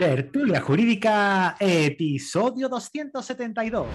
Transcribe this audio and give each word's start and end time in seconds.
Tertulia 0.00 0.62
Jurídica, 0.62 1.56
episodio 1.60 2.70
272. 2.70 3.86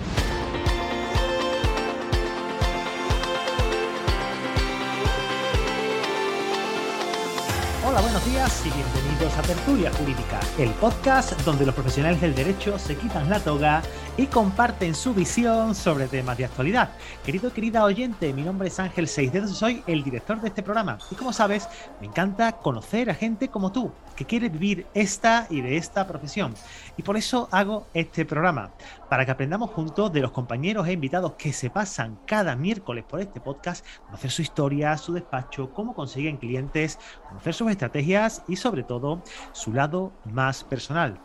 Hola, 7.87 8.01
buenos 8.01 8.23
días 8.23 8.63
y 8.67 8.69
bienvenidos 8.69 9.35
a 9.35 9.41
Tertulia 9.41 9.91
Jurídica, 9.93 10.39
el 10.59 10.69
podcast 10.73 11.41
donde 11.41 11.65
los 11.65 11.73
profesionales 11.73 12.21
del 12.21 12.35
derecho 12.35 12.77
se 12.77 12.95
quitan 12.95 13.27
la 13.27 13.39
toga 13.39 13.81
y 14.17 14.27
comparten 14.27 14.95
su 14.95 15.13
visión 15.13 15.75
sobre 15.75 16.07
temas 16.07 16.37
de 16.37 16.45
actualidad. 16.45 16.91
Querido, 17.25 17.51
querida 17.51 17.83
oyente, 17.83 18.31
mi 18.33 18.43
nombre 18.43 18.69
es 18.69 18.79
Ángel 18.79 19.09
Seisdedos 19.09 19.51
y 19.51 19.55
soy 19.55 19.83
el 19.87 20.03
director 20.03 20.39
de 20.39 20.47
este 20.47 20.63
programa. 20.63 20.97
Y 21.11 21.15
como 21.15 21.33
sabes, 21.33 21.67
me 21.99 22.07
encanta 22.07 22.53
conocer 22.53 23.09
a 23.09 23.13
gente 23.13 23.49
como 23.49 23.73
tú, 23.73 23.91
que 24.15 24.23
quiere 24.23 24.47
vivir 24.47 24.87
esta 24.93 25.47
y 25.49 25.59
de 25.59 25.75
esta 25.75 26.07
profesión. 26.07 26.53
Y 26.95 27.03
por 27.03 27.17
eso 27.17 27.49
hago 27.51 27.87
este 27.93 28.25
programa, 28.25 28.71
para 29.09 29.25
que 29.25 29.31
aprendamos 29.31 29.71
juntos 29.71 30.13
de 30.13 30.21
los 30.21 30.31
compañeros 30.31 30.87
e 30.87 30.93
invitados 30.93 31.33
que 31.33 31.51
se 31.51 31.69
pasan 31.69 32.17
cada 32.25 32.55
miércoles 32.55 33.03
por 33.03 33.19
este 33.19 33.41
podcast, 33.41 33.85
conocer 34.05 34.31
su 34.31 34.41
historia, 34.41 34.97
su 34.97 35.11
despacho, 35.11 35.73
cómo 35.73 35.93
consiguen 35.93 36.37
clientes, 36.37 36.99
conocer 37.27 37.53
sus 37.53 37.69
estrategias 37.69 38.43
y 38.47 38.55
sobre 38.55 38.83
todo 38.83 39.21
su 39.51 39.73
lado 39.73 40.13
más 40.23 40.63
personal. 40.63 41.19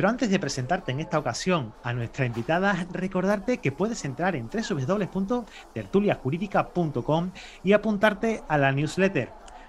Pero 0.00 0.08
antes 0.08 0.30
de 0.30 0.38
presentarte 0.38 0.92
en 0.92 1.00
esta 1.00 1.18
ocasión 1.18 1.74
a 1.82 1.92
nuestra 1.92 2.24
invitada, 2.24 2.86
recordarte 2.90 3.58
que 3.58 3.70
puedes 3.70 4.02
entrar 4.06 4.34
en 4.34 4.48
www.tertuliajurídica.com 4.48 7.30
y 7.62 7.74
apuntarte 7.74 8.42
a 8.48 8.56
la 8.56 8.72
newsletter. 8.72 9.28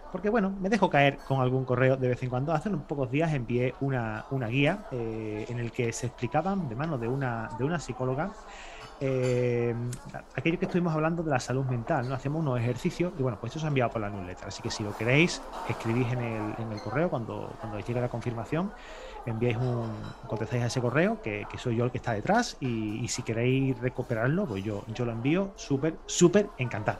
Porque 0.09 0.29
bueno, 0.29 0.55
me 0.61 0.69
dejo 0.69 0.89
caer 0.89 1.17
con 1.17 1.41
algún 1.41 1.65
correo 1.65 1.97
de 1.97 2.07
vez 2.07 2.23
en 2.23 2.29
cuando. 2.29 2.53
Hace 2.53 2.69
unos 2.69 2.83
pocos 2.83 3.11
días 3.11 3.33
envié 3.33 3.75
una, 3.81 4.23
guía 4.47 4.85
eh, 4.93 5.47
en 5.49 5.59
el 5.59 5.73
que 5.73 5.91
se 5.91 6.07
explicaban 6.07 6.69
de 6.69 6.77
mano 6.77 6.97
de 6.97 7.09
una, 7.09 7.49
de 7.57 7.65
una 7.65 7.77
psicóloga 7.77 8.31
eh, 9.03 9.73
aquello 10.35 10.59
que 10.59 10.65
estuvimos 10.65 10.93
hablando 10.93 11.23
de 11.23 11.31
la 11.31 11.39
salud 11.39 11.65
mental, 11.65 12.07
¿no? 12.07 12.13
Hacemos 12.13 12.39
unos 12.39 12.59
ejercicios 12.59 13.11
y 13.17 13.23
bueno, 13.23 13.39
pues 13.41 13.51
eso 13.51 13.59
se 13.59 13.65
ha 13.65 13.69
enviado 13.69 13.89
por 13.89 13.99
la 13.99 14.11
newsletter. 14.11 14.47
Así 14.47 14.61
que 14.61 14.69
si 14.69 14.83
lo 14.83 14.95
queréis, 14.95 15.41
escribís 15.67 16.13
en 16.13 16.19
el, 16.19 16.53
en 16.59 16.71
el 16.71 16.79
correo 16.79 17.09
cuando, 17.09 17.51
cuando 17.59 17.79
llegue 17.79 17.99
la 17.99 18.09
confirmación 18.09 18.71
enviáis 19.25 19.57
un, 19.57 19.91
contestáis 20.27 20.63
a 20.63 20.67
ese 20.67 20.81
correo, 20.81 21.21
que, 21.21 21.45
soy 21.57 21.75
yo 21.75 21.85
el 21.85 21.91
que 21.91 21.97
está 21.97 22.13
detrás, 22.13 22.57
y, 22.59 23.07
si 23.07 23.23
queréis 23.23 23.77
recuperarlo, 23.79 24.45
pues 24.45 24.63
yo, 24.63 24.83
yo 24.93 25.05
lo 25.05 25.11
envío 25.11 25.51
súper, 25.55 25.95
súper 26.05 26.49
encantado. 26.57 26.99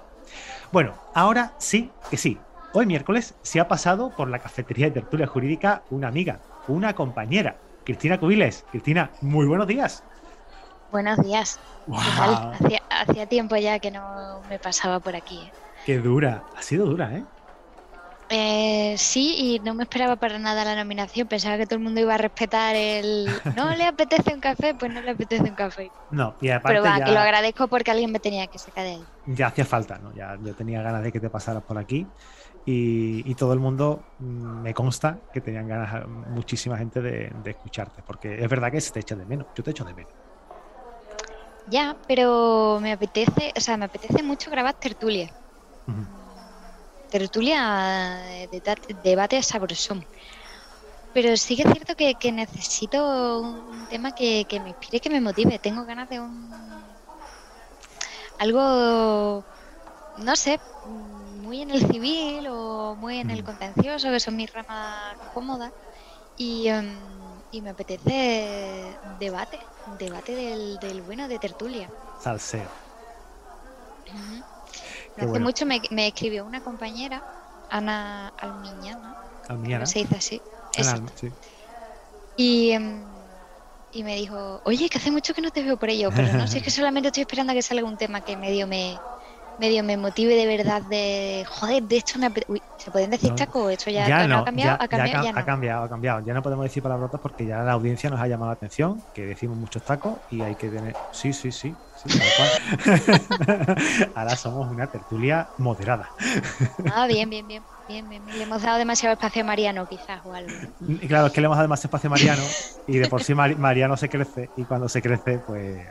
Bueno, 0.72 0.94
ahora 1.14 1.54
sí 1.58 1.90
que 2.10 2.18
sí. 2.18 2.38
Hoy 2.74 2.86
miércoles 2.86 3.36
se 3.42 3.60
ha 3.60 3.68
pasado 3.68 4.12
por 4.16 4.30
la 4.30 4.40
cafetería 4.40 4.86
de 4.86 4.92
tertulia 4.92 5.28
jurídica 5.28 5.84
una 5.90 6.08
amiga, 6.08 6.40
una 6.68 6.94
compañera, 6.94 7.58
Cristina 7.84 8.20
Cubiles. 8.20 8.66
Cristina, 8.72 9.12
muy 9.22 9.46
buenos 9.46 9.68
días. 9.68 10.04
Buenos 10.92 11.20
días. 11.20 11.60
Hacía, 11.92 12.82
hacía, 12.90 13.26
tiempo 13.26 13.56
ya 13.56 13.80
que 13.80 13.92
no 13.92 14.42
me 14.50 14.60
pasaba 14.60 15.00
por 15.00 15.16
aquí. 15.16 15.40
¿eh? 15.40 15.52
Qué 15.86 16.00
dura, 16.00 16.44
ha 16.56 16.62
sido 16.62 16.86
dura, 16.86 17.16
¿eh? 17.16 17.24
Eh, 18.34 18.96
sí, 18.98 19.36
y 19.38 19.60
no 19.60 19.74
me 19.74 19.84
esperaba 19.84 20.16
para 20.16 20.40
nada 20.40 20.64
la 20.64 20.76
nominación. 20.76 21.28
Pensaba 21.28 21.58
que 21.58 21.66
todo 21.66 21.76
el 21.76 21.84
mundo 21.84 22.00
iba 22.00 22.16
a 22.16 22.18
respetar 22.18 22.78
el. 22.78 23.28
¿No 23.58 23.76
le 23.76 23.86
apetece 23.86 24.34
un 24.34 24.40
café? 24.40 24.74
Pues 24.74 24.94
no 24.94 25.02
le 25.02 25.12
apetece 25.12 25.44
un 25.44 25.56
café. 25.56 25.92
No, 26.12 26.38
y 26.40 26.50
aparte. 26.50 26.80
Pero 26.80 26.84
va, 26.84 27.04
que 27.04 27.12
lo 27.12 27.20
agradezco 27.20 27.68
porque 27.68 27.92
alguien 27.92 28.10
me 28.10 28.20
tenía 28.20 28.48
que 28.48 28.58
sacar 28.58 28.86
de 28.86 28.92
ahí. 28.92 29.04
Ya 29.26 29.48
hacía 29.48 29.66
falta, 29.66 29.98
¿no? 29.98 30.16
Ya 30.16 30.38
yo 30.42 30.56
tenía 30.56 30.82
ganas 30.82 31.04
de 31.04 31.12
que 31.12 31.20
te 31.20 31.30
pasaras 31.30 31.64
por 31.64 31.78
aquí. 31.78 32.08
Y, 32.66 33.36
todo 33.36 33.54
el 33.54 33.60
mundo 33.60 34.00
mm, 34.20 34.62
me 34.62 34.74
consta 34.74 35.18
que 35.34 35.42
tenían 35.42 35.68
ganas, 35.68 36.08
muchísima 36.08 36.78
gente 36.78 37.02
de, 37.02 37.34
escucharte. 37.44 38.02
Porque 38.08 38.42
es 38.42 38.50
verdad 38.50 38.72
que 38.72 38.80
se 38.80 38.92
te 38.92 39.02
echa 39.02 39.16
de 39.16 39.26
menos. 39.26 39.48
Yo 39.58 39.64
te 39.64 39.72
echo 39.72 39.84
de 39.84 39.94
menos. 39.94 40.12
Ya, 41.68 41.98
pero 42.08 42.80
me 42.82 42.94
apetece, 42.94 43.52
o 43.58 43.60
sea, 43.60 43.76
me 43.76 43.86
apetece 43.86 44.24
mucho 44.24 44.50
grabar 44.52 44.74
tertulia 44.76 45.32
tertulia 47.12 48.20
de 48.50 48.60
debate 49.04 49.44
sabrosón. 49.44 50.04
Pero 51.14 51.36
sí 51.36 51.56
que 51.56 51.64
es 51.64 51.74
cierto 51.74 51.96
que, 51.96 52.32
necesito 52.32 53.42
un 53.42 53.86
tema 53.90 54.16
que, 54.16 54.48
me 54.64 54.70
inspire, 54.70 55.00
que 55.00 55.10
me 55.10 55.20
motive. 55.20 55.60
Tengo 55.60 55.86
ganas 55.86 56.10
de 56.10 56.20
un. 56.20 56.50
algo. 58.40 59.44
no 60.18 60.36
sé, 60.36 60.60
muy 61.44 61.62
en 61.62 61.72
el 61.72 61.86
civil 61.92 62.48
o 62.50 62.96
muy 62.96 63.20
en 63.20 63.30
el 63.30 63.44
mm. 63.44 63.46
contencioso, 63.46 64.10
que 64.10 64.20
son 64.20 64.38
mis 64.38 64.52
ramas 64.52 65.16
cómodas. 65.34 65.74
Y, 66.38 66.70
em, 66.70 66.98
y 67.52 67.62
me 67.62 67.72
apetece 67.72 68.96
debate, 69.20 69.60
debate 70.00 70.34
del, 70.80 71.02
bueno 71.02 71.28
de 71.28 71.38
tertulia. 71.40 71.90
Salseo. 72.22 72.70
Hace 75.18 75.40
mucho 75.40 75.66
me, 75.66 75.82
escribió 76.08 76.46
una 76.46 76.62
compañera, 76.62 77.22
Ana 77.70 78.34
Almiñana. 78.38 79.16
Almiñana. 79.48 79.86
Se 79.86 80.00
dice 80.00 80.16
así. 80.16 80.42
Y, 82.38 82.72
em, 82.72 83.06
y 83.92 84.04
me 84.04 84.16
dijo, 84.16 84.62
oye, 84.64 84.90
que 84.90 84.98
hace 84.98 85.12
mucho 85.12 85.34
que 85.34 85.42
no 85.42 85.52
te 85.52 85.64
veo 85.64 85.78
por 85.78 85.90
ello, 85.90 86.10
pero 86.16 86.34
no 86.34 86.48
sé, 86.48 86.60
es 86.60 86.64
que 86.64 86.72
solamente 86.72 87.10
estoy 87.10 87.22
esperando 87.22 87.52
a 87.52 87.56
que 87.56 87.62
salga 87.62 87.86
un 87.86 87.98
tema 87.98 88.22
que 88.22 88.38
medio 88.38 88.68
me, 88.68 88.98
medio 89.62 89.84
me 89.84 89.96
motive 89.96 90.36
de 90.36 90.58
verdad 90.58 90.82
de 90.82 91.46
joder, 91.48 91.84
de 91.84 91.98
hecho 91.98 92.18
me 92.18 92.32
Uy, 92.48 92.62
¿se 92.78 92.90
pueden 92.90 93.12
decir 93.12 93.34
taco? 93.36 93.70
¿Esto 93.70 93.92
ya, 93.92 94.08
ya 94.08 94.28
no, 94.28 94.40
ha 94.40 94.46
cambiado? 94.46 94.78
Ya, 94.78 94.84
¿Ha 94.84 94.88
cambiado? 94.88 95.24
Ya, 95.24 95.40
ha 95.40 95.46
cambiado, 95.46 95.84
ha 95.84 95.90
cambiado. 95.90 96.26
Ya 96.26 96.34
no 96.34 96.42
podemos 96.42 96.64
decir 96.64 96.82
palabrotas 96.82 97.22
porque 97.22 97.46
ya 97.46 97.62
la 97.62 97.74
audiencia 97.74 98.10
nos 98.10 98.20
ha 98.20 98.28
llamado 98.28 98.50
la 98.50 98.56
atención, 98.56 99.02
que 99.14 99.26
decimos 99.26 99.58
muchos 99.58 99.84
tacos 99.84 100.18
y 100.32 100.42
hay 100.42 100.56
que 100.56 100.70
tener... 100.70 100.96
Sí, 101.12 101.32
sí, 101.32 101.52
sí, 101.52 101.76
Ahora 104.16 104.36
somos 104.36 104.72
una 104.72 104.88
tertulia 104.88 105.48
moderada. 105.60 106.10
Ah, 106.92 107.06
bien, 107.06 107.30
bien, 107.30 107.48
bien, 107.48 107.62
bien, 107.88 108.26
Le 108.26 108.44
hemos 108.44 108.64
dado 108.64 108.80
demasiado 108.80 109.14
espacio 109.14 109.44
a 109.44 109.46
Mariano, 109.46 109.88
quizás, 109.88 110.22
o 110.26 110.34
algo. 110.34 110.52
Claro, 111.08 111.28
es 111.28 111.34
que 111.34 111.42
le 111.42 111.46
hemos 111.46 111.58
dado 111.58 111.66
demasiado 111.66 111.88
espacio 111.88 112.08
a 112.08 112.12
Mariano 112.12 112.44
y 112.88 112.98
de 112.98 113.08
por 113.08 113.24
sí 113.24 113.36
Mariano 113.36 113.98
se 113.98 114.10
crece 114.10 114.50
y 114.58 114.64
cuando 114.64 114.90
se 114.90 115.02
crece, 115.02 115.38
pues... 115.40 115.86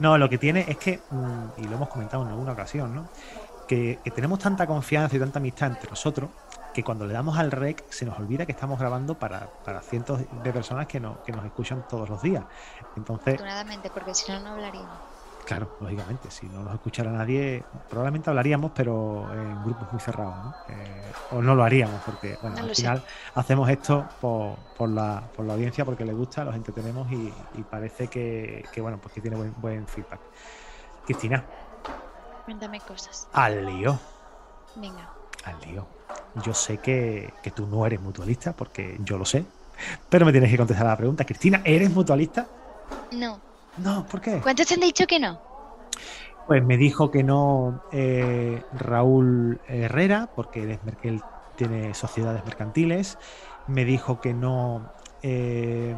No, 0.00 0.16
lo 0.16 0.28
que 0.28 0.38
tiene 0.38 0.64
es 0.66 0.78
que, 0.78 0.98
mm, 1.10 1.62
y 1.62 1.64
lo 1.64 1.76
hemos 1.76 1.88
comentado 1.88 2.22
en 2.24 2.30
alguna 2.30 2.52
ocasión, 2.52 2.94
¿no? 2.94 3.08
Que, 3.68 3.98
tenemos 4.14 4.38
tanta 4.38 4.66
confianza 4.66 5.14
y 5.14 5.20
tanta 5.20 5.38
amistad 5.38 5.68
entre 5.68 5.88
nosotros 5.90 6.30
que 6.74 6.82
cuando 6.82 7.06
le 7.06 7.12
damos 7.12 7.38
al 7.38 7.50
rec 7.50 7.84
se 7.90 8.04
nos 8.06 8.18
olvida 8.18 8.46
que 8.46 8.52
estamos 8.52 8.78
grabando 8.78 9.14
para, 9.14 9.46
para 9.64 9.80
cientos 9.82 10.20
de 10.42 10.52
personas 10.52 10.86
que, 10.86 10.98
no, 11.00 11.22
que 11.24 11.32
nos 11.32 11.44
escuchan 11.44 11.84
todos 11.88 12.08
los 12.08 12.22
días. 12.22 12.44
Entonces, 12.96 13.34
Afortunadamente, 13.34 13.90
porque 13.90 14.14
si 14.14 14.32
no, 14.32 14.40
no 14.40 14.50
hablaríamos. 14.50 15.09
Claro, 15.50 15.76
lógicamente, 15.80 16.30
si 16.30 16.46
no 16.46 16.62
nos 16.62 16.74
escuchara 16.74 17.10
nadie, 17.10 17.64
probablemente 17.88 18.30
hablaríamos, 18.30 18.70
pero 18.72 19.26
en 19.32 19.64
grupos 19.64 19.90
muy 19.90 20.00
cerrados, 20.00 20.36
¿no? 20.36 20.54
Eh, 20.68 21.12
o 21.32 21.42
no 21.42 21.56
lo 21.56 21.64
haríamos, 21.64 22.00
porque 22.06 22.38
bueno, 22.40 22.56
al 22.56 22.72
final 22.72 23.02
hacemos 23.34 23.68
esto 23.68 24.06
por, 24.20 24.54
por, 24.78 24.88
la, 24.88 25.24
por 25.34 25.44
la 25.44 25.54
audiencia, 25.54 25.84
porque 25.84 26.04
le 26.04 26.12
gusta, 26.12 26.44
los 26.44 26.54
entretenemos 26.54 27.10
y, 27.10 27.34
y 27.54 27.62
parece 27.64 28.06
que, 28.06 28.64
que, 28.72 28.80
bueno, 28.80 28.98
pues 29.02 29.12
que 29.12 29.20
tiene 29.20 29.36
buen, 29.36 29.52
buen 29.60 29.88
feedback. 29.88 30.20
Cristina. 31.04 31.44
Cuéntame 32.44 32.78
cosas. 32.78 33.26
Al 33.32 33.66
lío. 33.66 33.98
Venga. 34.76 35.10
Al 35.46 35.60
lío. 35.62 35.84
Yo 36.44 36.54
sé 36.54 36.78
que, 36.78 37.34
que 37.42 37.50
tú 37.50 37.66
no 37.66 37.84
eres 37.84 38.00
mutualista, 38.00 38.52
porque 38.52 38.98
yo 39.00 39.18
lo 39.18 39.24
sé, 39.24 39.44
pero 40.08 40.24
me 40.24 40.30
tienes 40.30 40.48
que 40.48 40.58
contestar 40.58 40.86
a 40.86 40.90
la 40.90 40.96
pregunta. 40.96 41.24
Cristina, 41.24 41.60
¿eres 41.64 41.90
mutualista? 41.90 42.46
No. 43.10 43.49
No, 43.78 44.06
¿por 44.06 44.20
qué? 44.20 44.40
¿Cuántos 44.40 44.66
te 44.66 44.74
han 44.74 44.80
dicho 44.80 45.06
que 45.06 45.18
no? 45.18 45.40
Pues 46.46 46.64
me 46.64 46.76
dijo 46.76 47.10
que 47.10 47.22
no 47.22 47.84
eh, 47.92 48.62
Raúl 48.72 49.60
Herrera, 49.68 50.28
porque 50.34 50.78
él, 51.02 51.22
tiene 51.56 51.94
sociedades 51.94 52.44
mercantiles. 52.44 53.18
Me 53.66 53.84
dijo 53.84 54.20
que 54.20 54.34
no. 54.34 54.92
Eh, 55.22 55.94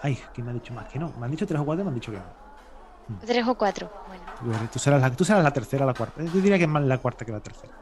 ay, 0.00 0.18
¿quién 0.34 0.46
me 0.46 0.50
ha 0.50 0.54
dicho 0.54 0.72
más 0.74 0.88
que 0.88 0.98
no? 0.98 1.12
Me 1.18 1.26
han 1.26 1.30
dicho 1.30 1.46
tres 1.46 1.60
o 1.60 1.64
cuatro, 1.64 1.84
me 1.84 1.90
han 1.90 1.94
dicho 1.94 2.10
que 2.10 2.18
no. 2.18 2.24
Mm. 3.08 3.26
Tres 3.26 3.46
o 3.46 3.54
cuatro, 3.54 3.90
bueno. 4.08 4.68
tú, 4.72 4.78
serás 4.78 5.00
la, 5.00 5.10
tú 5.10 5.24
serás 5.24 5.44
la 5.44 5.52
tercera 5.52 5.84
o 5.84 5.86
la 5.86 5.94
cuarta. 5.94 6.22
Yo 6.22 6.40
diría 6.40 6.56
que 6.56 6.64
es 6.64 6.70
más 6.70 6.82
la 6.82 6.98
cuarta 6.98 7.24
que 7.24 7.32
la 7.32 7.40
tercera. 7.40 7.72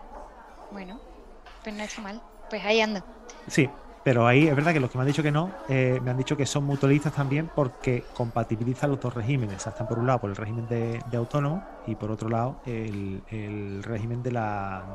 Bueno, 0.72 1.00
pues 1.62 1.74
no 1.74 1.82
está 1.82 2.02
mal. 2.02 2.20
Pues 2.48 2.64
ahí 2.64 2.80
ando. 2.80 3.02
Sí, 3.46 3.68
pero 4.02 4.26
ahí 4.26 4.48
es 4.48 4.56
verdad 4.56 4.72
que 4.72 4.80
los 4.80 4.90
que 4.90 4.96
me 4.96 5.02
han 5.02 5.08
dicho 5.08 5.22
que 5.22 5.30
no, 5.30 5.50
eh, 5.68 6.00
me 6.02 6.10
han 6.10 6.16
dicho 6.16 6.36
que 6.36 6.46
son 6.46 6.64
mutualistas 6.64 7.12
también 7.12 7.50
porque 7.54 8.04
compatibilizan 8.14 8.90
los 8.90 9.00
dos 9.00 9.12
regímenes. 9.12 9.66
están 9.66 9.86
por 9.86 9.98
un 9.98 10.06
lado 10.06 10.20
por 10.20 10.30
el 10.30 10.36
régimen 10.36 10.66
de, 10.68 11.02
autónomo 11.16 11.62
y 11.86 11.94
por 11.96 12.10
otro 12.10 12.28
lado 12.30 12.60
el, 12.64 13.82
régimen 13.82 14.22
de 14.22 14.32
la 14.32 14.94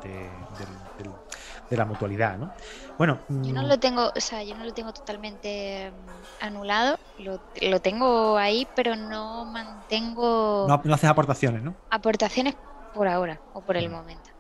de, 1.70 1.78
la 1.78 1.86
mutualidad, 1.86 2.38
¿no? 2.38 2.52
Bueno, 2.98 3.20
yo 3.30 3.54
no 3.54 3.64
mm, 3.64 3.68
lo 3.68 3.80
tengo, 3.80 4.12
o 4.16 4.22
sea, 4.22 4.44
yo 4.44 4.56
no 4.56 4.64
lo 4.64 4.74
tengo 4.74 4.94
totalmente 4.94 5.92
mm, 5.92 6.46
anulado, 6.46 6.98
lo, 7.20 7.82
tengo 7.82 8.38
ahí, 8.38 8.68
pero 8.76 8.96
no 8.96 9.46
mantengo. 9.46 10.66
No, 10.68 10.82
no 10.84 10.94
haces 10.94 11.10
aportaciones, 11.10 11.62
¿no? 11.62 11.76
Aportaciones 11.90 12.56
por 12.94 13.08
ahora 13.08 13.40
o 13.54 13.62
por 13.62 13.78
el 13.78 13.90
mm. 13.90 13.92
momento. 13.92 14.35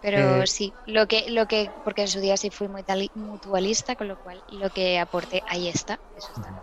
Pero 0.00 0.46
Eh, 0.46 0.46
sí, 0.46 0.76
lo 0.84 1.06
que, 1.06 1.30
lo 1.30 1.46
que, 1.46 1.74
porque 1.82 2.02
en 2.02 2.08
su 2.08 2.20
día 2.20 2.36
sí 2.36 2.50
fui 2.50 2.68
muy 2.68 2.84
mutualista, 3.14 3.96
con 3.96 4.08
lo 4.08 4.16
cual 4.18 4.42
lo 4.48 4.70
que 4.70 4.98
aporté 4.98 5.42
ahí 5.46 5.68
está, 5.68 6.00
eso 6.14 6.32
está. 6.32 6.54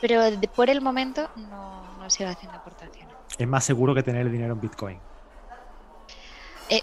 Pero 0.00 0.22
de- 0.30 0.48
por 0.48 0.70
el 0.70 0.80
momento 0.82 1.30
no, 1.34 1.92
no 1.94 2.10
sigo 2.10 2.30
haciendo 2.30 2.58
aportaciones. 2.58 3.16
Es 3.38 3.48
más 3.48 3.64
seguro 3.64 3.94
que 3.94 4.02
tener 4.02 4.26
el 4.26 4.32
dinero 4.32 4.52
en 4.52 4.60
Bitcoin. 4.60 5.02
Eh, 6.68 6.82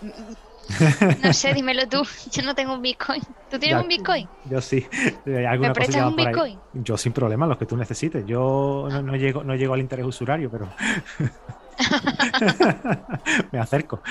no 1.16 1.34
sé, 1.34 1.54
dímelo 1.54 1.88
tú. 1.90 2.04
Yo 2.32 2.42
no 2.44 2.56
tengo 2.56 2.74
un 2.74 2.82
Bitcoin. 2.82 3.22
¿Tú 3.50 3.60
tienes 3.60 3.78
Ya, 3.78 3.82
un 3.82 3.88
Bitcoin? 3.88 4.30
Yo 4.44 4.62
sí. 4.62 4.88
¿Me 5.58 5.72
prestas 5.72 6.04
un 6.06 6.16
ahí. 6.16 6.16
Bitcoin? 6.16 6.62
Yo 6.74 6.98
sin 6.98 7.14
problema, 7.14 7.48
los 7.48 7.58
que 7.58 7.66
tú 7.68 7.78
necesites. 7.78 8.26
Yo 8.26 8.90
no, 8.92 9.02
no 9.04 9.16
llego, 9.16 9.44
no 9.44 9.56
llego 9.56 9.74
al 9.76 9.80
interés 9.82 10.06
usurario, 10.06 10.50
pero 10.52 10.74
me 13.52 13.60
acerco. 13.60 14.02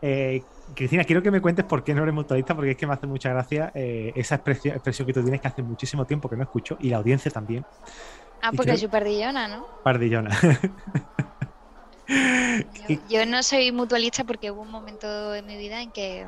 Eh, 0.00 0.48
Cristina, 0.74 1.04
quiero 1.04 1.22
que 1.22 1.30
me 1.30 1.40
cuentes 1.40 1.64
por 1.64 1.84
qué 1.84 1.94
no 1.94 2.02
eres 2.02 2.14
mutualista, 2.14 2.54
porque 2.54 2.72
es 2.72 2.76
que 2.76 2.86
me 2.86 2.94
hace 2.94 3.06
mucha 3.06 3.30
gracia 3.30 3.70
eh, 3.74 4.12
esa 4.16 4.36
expresión, 4.36 4.74
expresión 4.74 5.06
que 5.06 5.12
tú 5.12 5.22
tienes 5.22 5.40
que 5.40 5.48
hace 5.48 5.62
muchísimo 5.62 6.06
tiempo 6.06 6.28
que 6.28 6.36
no 6.36 6.42
escucho, 6.44 6.76
y 6.78 6.90
la 6.90 6.98
audiencia 6.98 7.30
también, 7.30 7.66
Ah, 8.40 8.50
Y 8.52 8.56
porque 8.56 8.72
creo- 8.72 8.74
es 8.76 8.80
súper 8.82 9.04
dillona, 9.04 9.48
¿no? 9.48 9.66
pardillona. 9.82 10.30
Yo, 12.06 12.88
yo 13.08 13.26
no 13.26 13.42
soy 13.42 13.72
mutualista 13.72 14.24
porque 14.24 14.50
hubo 14.50 14.62
un 14.62 14.70
momento 14.70 15.34
en 15.34 15.46
mi 15.46 15.56
vida 15.56 15.80
en 15.82 15.90
que 15.92 16.26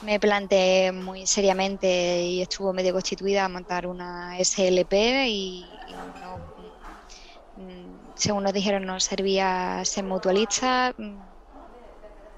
me 0.00 0.18
planteé 0.20 0.92
muy 0.92 1.26
seriamente 1.26 2.22
y 2.24 2.42
estuvo 2.42 2.72
medio 2.72 2.92
constituida 2.92 3.44
a 3.44 3.48
montar 3.48 3.86
una 3.86 4.38
SLP 4.38 5.26
y, 5.28 5.82
y 5.86 6.14
no, 6.20 6.54
mm, 7.56 8.12
según 8.16 8.44
nos 8.44 8.52
dijeron 8.52 8.84
no 8.86 8.98
servía 9.00 9.82
ser 9.84 10.04
mutualista. 10.04 10.92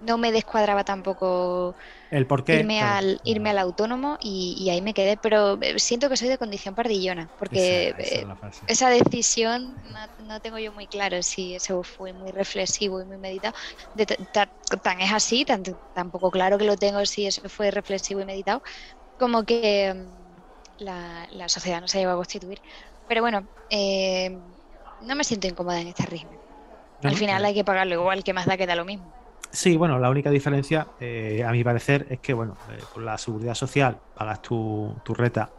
No 0.02 0.18
me 0.18 0.32
descuadraba 0.32 0.84
tampoco 0.84 1.76
El 2.10 2.28
por 2.28 2.44
qué. 2.44 2.68
irme, 2.68 2.76
claro. 2.76 2.98
al, 2.98 3.20
irme 3.24 3.50
al 3.50 3.58
autónomo 3.58 4.16
y, 4.20 4.56
y 4.58 4.70
ahí 4.70 4.82
me 4.82 4.94
quedé, 4.94 5.16
pero 5.16 5.58
eh, 5.62 5.78
siento 5.78 6.08
que 6.08 6.16
soy 6.16 6.28
de 6.28 6.38
condición 6.38 6.74
pardillona 6.74 7.30
porque 7.36 7.88
Esa- 7.88 7.94
esa 7.96 8.20
es 8.20 8.22
eh, 8.22 8.28
esa 8.66 8.90
decisión 8.90 9.80
no, 9.82 10.00
no 10.18 10.40
tengo 10.40 10.58
yo 10.58 10.72
muy 10.72 10.88
claro 10.88 11.22
si 11.22 11.54
eso 11.54 11.82
fue 11.84 12.12
muy 12.14 12.30
reflexivo 12.32 13.00
y 13.02 13.06
muy 13.06 13.18
meditado. 13.18 13.54
De 13.92 14.06
ta- 14.06 14.16
ta- 14.32 14.78
tan 14.82 15.00
es 15.00 15.12
así, 15.12 15.44
tan, 15.44 15.62
tampoco 15.92 16.30
claro 16.30 16.58
que 16.58 16.64
lo 16.64 16.76
tengo 16.76 17.04
si 17.06 17.26
eso 17.26 17.48
fue 17.48 17.70
reflexivo 17.70 18.20
y 18.20 18.24
meditado, 18.26 18.62
como 19.18 19.44
que 19.44 19.92
mm, 19.94 20.42
la, 20.84 21.26
la 21.30 21.48
sociedad 21.48 21.80
no 21.80 21.88
se 21.88 21.98
llegó 22.00 22.12
a 22.12 22.16
constituir. 22.16 22.60
Pero 23.06 23.22
bueno, 23.22 23.48
eh, 23.70 24.30
no 25.00 25.14
me 25.16 25.24
siento 25.24 25.48
incómoda 25.48 25.80
en 25.80 25.88
este 25.88 26.06
régimen. 26.06 26.40
No, 26.98 27.10
Al 27.10 27.16
final 27.16 27.44
hay 27.44 27.54
que 27.54 27.64
pagarlo 27.64 27.94
igual, 27.94 28.24
que 28.24 28.32
más 28.34 28.46
da 28.46 28.56
que 28.58 28.66
da 28.66 28.76
lo 28.76 28.84
mismo. 28.84 29.12
Sí, 29.52 29.76
bueno, 29.76 29.98
la 29.98 30.08
única 30.08 30.30
diferencia, 30.30 30.88
eh, 30.98 31.44
a 31.46 31.52
mi 31.52 31.62
parecer, 31.62 32.06
es 32.08 32.20
que, 32.20 32.32
bueno, 32.32 32.56
eh, 32.70 32.82
por 32.92 33.02
la 33.02 33.18
seguridad 33.18 33.54
social 33.54 33.98
pagas 34.16 34.40
tu, 34.40 34.94
tu 35.04 35.12
reta 35.14 35.50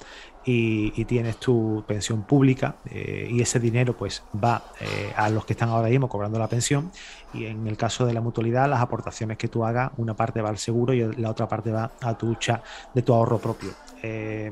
y, 0.46 1.06
tienes 1.06 1.38
tu 1.38 1.84
pensión 1.88 2.24
pública 2.24 2.76
eh, 2.90 3.28
y 3.30 3.42
ese 3.42 3.60
dinero 3.60 3.94
pues 3.94 4.24
va 4.44 4.64
eh, 4.80 5.14
a 5.16 5.30
los 5.30 5.46
que 5.46 5.54
están 5.54 5.70
ahora 5.70 5.90
mismo 5.90 6.10
cobrando 6.10 6.38
la 6.40 6.48
pensión 6.48 6.92
y 7.34 7.46
en 7.46 7.68
el 7.68 7.78
caso 7.78 8.06
de 8.06 8.14
la 8.14 8.22
mutualidad 8.22 8.70
las 8.70 8.82
aportaciones 8.82 9.38
que 9.38 9.48
tú 9.48 9.66
hagas, 9.66 9.92
una 9.98 10.14
parte 10.16 10.42
va 10.42 10.50
al 10.50 10.58
seguro 10.58 10.94
y 10.94 11.16
la 11.16 11.30
otra 11.30 11.48
parte 11.48 11.72
va 11.72 11.92
a 12.02 12.18
tu 12.18 12.30
hucha 12.30 12.62
de 12.94 13.02
tu 13.02 13.14
ahorro 13.14 13.40
propio. 13.40 13.72
Eh, 14.02 14.52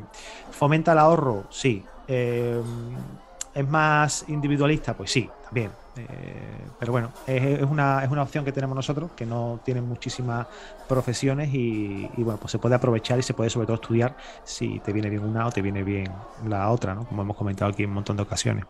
¿Fomenta 0.52 0.94
el 0.94 1.00
ahorro? 1.00 1.46
Sí. 1.50 1.84
¿Es 2.08 3.68
más 3.68 4.26
individualista? 4.28 4.94
Pues 4.94 5.12
sí, 5.12 5.30
también. 5.46 5.81
Eh, 5.98 6.68
pero 6.80 6.92
bueno, 6.94 7.12
es, 7.28 7.60
es 7.60 7.64
una, 7.64 8.04
es 8.04 8.10
una 8.10 8.24
opción 8.24 8.46
que 8.46 8.52
tenemos 8.52 8.76
nosotros, 8.76 9.12
que 9.16 9.26
no 9.26 9.60
tienen 9.64 9.88
muchísimas 9.88 10.48
profesiones 10.88 11.54
y, 11.54 12.10
y, 12.16 12.24
bueno, 12.24 12.40
pues 12.40 12.52
se 12.52 12.60
puede 12.60 12.76
aprovechar 12.76 13.20
y 13.20 13.24
se 13.24 13.34
puede 13.34 13.50
sobre 13.50 13.68
todo 13.68 13.76
estudiar 13.76 14.16
si 14.44 14.80
te 14.80 14.94
viene 14.94 15.10
bien 15.10 15.24
una 15.24 15.48
o 15.48 15.52
te 15.52 15.62
viene 15.62 15.84
bien 15.84 16.12
la 16.48 16.70
otra, 16.70 16.96
¿no? 16.96 17.06
Como 17.06 17.22
hemos 17.22 17.36
comentado 17.36 17.72
aquí 17.72 17.84
en 17.84 17.90
un 17.90 17.96
montón 17.96 18.16
de 18.16 18.24
ocasiones. 18.24 18.66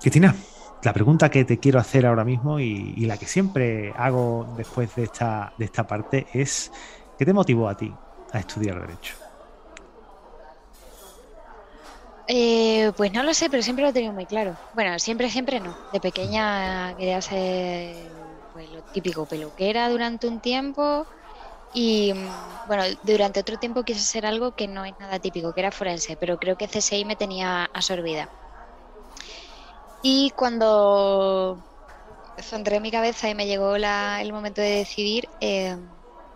Cristina, 0.00 0.34
la 0.82 0.92
pregunta 0.92 1.30
que 1.30 1.44
te 1.44 1.58
quiero 1.58 1.78
hacer 1.78 2.06
ahora 2.06 2.24
mismo 2.24 2.58
y, 2.58 2.94
y 2.96 3.06
la 3.06 3.16
que 3.16 3.26
siempre 3.26 3.92
hago 3.96 4.52
después 4.56 4.94
de 4.96 5.04
esta, 5.04 5.52
de 5.56 5.64
esta 5.64 5.86
parte 5.86 6.26
es, 6.32 6.72
¿qué 7.16 7.24
te 7.24 7.32
motivó 7.32 7.68
a 7.68 7.76
ti 7.76 7.94
a 8.32 8.38
estudiar 8.38 8.80
Derecho? 8.80 9.21
Eh, 12.26 12.92
pues 12.96 13.12
no 13.12 13.22
lo 13.22 13.34
sé, 13.34 13.50
pero 13.50 13.62
siempre 13.62 13.82
lo 13.84 13.90
he 13.90 13.92
tenido 13.92 14.12
muy 14.12 14.26
claro. 14.26 14.58
Bueno, 14.72 14.98
siempre, 14.98 15.28
siempre 15.30 15.60
no. 15.60 15.78
De 15.90 16.00
pequeña 16.00 16.94
quería 16.96 17.20
ser 17.20 18.14
pues, 18.52 18.70
lo 18.70 18.82
típico, 18.84 19.26
peluquera 19.26 19.88
durante 19.90 20.28
un 20.28 20.40
tiempo. 20.40 21.08
Y 21.72 22.12
mm, 22.14 22.60
bueno, 22.64 22.84
durante 23.02 23.40
otro 23.40 23.58
tiempo 23.58 23.84
quise 23.84 24.00
ser 24.00 24.26
algo 24.26 24.52
que 24.52 24.68
no 24.68 24.84
es 24.84 24.98
nada 24.98 25.20
típico, 25.20 25.52
que 25.54 25.60
era 25.60 25.72
forense, 25.72 26.16
pero 26.18 26.38
creo 26.38 26.56
que 26.56 26.68
CSI 26.68 27.04
me 27.06 27.16
tenía 27.16 27.66
absorbida. 27.66 28.30
Y 30.00 30.30
cuando 30.32 31.64
entré 32.52 32.76
en 32.76 32.82
mi 32.82 32.90
cabeza 32.90 33.30
y 33.30 33.34
me 33.34 33.46
llegó 33.46 33.78
la- 33.78 34.22
el 34.22 34.32
momento 34.32 34.60
de 34.62 34.68
decidir, 34.70 35.30
eh, 35.40 35.76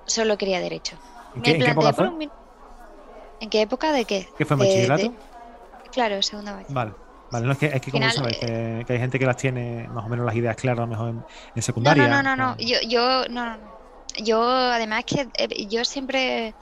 solo 0.06 0.38
quería 0.38 0.60
derecho. 0.60 0.98
¿En 1.34 1.42
Me 1.42 1.42
qué, 1.42 1.56
en 1.56 1.64
qué 1.64 1.70
planteé 1.70 1.70
época 1.70 1.92
por 1.92 2.06
un 2.06 2.18
¿En 3.40 3.50
qué 3.50 3.62
época 3.62 3.92
de 3.92 4.04
qué? 4.06 4.28
¿Qué 4.36 4.44
fue 4.44 4.56
De- 4.56 4.56
bachillerato? 4.56 5.08
de- 5.10 5.18
Claro, 5.96 6.20
segunda 6.20 6.54
vez. 6.54 6.66
Vale. 6.69 6.93
Vale, 7.31 7.46
no 7.46 7.52
es 7.52 7.58
que, 7.58 7.66
es 7.66 7.81
que 7.81 7.90
como 7.90 8.10
sabes, 8.10 8.37
que, 8.37 8.84
que 8.87 8.93
hay 8.93 8.98
gente 8.98 9.19
que 9.19 9.25
las 9.25 9.38
tiene 9.38 9.88
más 9.88 10.04
o 10.04 10.08
menos 10.10 10.26
las 10.26 10.34
ideas 10.34 10.54
claras, 10.54 10.81
a 10.81 10.82
lo 10.82 10.88
mejor 10.88 11.14
en, 11.54 11.62
secundaria. 11.62 12.06
no, 12.06 12.22
no, 12.22 12.37
no, 12.37 12.37
no. 12.37 12.56
Yo, 12.58 12.76
yo, 12.87 13.26
no. 13.31 13.56
Yo, 14.19 14.43
además, 14.43 15.04
que 15.06 15.26
eh, 15.38 15.66
yo 15.66 15.87
siempre, 15.87 16.54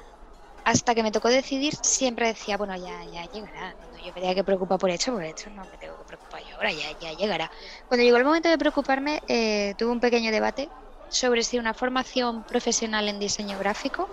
hasta 0.64 0.94
que 0.94 1.02
me 1.02 1.10
tocó 1.10 1.28
decidir, 1.30 1.74
siempre 1.82 2.28
decía, 2.28 2.56
bueno, 2.56 2.76
ya, 2.76 3.04
ya 3.12 3.24
llegará. 3.32 3.74
No, 3.74 3.98
yo 3.98 4.06
me 4.06 4.12
tenía 4.12 4.36
que 4.36 4.44
preocupar 4.44 4.78
por 4.78 4.88
esto, 4.88 5.10
porque 5.10 5.30
esto 5.30 5.50
no 5.50 5.64
me 5.64 5.76
tengo 5.78 5.98
que 5.98 6.04
preocupar 6.04 6.40
yo 6.48 6.54
ahora, 6.54 6.70
ya, 6.70 6.96
ya 7.00 7.12
llegará. 7.12 7.50
Cuando 7.88 8.04
llegó 8.04 8.18
el 8.18 8.24
momento 8.24 8.48
de 8.48 8.56
preocuparme, 8.56 9.20
eh, 9.26 9.74
tuve 9.76 9.90
un 9.90 10.00
pequeño 10.00 10.30
debate 10.30 10.68
sobre 11.08 11.42
si 11.42 11.58
una 11.58 11.74
formación 11.74 12.44
profesional 12.44 13.08
en 13.08 13.18
diseño 13.18 13.58
gráfico 13.58 14.08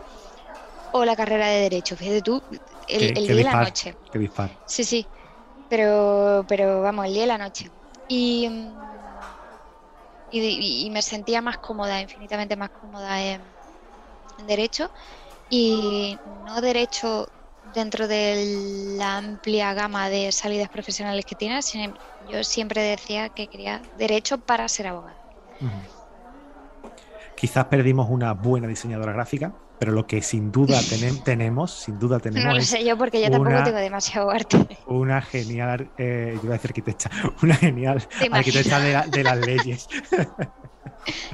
o 0.91 1.05
la 1.05 1.15
carrera 1.15 1.47
de 1.49 1.61
Derecho. 1.61 1.97
Fíjate 1.97 2.21
tú, 2.21 2.41
el, 2.87 3.13
día 3.27 3.41
y 3.41 3.43
la 3.43 3.43
dispar. 3.43 3.65
noche. 3.65 3.95
Qué 4.11 4.19
disparo. 4.19 4.53
Sí, 4.65 4.83
sí. 4.85 5.11
Pero, 5.67 6.45
pero 6.47 6.81
vamos, 6.81 7.05
el 7.07 7.13
día 7.13 7.23
y 7.25 7.27
la 7.27 7.37
noche. 7.37 7.71
Y, 8.07 8.47
y, 10.29 10.85
y- 10.87 10.89
me 10.91 11.01
sentía 11.01 11.41
más 11.41 11.57
cómoda, 11.59 12.01
infinitamente 12.01 12.55
más 12.55 12.69
cómoda 12.71 13.21
en, 13.23 13.55
en 14.37 14.47
derecho. 14.47 14.91
Y 15.49 16.21
no 16.25 16.61
derecho 16.61 17.27
dentro 17.63 18.07
de 18.07 18.95
la 18.97 19.17
amplia 19.19 19.73
gama 19.75 20.09
de 20.09 20.31
salidas 20.33 20.69
profesionales 20.69 21.25
que 21.25 21.35
tiene, 21.35 21.61
sino 21.63 21.93
yo 22.19 22.43
siempre 22.43 22.81
decía 22.83 23.29
que 23.29 23.49
quería 23.49 23.81
derecho 23.93 24.39
para 24.39 24.67
ser 24.69 24.87
abogada. 24.87 25.21
Ujú. 25.61 25.81
Quizás 27.35 27.65
perdimos 27.65 28.07
una 28.09 28.33
buena 28.33 28.67
diseñadora 28.67 29.13
gráfica, 29.13 29.55
pero 29.81 29.93
lo 29.93 30.05
que 30.05 30.21
sin 30.21 30.51
duda 30.51 30.79
tenem- 30.79 31.23
tenemos, 31.23 31.71
sin 31.71 31.97
duda 31.97 32.19
tenemos 32.19 32.45
No 32.45 32.51
lo 32.53 32.59
es 32.59 32.67
sé 32.67 32.85
yo 32.85 32.95
porque 32.99 33.19
yo 33.19 33.31
tampoco 33.31 33.49
una- 33.49 33.63
tengo 33.63 33.79
demasiado 33.79 34.29
arte. 34.29 34.77
una 34.85 35.23
genial, 35.23 35.89
eh, 35.97 36.33
yo 36.35 36.41
iba 36.43 36.53
a 36.53 36.57
decir 36.57 36.69
arquitecta, 36.69 37.09
una 37.41 37.55
genial 37.55 38.07
arquitecta 38.31 38.79
de, 38.79 38.93
la- 38.93 39.07
de 39.07 39.23
las 39.23 39.37
leyes. 39.39 39.87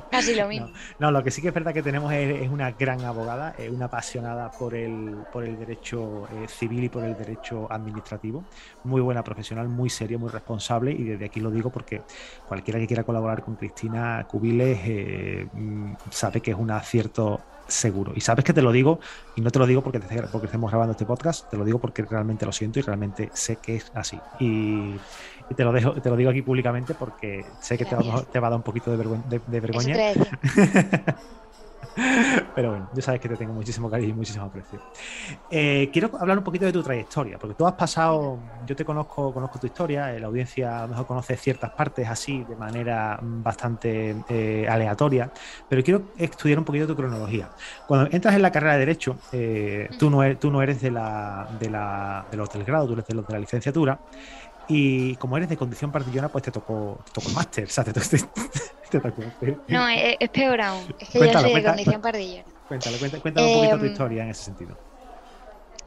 Casi 0.10 0.34
lo 0.34 0.48
mismo. 0.48 0.70
No, 0.98 1.12
lo 1.12 1.22
que 1.26 1.30
sí 1.30 1.42
que 1.42 1.50
es 1.50 1.54
verdad 1.54 1.74
que 1.74 1.84
tenemos 1.84 2.14
es, 2.14 2.44
es 2.44 2.50
una 2.50 2.72
gran 2.72 3.02
abogada, 3.04 3.54
eh, 3.58 3.70
una 3.70 3.86
apasionada 3.86 4.50
por 4.52 4.74
el, 4.74 5.18
por 5.34 5.44
el 5.44 5.60
derecho 5.60 6.26
eh, 6.32 6.48
civil 6.48 6.86
y 6.86 6.90
por 6.90 7.04
el 7.04 7.18
derecho 7.18 7.70
administrativo. 7.70 8.46
Muy 8.86 9.02
buena 9.02 9.26
profesional, 9.26 9.68
muy 9.68 9.90
seria, 9.90 10.18
muy 10.18 10.30
responsable. 10.30 10.94
Y 10.94 11.04
desde 11.04 11.26
aquí 11.26 11.42
lo 11.42 11.52
digo 11.52 11.70
porque 11.70 12.02
cualquiera 12.48 12.80
que 12.80 12.88
quiera 12.88 13.04
colaborar 13.04 13.44
con 13.44 13.56
Cristina 13.58 14.26
Cubiles 14.30 14.80
eh, 14.86 15.48
mm, 15.52 15.96
sabe 16.12 16.40
que 16.40 16.52
es 16.52 16.58
un 16.58 16.72
acierto 16.72 17.42
seguro. 17.68 18.14
Y 18.16 18.22
sabes 18.22 18.44
que 18.46 18.54
te 18.54 18.62
lo 18.62 18.72
digo, 18.72 19.00
y 19.36 19.42
no 19.42 19.52
te 19.52 19.60
lo 19.60 19.66
digo 19.68 19.82
porque, 19.84 20.00
te- 20.00 20.24
porque 20.24 20.46
estemos 20.48 20.70
grabando 20.72 20.92
este 20.94 21.06
podcast, 21.06 21.50
te 21.50 21.58
lo 21.58 21.66
digo 21.66 21.80
porque 21.80 22.04
realmente 22.04 22.46
lo 22.46 22.52
siento 22.52 22.80
y 22.80 22.82
realmente 22.82 23.30
sé 23.34 23.58
que 23.58 23.76
es 23.76 23.92
así. 23.94 24.20
Y, 24.40 24.96
y 25.50 25.54
te, 25.56 25.64
lo 25.64 25.72
dejo, 25.72 25.94
te 25.94 26.10
lo 26.10 26.16
digo 26.16 26.30
aquí 26.30 26.42
públicamente 26.42 26.94
porque 26.94 27.46
sé 27.62 27.78
que 27.78 27.86
te 27.86 27.96
va, 27.96 28.02
a- 28.02 28.06
Gracias. 28.06 28.32
te 28.32 28.40
va 28.40 28.48
a 28.48 28.50
dar 28.52 28.58
un 28.58 28.64
poquito 28.64 28.90
de, 28.96 28.98
vergüen- 29.04 29.24
de- 29.26 29.60
vergüenza. 29.60 29.92
Pero 32.56 32.70
bueno, 32.72 32.90
ya 32.94 33.02
sabes 33.02 33.20
que 33.20 33.30
te 33.30 33.36
tengo 33.36 33.54
muchísimo 33.54 33.90
cariño 33.90 34.10
y 34.12 34.14
muchísimo 34.14 34.46
aprecio. 34.46 34.80
Eh, 35.50 35.90
quiero 35.92 36.12
hablar 36.20 36.38
un 36.38 36.44
poquito 36.44 36.66
de 36.66 36.72
tu 36.72 36.84
trayectoria, 36.84 37.38
porque 37.40 37.56
tú 37.56 37.66
has 37.66 37.74
pasado, 37.74 38.40
yo 38.66 38.76
te 38.76 38.86
conozco, 38.86 39.34
conozco 39.34 39.60
tu 39.60 39.68
historia, 39.68 40.14
eh, 40.14 40.20
la 40.20 40.28
audiencia 40.28 40.80
a 40.80 40.82
lo 40.84 40.90
mejor 40.90 41.08
conoce 41.08 41.36
ciertas 41.38 41.72
partes 41.72 42.08
así 42.08 42.44
de 42.44 42.56
manera 42.56 43.20
bastante 43.22 44.16
eh, 44.30 44.68
aleatoria, 44.70 45.32
pero 45.68 45.84
quiero 45.84 46.04
estudiar 46.18 46.60
un 46.60 46.66
poquito 46.66 46.86
tu 46.88 46.96
cronología. 46.96 47.50
Cuando 47.88 48.10
entras 48.12 48.36
en 48.36 48.42
la 48.42 48.52
carrera 48.52 48.74
de 48.74 48.80
Derecho, 48.80 49.18
tú, 49.98 50.10
no 50.10 50.24
eres, 50.24 50.40
tú 50.40 50.52
no 50.52 50.62
eres 50.62 50.82
de, 50.82 50.92
la, 50.92 51.48
de, 51.60 51.70
la, 51.70 52.26
de 52.30 52.38
los 52.38 52.50
del 52.52 52.64
grado, 52.64 52.88
tú 52.88 52.94
eres 52.94 53.08
de 53.08 53.16
los 53.16 53.28
de 53.28 53.34
la 53.34 53.40
licenciatura. 53.40 54.00
Y 54.68 55.16
como 55.18 55.38
eres 55.38 55.50
de 55.50 55.58
condición 55.58 55.92
partillona, 55.92 56.32
pues 56.32 56.44
te 56.44 56.52
tocó, 56.52 57.02
te 57.06 57.12
tocó 57.12 57.30
el 57.30 57.36
máster. 57.36 57.66
O 57.66 57.70
sea, 57.70 57.84
te, 57.86 57.94
te- 57.94 58.02
te 58.90 59.00
tocó 59.02 59.34
No, 59.68 59.88
es, 59.88 60.16
es 60.20 60.30
peor 60.30 60.62
aún. 60.62 60.94
Es 60.98 61.10
que 61.10 61.20
Cuéntalo, 61.20 61.36
yo 61.36 61.38
soy 61.38 61.54
de 61.54 61.64
condición 61.64 62.02
pardillera. 62.02 62.52
Cuéntale, 62.68 63.00
cuéntale, 63.00 63.22
cuéntale 63.22 63.48
un 63.48 63.52
poquito 63.52 63.78
tu 63.80 63.86
Em, 63.86 63.86
historia 63.86 64.24
en 64.24 64.30
ese 64.30 64.44
sentido. 64.44 64.80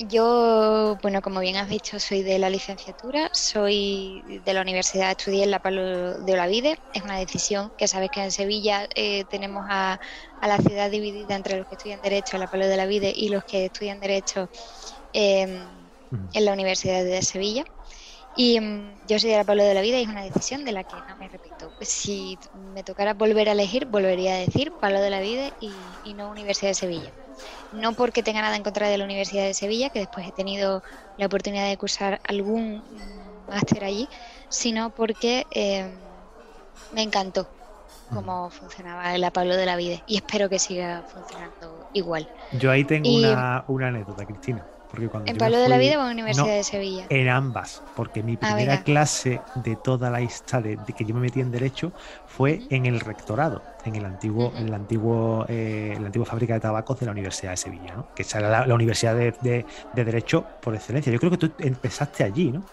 Yo, 0.02 0.96
bueno, 1.02 1.20
como 1.20 1.40
bien 1.40 1.56
has 1.56 1.68
dicho, 1.68 2.00
soy 2.00 2.22
de 2.22 2.38
la 2.38 2.48
licenciatura, 2.48 3.28
soy 3.34 4.40
de 4.42 4.54
la 4.54 4.62
universidad, 4.62 5.10
estudié 5.10 5.44
en 5.44 5.50
la 5.50 5.60
Pablo 5.60 6.18
de 6.18 6.32
Olavide. 6.32 6.78
Es 6.92 7.02
una 7.02 7.18
decisión 7.18 7.70
que 7.76 7.86
sabes 7.86 8.10
que 8.10 8.22
en 8.24 8.32
Sevilla 8.32 8.86
eh, 8.94 9.26
tenemos 9.26 9.66
a, 9.68 9.98
a 10.40 10.48
la 10.48 10.56
ciudad 10.58 10.90
dividida 10.90 11.36
entre 11.36 11.58
los 11.58 11.66
que 11.66 11.74
estudian 11.74 12.00
Derecho 12.00 12.36
en 12.36 12.40
la 12.40 12.48
Pablo 12.48 12.66
de 12.66 12.74
Olavide 12.74 13.12
y 13.14 13.28
los 13.28 13.44
que 13.44 13.66
estudian 13.66 14.00
Derecho 14.00 14.48
eh, 15.12 15.42
Ujú. 16.10 16.28
en 16.32 16.44
la 16.44 16.52
Universidad 16.52 17.04
de 17.04 17.22
Sevilla. 17.22 17.64
Y 18.42 18.58
mm, 18.60 19.00
yo 19.06 19.18
soy 19.18 19.30
de 19.30 19.36
la 19.36 19.44
Pablo 19.44 19.64
de 19.64 19.74
la 19.74 19.82
Vida 19.82 19.98
y 19.98 20.02
es 20.04 20.08
una 20.08 20.22
decisión 20.24 20.64
de 20.64 20.72
la 20.72 20.84
que 20.84 21.02
no 21.06 21.16
me 21.16 21.28
repito. 21.28 21.74
Si 21.80 22.38
me 22.52 22.84
tocara 22.84 23.14
volver 23.14 23.48
a 23.48 23.52
elegir, 23.52 23.86
volvería 23.86 24.34
a 24.34 24.38
decir 24.38 24.72
Pablo 24.78 25.00
de 25.00 25.10
la 25.10 25.20
Vida 25.20 25.50
y, 25.58 26.00
y 26.02 26.14
no 26.14 26.30
Universidad 26.30 26.70
de 26.70 26.74
Sevilla. 26.74 27.12
No 27.70 27.94
porque 27.94 28.22
tenga 28.22 28.42
nada 28.42 28.56
en 28.56 28.62
contra 28.64 28.88
de 28.88 28.98
la 28.98 29.04
Universidad 29.04 29.44
de 29.44 29.54
Sevilla, 29.54 29.90
que 29.90 30.00
después 30.00 30.26
he 30.28 30.32
tenido 30.32 30.82
la 31.16 31.26
oportunidad 31.26 31.68
de 31.68 31.76
cursar 31.78 32.20
algún 32.24 32.84
mm, 32.88 33.46
máster 33.48 33.84
allí, 33.84 34.10
sino 34.48 34.92
porque 34.92 35.46
eh, 35.50 35.84
me 36.90 37.02
encantó 37.02 37.50
cómo 38.08 38.50
funcionaba 38.50 39.16
la 39.18 39.30
Pablo 39.32 39.56
de 39.56 39.66
la 39.66 39.76
Vida 39.76 39.98
y 40.06 40.16
espero 40.16 40.48
que 40.48 40.58
siga 40.58 41.04
funcionando 41.04 41.86
igual. 41.92 42.30
Yo 42.50 42.70
ahí 42.70 42.84
tengo 42.84 43.10
y- 43.10 43.12
una, 43.12 43.64
una 43.68 43.88
anécdota, 43.88 44.24
Cristina. 44.26 44.68
Porque 44.90 45.08
cuando 45.08 45.30
¿En 45.30 45.38
de 45.38 45.68
la 45.68 45.78
Vida 45.78 45.98
o 45.98 46.06
en 46.06 46.12
Universidad 46.12 46.46
No, 46.46 46.56
de 46.56 46.64
Sevilla? 46.64 47.06
En 47.08 47.28
ambas, 47.28 47.82
porque 47.94 48.22
mi 48.22 48.34
Ah, 48.34 48.38
primera 48.54 48.82
clase 48.82 49.44
de 49.54 49.76
toda 49.76 50.10
la 50.10 50.22
historia 50.22 50.76
de, 50.76 50.76
de 50.78 50.94
que 50.94 51.04
yo 51.04 51.14
me 51.14 51.20
metí 51.20 51.40
en 51.40 51.50
derecho 51.50 51.92
fue 52.26 52.66
en 52.70 52.86
el 52.86 53.00
rectorado, 53.00 53.68
en 53.84 53.94
el 53.96 54.04
antiguo, 54.04 54.52
en 54.56 54.68
el 54.68 54.74
antiguo, 54.74 55.44
eh, 55.48 55.94
en 55.96 56.02
la 56.02 56.06
antigua 56.08 56.26
fábrica 56.26 56.54
de 56.54 56.60
tabacos 56.60 56.98
de 57.00 57.06
la 57.06 57.12
Universidad 57.12 57.52
de 57.52 57.56
Sevilla, 57.56 57.94
¿no? 57.94 58.10
Que 58.14 58.24
era 58.34 58.48
la, 58.50 58.66
la 58.66 58.74
universidad 58.74 59.14
de, 59.16 59.32
de- 59.40 59.66
de 59.92 60.04
derecho 60.04 60.52
por 60.60 60.74
excelencia. 60.74 61.12
Yo 61.12 61.18
creo 61.18 61.30
que 61.30 61.38
tú 61.38 61.54
empezaste 61.58 62.24
allí, 62.24 62.52
¿no? 62.52 62.66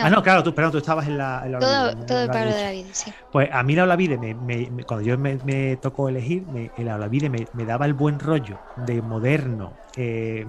Ah, 0.00 0.10
no, 0.10 0.22
claro, 0.22 0.42
tú, 0.42 0.54
perdón, 0.54 0.72
tú 0.72 0.78
estabas 0.78 1.06
en 1.08 1.16
la, 1.18 1.42
en 1.44 1.52
la 1.52 1.58
todo, 1.58 1.90
en 1.92 2.06
todo 2.06 2.22
el 2.22 2.26
la 2.26 2.32
Pablo 2.32 2.50
de 2.52 2.62
derecha. 2.62 2.64
la 2.64 2.70
Vida, 2.72 2.94
sí. 2.94 3.16
Pues 3.30 3.48
a 3.52 3.62
mí 3.62 3.74
la 3.74 3.84
Olavide, 3.84 4.18
me, 4.18 4.34
me- 4.34 4.70
me- 4.70 4.84
cuando 4.84 5.02
yo 5.04 5.16
me, 5.18 5.38
me 5.42 5.76
tocó 5.78 6.08
elegir, 6.08 6.46
la 6.76 6.96
Olavide 6.96 7.30
me, 7.30 7.48
me 7.52 7.64
daba 7.66 7.86
el 7.86 7.94
buen 7.94 8.18
rollo 8.18 8.62
de 8.74 9.02
moderno, 9.02 9.80
eh, 9.96 10.46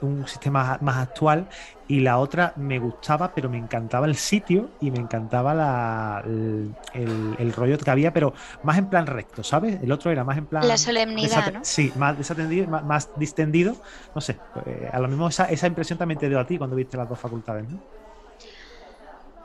un 0.00 0.26
sistema 0.26 0.78
más 0.80 0.96
actual, 0.98 1.48
y 1.86 2.00
la 2.00 2.18
otra 2.18 2.52
me 2.56 2.78
gustaba, 2.78 3.34
pero 3.34 3.48
me 3.50 3.58
encantaba 3.58 4.06
el 4.06 4.16
sitio 4.16 4.74
y 4.78 4.90
me 4.90 4.98
encantaba 5.00 5.54
la, 5.54 6.22
el, 6.24 6.76
el- 6.92 7.36
el 7.38 7.52
rollo 7.52 7.78
que 7.78 7.90
había, 7.90 8.12
pero 8.12 8.34
más 8.62 8.78
en 8.78 8.88
plan 8.88 9.06
recto, 9.06 9.42
¿sabes? 9.42 9.80
El 9.82 9.92
otro 9.92 10.10
era 10.10 10.24
más 10.24 10.38
en 10.38 10.46
plan... 10.46 10.66
La 10.66 10.76
solemnidad, 10.78 11.52
¿no? 11.52 11.60
Sí, 11.64 11.92
más 11.96 12.16
desatendido, 12.18 12.66
más, 12.68 12.84
más 12.84 13.10
distendido. 13.14 13.80
No 14.14 14.20
sé, 14.20 14.44
eh, 14.64 14.90
a 14.92 14.98
lo 15.00 15.08
mismo 15.08 15.28
esa, 15.28 15.46
esa 15.46 15.66
impresión 15.66 15.98
también 15.98 16.18
te 16.18 16.28
dio 16.28 16.38
a 16.40 16.46
ti 16.46 16.58
cuando 16.58 16.76
viste 16.76 16.96
las 16.96 17.08
dos 17.08 17.18
facultades, 17.20 17.68
¿no? 17.68 17.80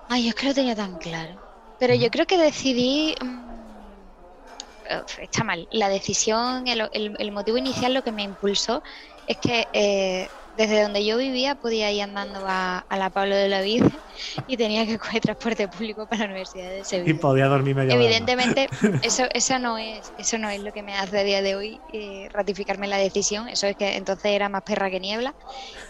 Ay, 0.09 0.23
yo 0.25 0.29
es 0.29 0.35
que 0.35 0.47
lo 0.47 0.53
tenía 0.53 0.75
tan 0.75 0.97
claro. 0.97 1.41
Pero 1.77 1.93
yo 1.95 2.09
creo 2.09 2.25
que 2.25 2.37
decidí. 2.37 3.15
mm, 3.23 4.09
eh, 4.85 5.03
está 5.19 5.43
mal. 5.43 5.67
La 5.71 5.89
decisión, 5.89 6.67
el, 6.67 6.89
el- 6.91 7.15
el 7.19 7.31
motivo 7.31 7.57
inicial, 7.57 7.93
lo 7.93 8.03
que 8.03 8.11
me 8.11 8.23
impulsó 8.23 8.81
es 9.25 9.37
que 9.39 9.69
eh, 9.73 10.29
desde 10.59 10.83
donde 10.83 11.05
yo 11.05 11.17
vivía 11.17 11.55
podía 11.55 11.89
ir 11.89 12.01
andando 12.01 12.43
a, 12.45 12.79
a 12.79 12.97
la 12.97 13.09
Pablo 13.09 13.33
de 13.33 13.47
la 13.47 13.61
Vida 13.61 13.89
y 14.45 14.57
tenía 14.57 14.85
que 14.85 14.97
coger 14.97 15.21
transporte 15.21 15.69
público 15.69 16.05
para 16.05 16.25
la 16.25 16.31
Universidad 16.31 16.69
de 16.69 16.81
Y 16.81 16.83
Sevilla. 16.83 17.21
podía 17.21 17.45
dormir 17.45 17.75
media 17.75 17.95
hora. 17.95 18.03
Evidentemente, 18.03 18.67
eso, 19.01 19.23
eso 19.33 19.57
no 19.57 19.77
es, 19.77 20.11
eso 20.17 20.37
no 20.37 20.49
es 20.49 20.59
lo 20.61 20.73
que 20.73 20.83
me 20.83 20.93
hace 20.95 21.17
a 21.17 21.23
día 21.23 21.41
de 21.41 21.55
hoy 21.55 21.79
eh, 21.93 22.27
ratificarme 22.33 22.89
la 22.89 22.97
decisión. 22.97 23.47
Eso 23.47 23.67
es 23.67 23.77
que 23.77 23.95
entonces 23.95 24.31
era 24.33 24.49
más 24.49 24.63
perra 24.63 24.89
que 24.89 24.99
niebla 24.99 25.33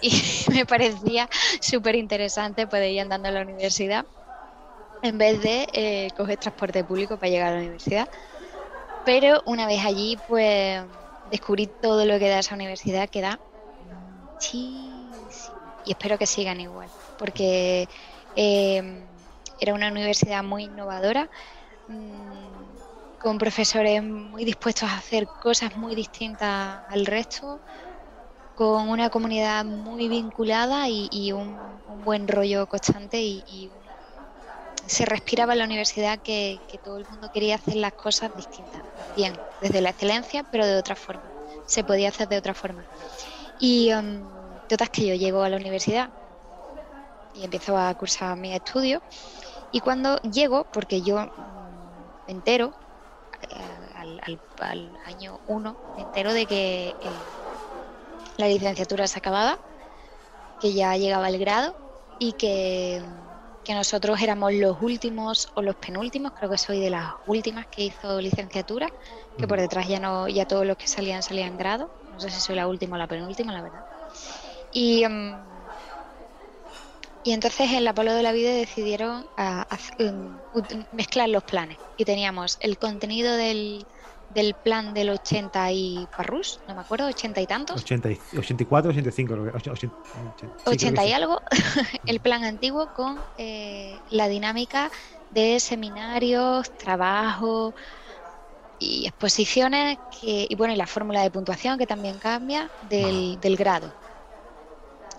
y 0.02 0.12
me 0.54 0.68
parecía 0.68 1.28
súper 1.62 1.96
interesante 1.96 2.68
poder 2.68 2.92
ir 2.92 3.02
andando 3.02 3.30
a 3.30 3.32
la 3.32 3.42
universidad 3.42 4.06
en 5.02 5.18
vez 5.18 5.42
de 5.42 5.68
eh, 5.74 6.10
coger 6.16 6.38
transporte 6.38 6.84
público 6.84 7.18
para 7.18 7.32
llegar 7.32 7.48
a 7.54 7.56
la 7.56 7.62
universidad. 7.62 8.08
Pero 9.04 9.42
una 9.46 9.66
vez 9.66 9.84
allí, 9.84 10.18
pues 10.28 10.82
descubrí 11.24 11.68
todo 11.82 12.06
lo 12.06 12.20
que 12.20 12.30
da 12.30 12.40
esa 12.40 12.56
universidad, 12.56 13.10
que 13.10 13.22
da 13.22 13.40
muchísimo. 14.40 15.60
Y 15.86 15.92
espero 15.92 16.18
que 16.18 16.26
sigan 16.26 16.60
igual, 16.62 16.90
porque 17.18 17.88
eh, 18.36 19.04
era 19.60 19.74
una 19.74 19.90
universidad 19.90 20.44
muy 20.44 20.64
innovadora, 20.64 21.30
mm, 21.88 23.20
con 23.20 23.38
profesores 23.38 24.02
muy 24.02 24.46
dispuestos 24.46 24.90
a 24.90 24.98
hacer 24.98 25.28
cosas 25.28 25.76
muy 25.76 25.94
distintas 25.96 26.80
al 26.90 27.06
resto, 27.06 27.60
con 28.56 28.90
una 28.90 29.10
comunidad 29.10 29.66
muy 29.66 30.08
vinculada 30.08 30.88
y, 30.90 31.32
un, 31.32 31.58
buen 32.06 32.28
rollo 32.28 32.66
constante 32.68 33.22
y, 33.22 33.70
se 34.86 35.06
respiraba 35.06 35.54
en 35.54 35.60
la 35.60 35.66
universidad 35.66 36.18
que 36.18 36.60
todo 36.84 36.98
el 36.98 37.06
mundo 37.08 37.30
quería 37.32 37.56
hacer 37.56 37.76
las 37.76 37.94
cosas 37.94 38.36
distintas, 38.36 38.82
bien, 39.16 39.38
desde 39.62 39.82
la 39.82 39.92
excelencia, 39.92 40.44
pero 40.50 40.66
de 40.66 40.78
otra 40.78 40.96
forma. 40.96 41.22
Se 41.68 41.84
podía 41.84 42.10
hacer 42.10 42.28
de 42.28 42.38
otra 42.38 42.56
forma. 42.56 42.84
Y 43.60 43.92
um, 43.94 44.60
total 44.68 44.90
que 44.92 45.06
yo 45.08 45.14
llego 45.16 45.44
a 45.44 45.50
la 45.50 45.58
universidad 45.58 46.12
y 47.32 47.44
empiezo 47.44 47.78
a 47.78 47.94
cursar 47.96 48.38
mis 48.38 48.56
estudios. 48.56 49.02
Y 49.72 49.80
cuando 49.82 50.18
llego, 50.22 50.66
porque 50.72 51.04
yo 51.04 51.28
mm, 51.36 52.08
me 52.26 52.34
entero, 52.34 52.74
eh, 53.50 53.90
al, 53.96 54.20
al- 54.24 54.42
al 54.60 54.98
año 55.06 55.42
1, 55.46 55.80
me 55.96 56.04
entero 56.04 56.34
de 56.34 56.48
que 56.48 56.98
eh, 57.02 57.34
la 58.38 58.48
licenciatura 58.48 59.08
se 59.08 59.20
acababa, 59.20 59.62
que 60.60 60.74
ya 60.74 60.98
llegaba 60.98 61.30
el 61.30 61.40
grado 61.40 61.78
y 62.18 62.34
que, 62.34 63.02
que 63.64 63.74
nosotros 63.74 64.22
éramos 64.22 64.54
los 64.54 64.78
últimos 64.82 65.48
o 65.56 65.62
los 65.62 65.76
penúltimos, 65.78 66.32
creo 66.34 66.50
que 66.52 66.58
soy 66.58 66.80
de 66.82 66.90
las 66.92 67.14
últimas 67.26 67.68
que 67.70 67.84
hizo 67.86 68.20
licenciatura, 68.22 68.90
que 69.38 69.48
por 69.48 69.60
detrás 69.60 69.88
ya 69.88 70.00
no, 70.00 70.28
ya 70.30 70.46
todos 70.46 70.66
los 70.66 70.78
que 70.78 70.88
salían 70.88 71.24
salían 71.24 71.58
grado. 71.58 71.92
No 72.20 72.30
sé 72.30 72.30
si 72.32 72.42
soy 72.42 72.56
la 72.56 72.68
última 72.68 72.96
o 72.96 73.00
la 73.00 73.08
penúltima, 73.08 73.54
la 73.54 73.62
verdad. 73.62 73.84
Y, 74.72 75.06
mm, 75.08 75.70
y 77.24 77.32
entonces 77.34 77.72
en 77.72 77.84
la 77.84 77.94
Polo 77.94 78.14
de 78.14 78.24
la 78.24 78.32
Vida 78.32 78.54
decidieron 78.54 79.28
a- 79.36 79.66
a- 79.70 80.04
um, 80.04 80.42
mezclar 80.92 81.30
los 81.30 81.44
planes. 81.44 81.80
Y 81.96 82.06
teníamos 82.06 82.58
el 82.62 82.78
contenido 82.78 83.36
del, 83.36 83.88
del 84.30 84.56
plan 84.56 84.94
del 84.94 85.10
80 85.10 85.72
y 85.74 86.10
parrús, 86.16 86.64
no 86.68 86.76
me 86.76 86.82
acuerdo, 86.82 87.08
80 87.08 87.42
y 87.42 87.48
tantos. 87.48 87.82
80 87.82 88.12
y- 88.12 88.38
84, 88.38 88.92
85, 88.92 89.34
creo 89.34 89.46
que. 89.46 89.58
80, 89.58 89.72
80, 89.74 90.58
sí, 90.64 90.78
creo 90.78 90.94
que 90.94 91.00
80 91.00 91.06
y 91.06 91.12
algo, 91.12 91.42
el 92.06 92.20
plan 92.22 92.44
antiguo 92.44 92.88
con 92.90 93.26
eh, 93.38 94.02
la 94.10 94.28
dinámica 94.28 94.92
de 95.30 95.60
seminarios, 95.60 96.72
trabajo 96.78 97.74
y 98.80 99.06
exposiciones 99.08 100.00
que, 100.10 100.48
y 100.50 100.56
bueno, 100.56 100.74
y 100.74 100.78
la 100.78 100.88
fórmula 100.88 101.22
de 101.22 101.32
puntuación 101.32 101.78
que 101.78 101.86
también 101.86 102.18
cambia 102.20 102.72
del, 102.82 103.40
del 103.40 103.58
grado. 103.58 103.94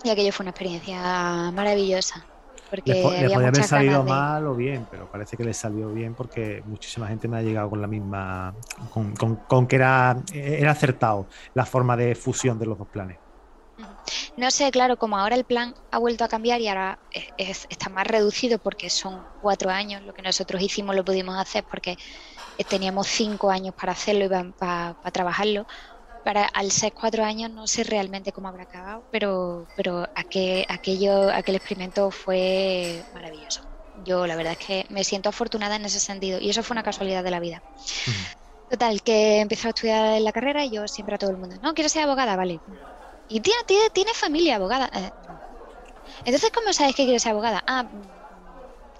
Y 0.03 0.09
aquello 0.09 0.31
fue 0.31 0.43
una 0.43 0.51
experiencia 0.51 1.51
maravillosa. 1.53 2.25
Porque 2.69 2.93
les 2.93 3.03
había 3.05 3.35
podía 3.35 3.47
haber 3.49 3.63
salido 3.63 4.03
de- 4.03 4.09
mal 4.09 4.47
o 4.47 4.55
bien, 4.55 4.87
pero 4.89 5.07
parece 5.07 5.37
que 5.37 5.43
les 5.43 5.57
salió 5.57 5.91
bien 5.91 6.15
porque 6.15 6.61
muchísima 6.65 7.07
gente 7.07 7.27
me 7.27 7.37
ha 7.37 7.41
llegado 7.43 7.69
con 7.69 7.81
la 7.81 7.87
misma. 7.87 8.55
con, 8.89 9.13
con- 9.15 9.35
con 9.45 9.67
que 9.67 9.75
era, 9.75 10.15
era 10.33 10.71
acertado 10.71 11.27
la 11.53 11.65
forma 11.65 11.95
de 11.97 12.15
fusión 12.15 12.57
de 12.57 12.65
los 12.65 12.77
dos 12.77 12.87
planes. 12.89 13.19
No 14.35 14.51
sé, 14.51 14.71
claro, 14.71 14.97
como 14.97 15.17
ahora 15.17 15.35
el 15.35 15.45
plan 15.45 15.73
ha 15.91 15.97
vuelto 15.99 16.23
a 16.23 16.27
cambiar 16.27 16.61
y 16.61 16.67
ahora 16.67 16.99
es- 17.11 17.27
es- 17.37 17.67
está 17.69 17.89
más 17.89 18.07
reducido 18.07 18.59
porque 18.59 18.89
son 18.89 19.27
cuatro 19.39 19.69
años, 19.69 20.03
lo 20.03 20.13
que 20.13 20.21
nosotros 20.21 20.61
hicimos 20.61 20.95
lo 20.95 21.03
pudimos 21.03 21.37
hacer 21.37 21.65
porque 21.69 21.97
teníamos 22.65 23.07
cinco 23.07 23.49
años 23.51 23.73
para 23.75 23.93
hacerlo 23.93 24.25
y 24.25 24.53
para 24.53 24.95
trabajarlo. 25.11 25.65
Para, 26.23 26.45
al 26.45 26.71
ser 26.71 26.93
cuatro 26.93 27.23
años 27.25 27.51
no 27.51 27.67
sé 27.67 27.83
realmente 27.83 28.31
cómo 28.33 28.47
habrá 28.49 28.63
acabado, 28.63 29.05
pero, 29.09 29.69
pero 29.75 30.05
aquel, 30.15 30.65
aquello, 30.69 31.31
aquel 31.31 31.55
experimento 31.55 32.11
fue 32.11 33.05
maravilloso. 33.11 33.61
Yo 33.93 34.27
la 34.27 34.35
verdad 34.35 34.53
es 34.59 34.65
que 34.67 34.85
me 34.89 35.03
siento 35.03 35.29
afortunada 35.29 35.77
en 35.77 35.85
ese 35.85 35.99
sentido 35.99 36.39
y 36.39 36.49
eso 36.49 36.63
fue 36.63 36.75
una 36.75 36.83
casualidad 36.83 37.23
de 37.23 37.31
la 37.31 37.39
vida. 37.39 37.63
Total, 38.69 39.01
que 39.03 39.39
empezó 39.41 39.67
a 39.67 39.71
estudiar 39.71 40.17
en 40.17 40.23
la 40.23 40.31
carrera 40.31 40.65
y 40.65 40.71
yo 40.71 40.87
siempre 40.87 41.15
a 41.15 41.17
todo 41.17 41.29
el 41.31 41.37
mundo, 41.37 41.57
no, 41.61 41.73
quiero 41.73 41.89
ser 41.89 42.03
abogada, 42.03 42.35
vale. 42.37 42.61
¿Y 43.27 43.41
tiene, 43.41 43.59
tiene, 43.67 43.89
tiene 43.91 44.11
familia 44.13 44.55
abogada? 44.57 44.89
"Eh, 44.93 45.11
no". 45.27 45.41
Entonces, 46.25 46.51
¿cómo 46.53 46.73
sabes 46.73 46.95
que 46.95 47.03
quieres 47.05 47.23
ser 47.23 47.31
abogada? 47.33 47.63
Ah, 47.67 47.85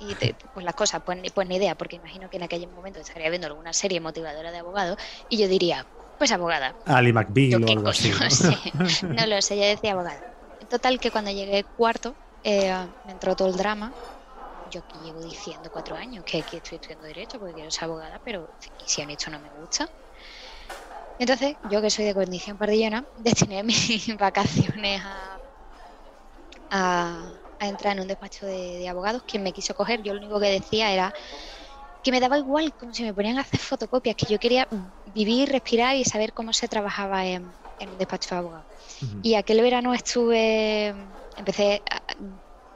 y 0.02 0.16
te- 0.16 0.36
pues 0.52 0.66
las 0.66 0.74
cosas, 0.74 1.02
pues, 1.06 1.20
pues 1.32 1.48
ni 1.48 1.58
idea, 1.58 1.76
porque 1.76 1.98
imagino 1.98 2.28
que 2.28 2.38
en 2.38 2.44
aquel 2.44 2.68
momento 2.70 3.00
estaría 3.00 3.30
viendo 3.30 3.46
alguna 3.48 3.72
serie 3.72 4.00
motivadora 4.00 4.52
de 4.52 4.58
abogados 4.58 4.98
y 5.30 5.38
yo 5.38 5.48
diría, 5.48 5.86
pues 6.18 6.32
abogada. 6.32 6.76
Ali 6.86 7.14
McBeal 7.14 7.64
o 7.64 7.72
algo 7.72 7.90
así. 7.90 8.10
¿no? 8.20 8.30
sé. 8.32 8.56
No 9.04 9.28
lo 9.28 9.42
sé, 9.42 9.58
yo 9.58 9.64
decía 9.64 9.92
abogada. 9.92 10.24
Total, 10.68 11.00
que 11.00 11.12
cuando 11.12 11.30
llegué 11.32 11.66
cuarto, 11.76 12.16
eh, 12.44 12.74
me 13.04 13.12
entró 13.12 13.36
todo 13.36 13.48
el 13.50 13.58
drama. 13.58 13.94
Yo 14.66 14.80
aquí 14.80 15.00
llevo 15.00 15.22
diciendo 15.22 15.70
cuatro 15.72 15.96
años 15.96 16.24
que 16.26 16.40
aquí 16.40 16.58
estoy 16.58 16.78
estudiando 16.78 17.06
Derecho 17.06 17.38
porque 17.40 17.54
quiero 17.54 17.70
ser 17.70 17.84
abogada, 17.84 18.20
pero 18.24 18.50
y 18.80 18.86
si 18.88 19.02
han 19.02 19.10
hecho 19.12 19.30
no 19.30 19.40
me 19.40 19.50
gusta. 19.50 19.88
Entonces, 21.20 21.58
yo 21.70 21.82
que 21.82 21.92
soy 21.92 22.06
de 22.06 22.16
condición 22.16 22.58
pardillona, 22.58 23.06
destiné 23.16 23.64
mis 23.64 24.16
vacaciones 24.18 25.02
a, 26.72 27.41
entrar 27.68 27.96
en 27.96 28.02
un 28.02 28.08
despacho 28.08 28.46
de, 28.46 28.88
abogados. 28.88 29.24
Quien 29.24 29.44
me 29.44 29.54
quiso 29.54 29.74
coger, 29.74 30.02
yo 30.02 30.14
lo 30.14 30.20
único 30.20 30.40
que 30.40 30.48
decía 30.48 30.92
era 30.92 31.14
que 32.04 32.12
me 32.12 32.20
daba 32.20 32.38
igual, 32.38 32.74
como 32.74 32.94
si 32.94 33.04
me 33.04 33.14
ponían 33.14 33.38
a 33.38 33.42
hacer 33.42 33.60
fotocopias, 33.60 34.16
que 34.16 34.26
yo 34.26 34.40
quería 34.40 34.68
vivir, 35.14 35.50
respirar 35.50 35.96
y 35.96 36.04
saber 36.04 36.34
cómo 36.34 36.52
se 36.54 36.68
trabajaba 36.68 37.26
en, 37.26 37.44
un 37.44 37.98
despacho 37.98 38.36
de 38.36 38.40
abogados. 38.40 38.66
Y 39.24 39.36
aquel 39.36 39.62
verano 39.62 39.94
estuve, 39.94 40.96
empecé 41.36 41.82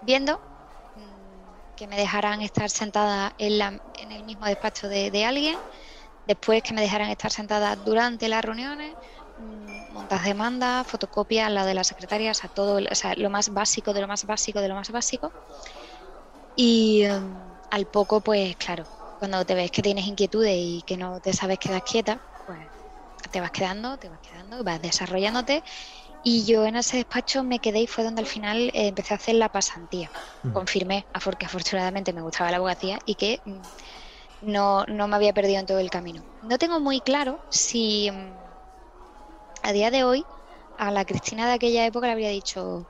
viendo 0.02 0.40
mm, 0.96 1.76
que 1.76 1.88
me 1.88 1.98
dejaran 1.98 2.42
estar 2.42 2.70
sentada 2.70 3.34
en, 3.38 3.58
la, 3.58 3.80
en 3.98 4.12
el 4.12 4.24
mismo 4.24 4.46
despacho 4.46 4.88
de, 4.88 5.26
alguien, 5.26 5.58
después 6.26 6.64
que 6.64 6.74
me 6.74 6.82
dejaran 6.82 7.10
estar 7.10 7.32
sentada 7.32 7.76
durante 7.76 8.28
las 8.28 8.44
reuniones, 8.44 8.94
montas 10.06 10.24
demandas, 10.24 10.88
fotocopias, 10.88 11.52
la 11.52 11.66
de 11.66 11.74
las 11.74 11.88
secretarias, 11.88 12.44
a 12.44 12.50
todo, 12.50 12.78
o 12.78 12.96
sea, 12.96 13.16
lo 13.16 13.32
más 13.32 13.50
básico 13.50 13.92
de 13.92 14.02
lo 14.02 14.08
más 14.08 14.24
básico 14.26 14.62
de 14.62 14.68
lo 14.68 14.76
más 14.76 14.92
básico. 14.92 15.34
Y 16.56 17.04
mm, 17.08 17.58
al 17.72 17.88
poco, 17.88 18.22
pues 18.22 18.56
claro, 18.58 18.86
cuando 19.18 19.44
te 19.46 19.56
ves 19.56 19.72
que 19.72 19.82
tienes 19.82 20.06
inquietudes 20.06 20.56
y 20.56 20.84
que 20.86 20.96
no 20.96 21.20
te 21.20 21.34
sabes 21.34 21.58
quedar 21.58 21.82
quieta, 21.82 22.22
pues 22.46 22.70
te 23.32 23.42
vas 23.42 23.50
quedando, 23.52 23.98
te 23.98 24.10
vas 24.10 24.20
quedando, 24.22 24.64
vas 24.64 24.80
desarrollándote 24.82 25.64
y 26.22 26.46
yo 26.46 26.66
en 26.66 26.76
ese 26.76 26.98
despacho 26.98 27.44
me 27.44 27.60
quedé 27.60 27.82
y 27.82 27.88
fue 27.88 28.04
donde 28.04 28.22
al 28.22 28.28
final 28.28 28.70
eh, 28.74 28.88
empecé 28.90 29.14
a 29.16 29.18
hacer 29.18 29.36
la 29.36 29.50
pasantía. 29.50 30.12
Confirmé, 30.54 31.08
porque 31.24 31.48
afortunadamente 31.48 32.14
me 32.14 32.22
gustaba 32.22 32.52
la 32.52 32.58
abogacía 32.58 33.00
y 33.06 33.16
que 33.16 33.42
mm, 33.46 33.62
no, 34.42 34.86
me 34.88 35.16
había 35.16 35.34
perdido 35.34 35.60
en 35.60 35.66
todo 35.66 35.80
el 35.80 35.90
camino. 35.90 36.24
No 36.42 36.58
tengo 36.60 36.80
muy 36.80 37.02
claro 37.02 37.42
si 37.50 38.12
mm, 38.12 38.45
a 39.68 39.74
día 39.74 39.92
de 39.92 40.04
hoy 40.04 40.28
a 40.78 40.92
la 40.92 41.06
Cristina 41.06 41.48
de 41.48 41.54
aquella 41.54 41.86
época 41.86 42.08
le 42.08 42.14
habría 42.14 42.30
dicho, 42.30 42.88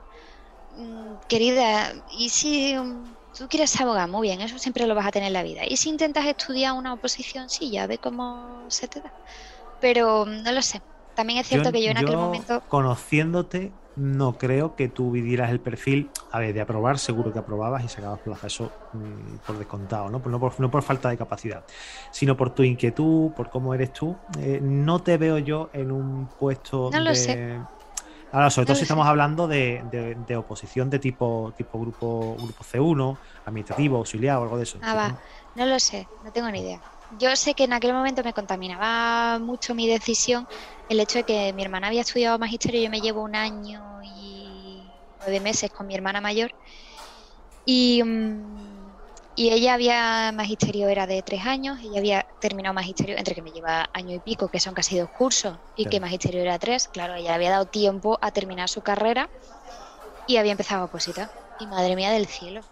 mm, 0.70 1.16
querida, 1.28 1.92
¿y 2.06 2.30
si 2.30 2.74
tú 3.36 3.48
quieres 3.48 3.70
ser 3.70 3.82
abogada? 3.82 4.06
Muy 4.08 4.28
bien, 4.28 4.40
eso 4.40 4.58
siempre 4.58 4.86
lo 4.86 4.94
vas 4.94 5.06
a 5.06 5.12
tener 5.12 5.28
en 5.28 5.32
la 5.34 5.42
vida. 5.44 5.62
¿Y 5.68 5.76
si 5.76 5.88
intentas 5.90 6.26
estudiar 6.26 6.74
una 6.74 6.94
oposición? 6.94 7.48
Sí, 7.50 7.70
ya 7.72 7.86
ve 7.86 7.98
cómo 7.98 8.66
se 8.70 8.88
te 8.88 9.00
da. 9.02 9.14
Pero 9.78 10.26
no 10.26 10.52
lo 10.52 10.62
sé 10.62 10.80
también 11.14 11.38
es 11.40 11.48
cierto 11.48 11.72
que 11.72 11.82
yo 11.82 11.90
en 11.90 11.98
aquel 11.98 12.18
momento. 12.18 12.64
Conociéndote, 12.68 13.78
no 13.96 14.36
creo 14.36 14.76
que 14.76 14.88
tú 14.88 15.10
vivieras 15.10 15.50
el 15.50 15.60
perfil, 15.60 16.10
a 16.30 16.38
ver, 16.38 16.54
de 16.54 16.60
aprobar, 16.60 16.98
seguro 16.98 17.32
que 17.32 17.38
aprobabas 17.38 17.84
y 17.84 17.88
sacabas 17.88 18.20
plaza, 18.20 18.46
eso 18.46 18.70
mm, 18.92 19.36
por 19.46 19.58
descontado, 19.58 20.10
¿no? 20.10 20.22
No 20.24 20.38
por, 20.38 20.60
no 20.60 20.70
por 20.70 20.82
falta 20.82 21.08
de 21.08 21.16
capacidad, 21.16 21.64
sino 22.10 22.36
por 22.36 22.50
tu 22.50 22.62
inquietud, 22.62 23.32
por 23.32 23.50
cómo 23.50 23.74
eres 23.74 23.92
tú. 23.92 24.16
Eh, 24.38 24.60
no 24.62 25.00
te 25.00 25.16
veo 25.16 25.38
yo 25.38 25.70
en 25.72 25.90
un 25.90 26.28
puesto 26.38 26.90
no 26.92 27.00
lo 27.00 27.14
sé. 27.14 27.58
Ahora, 28.32 28.50
sobre 28.50 28.66
todo 28.66 28.76
si 28.76 28.82
estamos 28.82 29.06
hablando 29.06 29.46
de, 29.46 29.82
de, 30.26 30.36
oposición 30.36 30.90
de 30.90 30.98
tipo, 30.98 31.54
tipo 31.56 31.80
grupo, 31.80 32.36
grupo 32.36 32.64
C1, 32.64 33.16
administrativo, 33.46 33.96
auxiliar 33.96 34.38
o 34.38 34.42
algo 34.42 34.56
de 34.58 34.64
eso. 34.64 34.78
Ah, 34.82 34.94
va. 34.94 35.18
No 35.54 35.64
lo 35.64 35.78
sé, 35.78 36.06
no 36.22 36.32
tengo 36.32 36.50
ni 36.50 36.60
idea. 36.60 36.80
Yo 37.18 37.34
sé 37.36 37.54
que 37.54 37.64
en 37.64 37.72
aquel 37.72 37.92
momento 37.92 38.22
me 38.24 38.32
contaminaba 38.32 39.38
mucho 39.38 39.74
mi 39.74 39.88
decisión 39.88 40.46
el 40.88 41.00
hecho 41.00 41.18
de 41.18 41.24
que 41.24 41.52
mi 41.52 41.62
hermana 41.62 41.88
había 41.88 42.02
estudiado 42.02 42.38
magisterio, 42.38 42.82
yo 42.82 42.90
me 42.90 43.00
llevo 43.00 43.22
un 43.22 43.34
año 43.36 44.00
y 44.04 44.82
nueve 45.18 45.40
meses 45.40 45.70
con 45.70 45.86
mi 45.86 45.94
hermana 45.94 46.20
mayor. 46.20 46.54
Y, 47.64 48.02
mm, 48.02 48.96
y 49.34 49.50
ella 49.50 49.74
había 49.74 50.32
magisterio 50.32 50.88
era 50.88 51.06
de 51.06 51.22
tres 51.22 51.44
años, 51.46 51.78
ella 51.82 51.98
había 51.98 52.26
terminado 52.40 52.74
magisterio 52.74 53.16
entre 53.18 53.34
que 53.34 53.42
me 53.42 53.52
lleva 53.52 53.90
año 53.92 54.14
y 54.14 54.20
pico, 54.20 54.48
que 54.48 54.60
son 54.60 54.74
casi 54.74 54.98
dos 54.98 55.10
cursos, 55.10 55.58
y 55.74 55.86
que 55.86 56.00
magisterio 56.00 56.40
era 56.40 56.58
tres, 56.58 56.88
claro, 56.88 57.14
ella 57.14 57.34
había 57.34 57.50
dado 57.50 57.66
tiempo 57.66 58.18
a 58.22 58.30
terminar 58.30 58.68
su 58.68 58.82
carrera 58.82 59.30
y 60.26 60.36
había 60.38 60.52
empezado 60.52 60.82
a 60.82 60.84
opositar. 60.86 61.30
Y 61.58 61.66
madre 61.66 61.96
mía 61.96 62.10
del 62.10 62.26
cielo, 62.26 62.66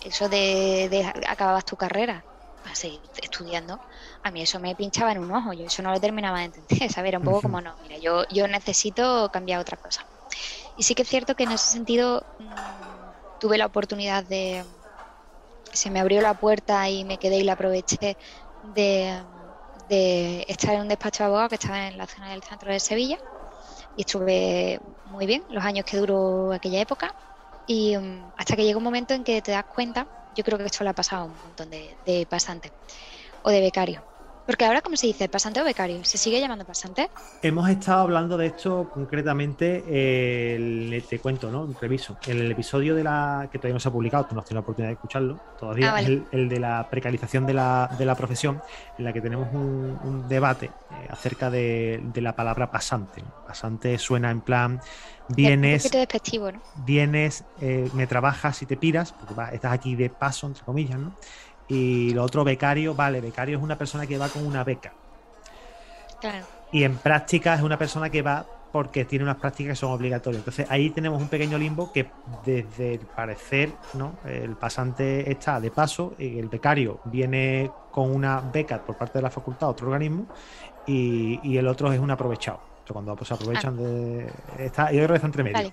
eso 0.00 0.28
de, 0.28 0.88
de 0.90 1.12
acababas 1.26 1.64
tu 1.64 1.76
carrera, 1.76 2.26
para 2.62 2.74
seguir 2.74 3.00
estudiando, 3.16 3.80
a 4.22 4.30
mí 4.30 4.42
eso 4.42 4.60
me 4.60 4.76
pinchaba 4.76 5.12
en 5.12 5.18
un 5.18 5.32
ojo, 5.32 5.52
yo 5.52 5.64
eso 5.66 5.82
no 5.82 5.92
lo 5.92 6.00
terminaba 6.00 6.40
de 6.40 6.46
entender, 6.46 6.68
¿sabes? 6.92 7.08
Era 7.08 7.18
un 7.18 7.24
poco 7.24 7.42
como, 7.42 7.60
no, 7.60 7.76
mira, 7.78 7.98
yo, 7.98 8.24
yo 8.30 8.46
necesito 8.48 9.28
cambiar 9.30 9.60
otra 9.60 9.76
cosa. 9.76 10.02
Y 10.76 10.84
sí 10.84 10.94
que 10.94 11.02
es 11.02 11.08
cierto 11.08 11.34
que 11.34 11.44
en 11.44 11.52
ese 11.52 11.70
sentido 11.72 12.26
mm, 12.38 13.10
tuve 13.38 13.58
la 13.58 13.66
oportunidad 13.66 14.24
de, 14.24 14.64
se 15.72 15.90
me 15.90 16.00
abrió 16.00 16.20
la 16.20 16.34
puerta 16.34 16.88
y 16.90 17.04
me 17.04 17.18
quedé 17.18 17.38
y 17.38 17.44
la 17.44 17.52
aproveché 17.54 18.16
de, 18.62 19.24
de 19.74 20.44
estar 20.48 20.74
en 20.74 20.82
un 20.82 20.88
despacho 20.88 21.22
de 21.22 21.26
abogado 21.26 21.48
que 21.48 21.54
estaba 21.56 21.88
en 21.88 21.96
la 21.98 22.06
zona 22.06 22.30
del 22.30 22.42
centro 22.42 22.72
de 22.72 22.80
Sevilla 22.80 23.18
y 23.94 24.02
estuve 24.02 24.80
muy 25.04 25.26
bien 25.26 25.44
los 25.48 25.64
años 25.64 25.84
que 25.84 25.96
duró 25.98 26.52
aquella 26.52 26.80
época 26.80 27.14
y 27.66 27.96
mm, 27.96 28.32
hasta 28.36 28.56
que 28.56 28.64
llega 28.64 28.78
un 28.78 28.84
momento 28.84 29.14
en 29.14 29.24
que 29.24 29.42
te 29.42 29.52
das 29.52 29.64
cuenta, 29.68 30.08
yo 30.30 30.44
creo 30.44 30.58
que 30.58 30.66
esto 30.66 30.84
le 30.84 30.90
ha 30.90 30.94
pasado 30.94 31.22
a 31.22 31.26
un 31.26 31.40
montón 31.40 31.70
de, 31.70 31.98
de 32.04 32.26
pasantes 32.26 32.72
o 33.48 33.50
de 33.50 33.60
becarios, 33.62 34.02
porque 34.48 34.64
ahora, 34.64 34.80
¿cómo 34.80 34.96
se 34.96 35.06
dice? 35.06 35.28
¿Pasante 35.28 35.60
o 35.60 35.64
becario? 35.64 36.02
¿Se 36.04 36.16
sigue 36.16 36.40
llamando 36.40 36.64
pasante? 36.64 37.10
Hemos 37.42 37.68
estado 37.68 38.00
hablando 38.00 38.38
de 38.38 38.46
esto 38.46 38.88
concretamente, 38.88 39.82
te 41.06 41.18
cuento, 41.18 41.50
¿no? 41.50 41.68
Reviso. 41.78 42.16
En 42.26 42.38
el 42.38 42.50
episodio 42.50 42.94
de 42.94 43.04
la 43.04 43.50
que 43.52 43.58
todavía 43.58 43.74
no 43.74 43.80
se 43.80 43.90
ha 43.90 43.92
publicado, 43.92 44.24
tú 44.24 44.34
no 44.34 44.40
has 44.40 44.46
tenido 44.46 44.60
la 44.60 44.62
oportunidad 44.62 44.88
de 44.88 44.94
escucharlo 44.94 45.38
todavía, 45.60 45.94
ah, 45.94 46.00
es 46.00 46.08
el, 46.32 46.48
de 46.48 46.60
la 46.60 46.88
precarización 46.88 47.44
de 47.44 47.52
la, 47.52 47.94
de 47.98 48.06
la, 48.06 48.14
profesión, 48.14 48.62
en 48.96 49.04
la 49.04 49.12
que 49.12 49.20
tenemos 49.20 49.52
un, 49.52 50.26
debate 50.30 50.66
eh, 50.66 51.08
acerca 51.10 51.50
de, 51.50 52.00
la 52.14 52.34
palabra 52.34 52.70
pasante. 52.70 53.22
Pasante 53.46 53.98
suena 53.98 54.30
en 54.30 54.40
plan 54.40 54.80
vienes, 55.28 55.84
un 55.84 55.90
despectivo, 55.90 56.52
¿no? 56.52 56.62
vienes, 56.86 57.44
eh, 57.60 57.90
me 57.92 58.06
trabajas 58.06 58.62
y 58.62 58.66
te 58.66 58.78
piras, 58.78 59.12
porque 59.12 59.54
estás 59.54 59.74
aquí 59.74 59.94
de 59.94 60.08
paso, 60.08 60.46
entre 60.46 60.64
comillas, 60.64 60.98
¿no? 60.98 61.12
Y 61.68 62.14
lo 62.14 62.24
otro, 62.24 62.44
becario, 62.44 62.94
vale, 62.94 63.20
becario 63.20 63.58
es 63.58 63.62
una 63.62 63.76
persona 63.76 64.06
que 64.06 64.18
va 64.18 64.28
con 64.28 64.46
una 64.46 64.64
beca. 64.64 64.92
Claro. 66.20 66.46
Y 66.72 66.84
en 66.84 66.96
práctica 66.96 67.54
es 67.54 67.62
una 67.62 67.78
persona 67.78 68.10
que 68.10 68.22
va 68.22 68.44
porque 68.72 69.04
tiene 69.04 69.24
unas 69.24 69.36
prácticas 69.36 69.72
que 69.72 69.76
son 69.76 69.92
obligatorias. 69.92 70.40
Entonces 70.40 70.66
ahí 70.70 70.90
tenemos 70.90 71.20
un 71.20 71.28
pequeño 71.28 71.58
limbo 71.58 71.92
que 71.92 72.10
desde 72.44 72.94
el 72.94 73.00
parecer, 73.00 73.72
¿no? 73.94 74.18
El 74.24 74.56
pasante 74.56 75.30
está 75.30 75.60
de 75.60 75.70
paso, 75.70 76.14
y 76.18 76.38
el 76.38 76.48
becario 76.48 77.00
viene 77.04 77.70
con 77.90 78.14
una 78.14 78.40
beca 78.40 78.82
por 78.84 78.96
parte 78.96 79.18
de 79.18 79.22
la 79.22 79.30
facultad, 79.30 79.70
otro 79.70 79.86
organismo, 79.86 80.26
y, 80.86 81.56
el 81.56 81.66
otro 81.66 81.92
es 81.92 82.00
un 82.00 82.10
aprovechado. 82.10 82.60
cuando 82.90 83.14
pues, 83.16 83.30
aprovechan 83.32 83.76
ah. 83.78 83.82
de. 83.82 84.32
Está, 84.58 84.88
que 84.88 85.02
está 85.02 85.26
entre 85.26 85.44
medio. 85.44 85.72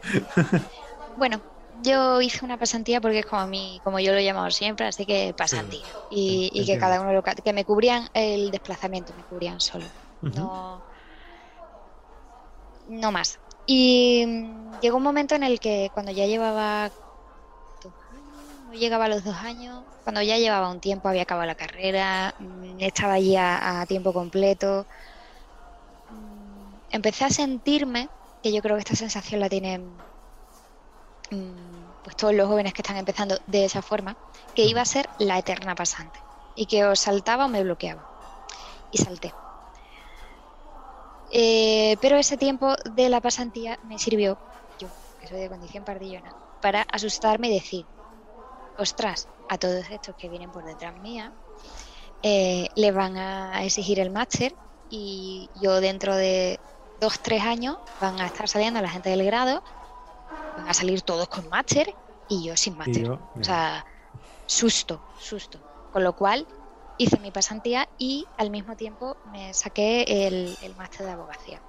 bueno, 1.17 1.41
yo 1.83 2.21
hice 2.21 2.45
una 2.45 2.57
pasantía 2.57 3.01
porque 3.01 3.19
es 3.19 3.25
como 3.25 3.41
a 3.41 3.47
mí, 3.47 3.79
como 3.83 3.99
yo 3.99 4.11
lo 4.11 4.17
he 4.17 4.23
llamado 4.23 4.49
siempre, 4.51 4.87
así 4.87 5.05
que 5.05 5.33
pasantía. 5.35 5.85
y, 6.09 6.65
que 6.65 6.77
cada 6.77 7.01
uno 7.01 7.13
lo, 7.13 7.23
que 7.23 7.53
me 7.53 7.65
cubrían 7.65 8.07
el 8.13 8.51
desplazamiento, 8.51 9.13
me 9.15 9.23
cubrían 9.23 9.59
solo. 9.59 9.85
No 10.21 10.81
no 12.87 13.11
más. 13.11 13.39
Y 13.65 14.25
mm, 14.25 14.79
llegó 14.81 14.97
un 14.97 15.03
momento 15.03 15.35
en 15.35 15.43
el 15.43 15.59
que 15.59 15.89
cuando 15.93 16.11
ya 16.11 16.25
llevaba 16.25 16.91
dos 17.81 17.93
años, 18.11 18.63
no 18.67 18.73
llegaba 18.73 19.05
a 19.05 19.09
los 19.09 19.23
dos 19.23 19.35
años, 19.35 19.83
cuando 20.03 20.21
ya 20.21 20.37
llevaba 20.37 20.69
un 20.69 20.79
tiempo, 20.79 21.07
había 21.07 21.23
acabado 21.23 21.47
la 21.47 21.55
carrera, 21.55 22.35
mm, 22.39 22.79
estaba 22.79 23.13
allí 23.13 23.35
a, 23.37 23.85
tiempo 23.87 24.13
completo, 24.13 24.85
mm, 26.09 26.75
empecé 26.91 27.25
a 27.25 27.29
sentirme, 27.29 28.09
que 28.41 28.53
yo 28.53 28.61
creo 28.61 28.75
que 28.75 28.81
esta 28.81 28.95
sensación 28.95 29.39
la 29.39 29.49
tienen 29.49 30.05
pues 32.05 32.15
todos 32.15 32.35
los 32.35 32.47
jóvenes 32.47 32.71
que 32.71 32.83
están 32.83 32.97
empezando 32.97 33.39
de 33.47 33.65
esa 33.65 33.81
forma, 33.81 34.15
que 34.53 34.63
iba 34.63 34.79
a 34.79 34.85
ser 34.85 35.09
la 35.17 35.39
eterna 35.39 35.73
pasante 35.73 36.19
y 36.55 36.67
que 36.67 36.85
o 36.85 36.95
saltaba 36.95 37.45
o 37.45 37.49
me 37.49 37.63
bloqueaba. 37.63 38.07
Y 38.91 38.99
salté. 38.99 39.33
Eh, 41.31 41.97
pero 41.99 42.17
ese 42.17 42.37
tiempo 42.37 42.75
de 42.93 43.09
la 43.09 43.21
pasantía 43.21 43.79
me 43.85 43.97
sirvió, 43.97 44.37
yo, 44.77 44.87
que 45.19 45.27
soy 45.27 45.39
de 45.39 45.49
condición 45.49 45.83
pardillona, 45.83 46.31
para 46.61 46.83
asustarme 46.83 47.49
y 47.49 47.55
decir, 47.55 47.87
ostras, 48.77 49.27
a 49.49 49.57
todos 49.57 49.89
estos 49.89 50.15
que 50.15 50.29
vienen 50.29 50.51
por 50.51 50.63
detrás 50.63 50.95
mía, 50.99 51.33
eh, 52.21 52.67
le 52.75 52.91
van 52.91 53.17
a 53.17 53.63
exigir 53.65 53.99
el 53.99 54.11
máster 54.11 54.55
y 54.91 55.49
yo 55.59 55.81
dentro 55.81 56.15
de 56.15 56.59
dos, 57.01 57.19
tres 57.19 57.41
años 57.41 57.77
van 57.99 58.21
a 58.21 58.27
estar 58.27 58.47
saliendo 58.47 58.79
la 58.79 58.89
gente 58.89 59.09
del 59.09 59.25
grado, 59.25 59.63
van 60.55 60.67
a 60.67 60.73
salir 60.73 61.01
todos 61.01 61.27
con 61.27 61.47
máster 61.49 61.93
y 62.27 62.45
yo 62.45 62.55
sin 62.57 62.77
máster. 62.77 63.09
O 63.11 63.43
sea, 63.43 63.85
susto, 64.45 65.01
susto. 65.19 65.59
Con 65.91 66.03
lo 66.03 66.13
cual 66.13 66.47
hice 66.97 67.19
mi 67.19 67.31
pasantía 67.31 67.87
y 67.97 68.25
al 68.37 68.49
mismo 68.49 68.75
tiempo 68.75 69.17
me 69.31 69.53
saqué 69.53 70.03
el, 70.27 70.75
máster 70.75 71.05
de 71.05 71.11
abogacía. 71.11 71.61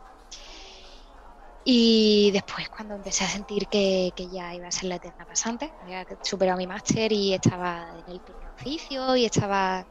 Y 1.65 2.31
después 2.33 2.69
cuando 2.69 2.95
empecé 2.95 3.25
a 3.25 3.29
sentir 3.29 3.67
que, 3.67 4.13
ya 4.33 4.55
iba 4.55 4.69
a 4.69 4.71
ser 4.71 4.85
la 4.85 4.97
eterna 4.97 5.27
pasante, 5.27 5.73
había 5.83 6.07
superado 6.23 6.59
mi 6.59 6.67
máster 6.67 7.13
y 7.13 7.35
estaba 7.35 7.89
en 8.07 8.13
el 8.13 8.21
primer 8.21 8.49
oficio 8.57 9.17
y 9.17 9.25
estaba 9.25 9.85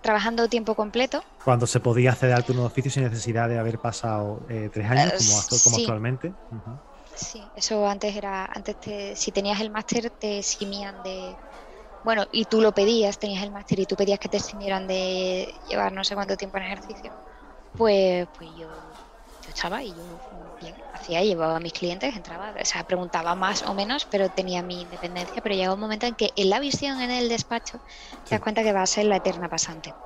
trabajando 0.00 0.48
tiempo 0.48 0.74
completo. 0.74 1.22
Cuando 1.44 1.68
se 1.68 1.78
podía 1.78 2.10
acceder 2.10 2.34
al 2.34 2.44
turno 2.44 2.62
de 2.62 2.66
oficio 2.66 2.90
sin 2.90 3.04
necesidad 3.04 3.48
de 3.48 3.56
haber 3.56 3.78
pasado 3.78 4.40
eh, 4.48 4.68
tres 4.72 4.90
años, 4.90 5.62
como, 5.62 5.76
actualmente. 5.76 6.32
Sí, 7.22 7.52
eso 7.54 7.86
antes 7.86 8.16
era, 8.16 8.44
antes 8.46 8.76
si 9.20 9.32
tenías 9.32 9.60
el 9.60 9.70
máster 9.70 10.10
te 10.10 10.38
eximían 10.38 11.02
de, 11.02 11.40
bueno, 12.02 12.26
y 12.32 12.46
tú 12.46 12.60
lo 12.62 12.72
pedías, 12.74 13.18
tenías 13.18 13.44
el 13.44 13.52
máster 13.52 13.80
y 13.80 13.86
tú 13.86 13.96
pedías 13.96 14.18
que 14.20 14.28
te 14.30 14.38
eximieran 14.38 14.86
de 14.88 15.60
llevar 15.66 15.92
no 15.92 16.04
sé 16.04 16.14
cuánto 16.16 16.36
tiempo 16.36 16.58
en 16.58 16.64
ejercicio, 16.64 17.12
pues, 17.72 18.28
pues 18.36 18.50
yo, 18.56 18.98
yo 19.42 19.50
estaba 19.50 19.84
y 19.84 19.96
yo 19.96 20.22
bien, 20.58 20.76
hacía, 20.92 21.22
llevaba 21.24 21.56
a 21.56 21.60
mis 21.60 21.72
clientes, 21.74 22.16
entraba, 22.16 22.54
o 22.60 22.64
sea, 22.66 22.84
preguntaba 22.84 23.34
más 23.36 23.62
o 23.64 23.74
menos, 23.74 24.06
pero 24.06 24.30
tenía 24.30 24.62
mi 24.62 24.82
independencia, 24.82 25.42
pero 25.42 25.54
llega 25.56 25.74
un 25.74 25.80
momento 25.80 26.06
en 26.06 26.16
que 26.16 26.32
en 26.36 26.50
la 26.50 26.60
visión 26.60 27.00
en 27.00 27.10
el 27.12 27.28
despacho 27.28 27.80
te 28.28 28.34
das 28.36 28.40
cuenta 28.42 28.62
que 28.64 28.72
va 28.74 28.82
a 28.82 28.86
ser 28.86 29.06
la 29.06 29.16
eterna 29.18 29.48
pasante. 29.48 29.96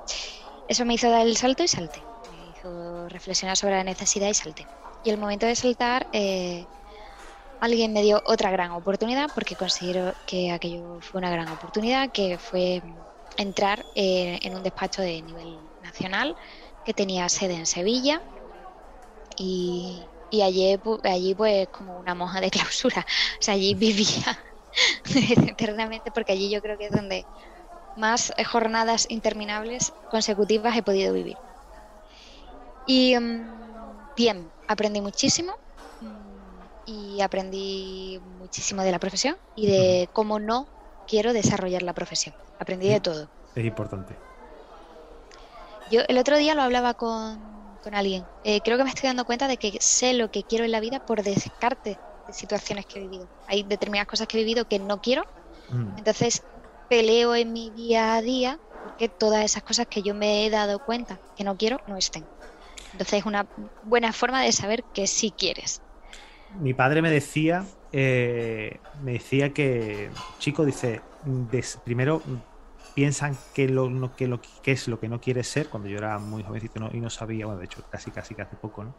Eso 0.67 0.85
me 0.85 0.93
hizo 0.95 1.09
dar 1.09 1.25
el 1.27 1.37
salto 1.37 1.63
y 1.63 1.67
salté, 1.67 2.07
me 2.25 2.49
hizo 2.49 3.07
reflexionar 3.09 3.57
sobre 3.57 3.75
la 3.75 3.83
necesidad 3.83 4.29
y 4.29 4.33
salté. 4.33 4.69
Y 5.01 5.09
el 5.09 5.17
momento 5.17 5.45
de 5.45 5.55
saltar... 5.55 6.07
Eh, 6.11 6.67
alguien 7.59 7.93
me 7.93 8.01
dio 8.03 8.21
otra 8.25 8.51
gran 8.51 8.71
oportunidad 8.71 9.31
porque 9.33 9.55
considero 9.55 10.13
que 10.25 10.51
aquello 10.51 10.99
fue 11.01 11.19
una 11.19 11.31
gran 11.31 11.49
oportunidad, 11.51 12.11
que 12.11 12.37
fue 12.39 12.81
entrar 13.37 13.87
eh, 13.95 14.39
en 14.41 14.55
un 14.55 14.63
despacho 14.63 15.01
de 15.01 15.21
nivel 15.23 15.71
nacional 15.79 16.35
que 16.83 16.93
tenía 16.93 17.29
sede 17.29 17.55
en 17.55 17.65
Sevilla 17.67 18.21
y, 19.37 20.11
allí, 20.43 20.75
allí 21.03 21.35
pues 21.35 21.67
como 21.69 21.97
una 21.97 22.15
monja 22.15 22.41
de 22.41 22.49
clausura, 22.51 23.01
o 23.01 23.37
sea, 23.43 23.53
allí 23.55 23.73
vivía 23.75 24.37
eternamente 25.47 26.11
porque 26.11 26.33
allí 26.33 26.49
yo 26.51 26.61
creo 26.61 26.77
que 26.77 26.85
es 26.87 26.91
donde 26.91 27.27
más 27.95 28.33
jornadas 28.51 29.07
interminables 29.09 29.93
consecutivas 30.09 30.77
he 30.77 30.83
podido 30.83 31.13
vivir. 31.13 31.39
Y 32.85 33.15
mm, 33.19 34.09
bien, 34.15 34.53
aprendí 34.67 35.01
muchísimo, 35.01 35.53
y 36.87 37.19
aprendí 37.19 38.17
muchísimo 38.39 38.81
de 38.81 38.91
la 38.91 38.99
profesión 38.99 39.35
y 39.55 39.67
de 39.67 40.09
cómo 40.13 40.39
no 40.39 40.69
quiero 41.05 41.33
desarrollar 41.33 41.83
la 41.83 41.93
profesión. 41.93 42.33
Aprendí 42.59 42.87
de 42.87 43.01
todo. 43.01 43.29
Es 43.53 43.65
importante. 43.65 44.15
Yo 45.91 46.01
el 46.07 46.17
otro 46.17 46.37
día 46.37 46.55
lo 46.55 46.61
hablaba 46.61 46.93
con, 46.93 47.77
con 47.83 47.93
alguien. 47.93 48.25
Eh, 48.45 48.61
creo 48.61 48.77
que 48.77 48.85
me 48.85 48.89
estoy 48.89 49.07
dando 49.07 49.25
cuenta 49.25 49.49
de 49.49 49.57
que 49.57 49.77
sé 49.81 50.13
lo 50.13 50.29
que 50.29 50.45
quiero 50.45 50.63
en 50.63 50.71
la 50.71 50.79
vida 50.79 51.01
por 51.01 51.23
descarte 51.23 51.99
de 52.25 52.33
situaciones 52.33 52.85
que 52.85 52.99
he 52.99 53.01
vivido. 53.01 53.27
Hay 53.47 53.63
determinadas 53.63 54.07
cosas 54.07 54.27
que 54.27 54.37
he 54.37 54.43
vivido 54.43 54.63
que 54.65 54.79
no 54.79 55.01
quiero. 55.01 55.23
Mm. 55.67 55.97
Entonces 55.97 56.41
peleo 56.87 57.35
en 57.35 57.51
mi 57.51 57.69
día 57.71 58.15
a 58.15 58.21
día 58.21 58.61
porque 58.81 59.09
todas 59.09 59.43
esas 59.43 59.63
cosas 59.63 59.87
que 59.89 60.03
yo 60.03 60.13
me 60.13 60.45
he 60.45 60.49
dado 60.49 60.79
cuenta 60.79 61.19
que 61.35 61.43
no 61.43 61.57
quiero 61.57 61.79
no 61.85 61.97
estén. 61.97 62.29
Entonces 62.93 63.19
es 63.19 63.25
una 63.25 63.45
buena 63.81 64.13
forma 64.13 64.41
de 64.41 64.53
saber 64.53 64.85
que 64.93 65.05
sí 65.05 65.33
quieres 65.37 65.81
mi 66.59 66.73
padre 66.73 67.01
me 67.01 67.11
decía, 67.11 67.65
eh, 67.91 68.77
me 69.03 69.13
decía 69.13 69.53
que, 69.53 70.09
chico, 70.39 70.65
dice, 70.65 71.01
primero 71.83 72.21
piensan 72.97 73.37
que 73.53 73.69
lo, 73.69 74.15
que 74.15 74.25
lo 74.25 74.41
que 74.41 74.71
es 74.71 74.87
lo 74.87 74.99
que 74.99 75.07
no 75.07 75.21
quiere 75.21 75.43
ser 75.43 75.69
cuando 75.69 75.87
yo 75.87 75.99
era 75.99 76.17
muy 76.17 76.41
jovencito 76.41 76.89
y 76.91 76.99
no 76.99 77.11
sabía 77.11 77.45
bueno 77.45 77.59
de 77.59 77.65
hecho 77.65 77.83
casi 77.91 78.09
casi 78.09 78.33
que 78.33 78.41
hace 78.41 78.55
poco 78.55 78.83
no 78.83 78.95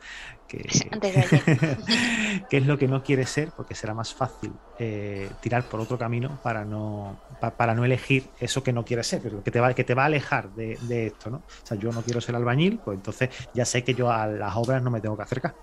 que, 0.47 0.59
que 2.49 2.57
es 2.59 2.65
lo 2.65 2.79
que 2.79 2.87
no 2.87 3.03
quiere 3.03 3.27
ser 3.27 3.51
porque 3.57 3.75
será 3.75 3.95
más 3.95 4.15
fácil 4.15 4.53
eh, 4.79 5.29
tirar 5.41 5.65
por 5.65 5.81
otro 5.81 5.99
camino 5.99 6.39
para 6.45 6.65
no 6.65 7.19
para 7.57 7.75
no 7.75 7.85
elegir 7.85 8.31
eso 8.39 8.63
que 8.63 8.73
no 8.73 8.85
quiere 8.85 9.03
ser 9.03 9.21
que 9.21 9.51
te 9.51 9.59
va 9.59 9.75
que 9.75 9.83
te 9.83 9.95
va 9.95 10.05
a 10.05 10.07
alejar 10.07 10.51
de, 10.51 10.79
de, 10.83 11.09
esto 11.09 11.29
no 11.29 11.39
o 11.39 11.67
sea 11.67 11.77
yo 11.77 11.91
no 11.91 12.03
quiero 12.03 12.21
ser 12.21 12.37
albañil 12.37 12.79
pues 12.79 12.99
entonces 12.99 13.31
ya 13.53 13.65
sé 13.65 13.83
que 13.83 13.95
yo 13.95 14.13
a 14.13 14.29
las 14.29 14.55
obras 14.55 14.81
no 14.81 14.93
me 14.93 15.01
tengo 15.01 15.17
que 15.17 15.25
acercar 15.25 15.57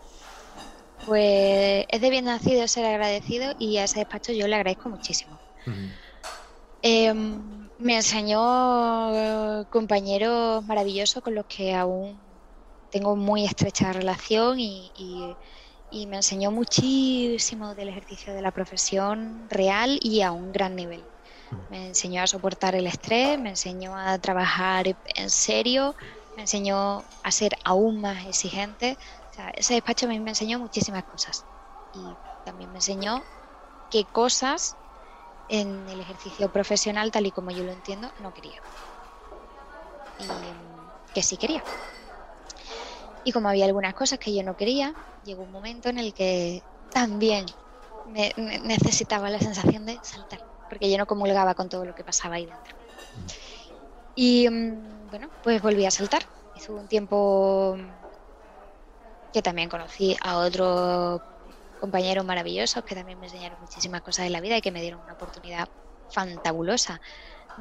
pues 1.05 1.85
es 1.87 2.01
de 2.01 2.09
bien 2.09 2.25
nacido 2.25 2.67
ser 2.67 2.85
agradecido 2.85 3.53
y 3.59 3.77
a 3.77 3.83
ese 3.83 3.99
despacho 3.99 4.31
yo 4.33 4.47
le 4.47 4.55
agradezco 4.55 4.89
muchísimo. 4.89 5.39
Em, 6.81 7.69
me 7.79 7.95
enseñó 7.95 9.65
compañeros 9.69 10.63
maravillosos 10.65 11.23
con 11.23 11.35
los 11.35 11.45
que 11.45 11.73
aún 11.73 12.19
tengo 12.89 13.15
muy 13.15 13.45
estrecha 13.45 13.91
relación 13.91 14.59
y, 14.59 15.35
me 15.91 16.17
enseñó 16.17 16.51
muchísimo 16.51 17.73
del 17.73 17.87
ejercicio 17.87 18.33
de 18.33 18.41
la 18.41 18.51
profesión 18.51 19.47
real 19.49 19.97
y 20.01 20.21
a 20.21 20.31
un 20.31 20.51
gran 20.51 20.75
nivel. 20.75 21.03
Me 21.69 21.87
enseñó 21.87 22.21
a 22.21 22.27
soportar 22.27 22.75
el 22.75 22.85
estrés, 22.85 23.39
me 23.39 23.49
enseñó 23.49 23.97
a 23.97 24.17
trabajar 24.17 24.95
en 25.15 25.29
serio, 25.29 25.95
me 26.35 26.41
enseñó 26.41 27.03
a 27.23 27.31
ser 27.31 27.55
aún 27.63 28.01
más 28.01 28.25
exigente 28.25 28.97
ese 29.55 29.73
despacho 29.75 30.07
mí 30.07 30.19
me 30.19 30.31
enseñó 30.31 30.59
muchísimas 30.59 31.03
cosas 31.03 31.45
y 31.91 32.17
también 32.43 32.71
me 32.71 32.79
enseñó 32.79 33.23
qué 33.89 34.05
cosas 34.05 34.77
en 35.47 35.87
el 35.89 35.99
ejercicio 35.99 36.49
profesional, 36.49 37.11
tal 37.11 37.27
y 37.27 37.31
como 37.31 37.51
yo 37.51 37.63
lo 37.63 37.71
entiendo, 37.71 38.11
no 38.17 38.31
quería. 38.31 38.61
Y 40.17 40.53
que 41.13 41.23
sí 41.23 41.37
quería. 41.37 41.63
Y 43.23 43.31
como 43.31 43.49
había 43.49 43.65
algunas 43.65 43.93
cosas 43.93 44.19
que 44.19 44.33
yo 44.33 44.43
no 44.43 44.55
quería, 44.55 44.95
llegó 45.23 45.43
un 45.43 45.51
momento 45.51 45.89
en 45.89 45.97
el 45.97 46.13
que 46.13 46.63
también 46.91 47.45
me, 48.05 48.33
necesitaba 48.37 49.29
la 49.29 49.39
sensación 49.39 49.85
de 49.85 49.99
saltar, 50.03 50.39
porque 50.69 50.89
yo 50.89 50.97
no 50.97 51.07
comulgaba 51.07 51.55
con 51.55 51.69
todo 51.69 51.85
lo 51.85 51.93
que 51.93 52.03
pasaba 52.03 52.35
ahí 52.35 52.45
dentro. 52.45 52.75
Y 54.13 54.47
mm, 54.49 55.09
bueno, 55.09 55.29
pues 55.41 55.61
volví 55.61 55.85
a 55.85 55.91
saltar. 55.91 56.23
Hizo 56.53 56.73
un 56.73 56.87
tiempo 56.87 57.77
que 59.35 59.41
también 59.41 59.67
conocí 59.67 60.15
a 60.21 60.37
otros 60.37 61.19
compañeros 61.81 62.23
maravillosos 62.23 62.85
que 62.85 62.95
también 62.95 63.19
me 63.19 63.25
enseñaron 63.25 63.59
muchísimas 63.59 64.01
cosas 64.01 64.23
de 64.23 64.29
la 64.29 64.39
vida 64.39 64.55
y 64.55 64.61
que 64.61 64.71
me 64.71 64.81
dieron 64.81 65.01
una 65.01 65.11
oportunidad 65.11 65.67
fantabulosa 66.09 67.01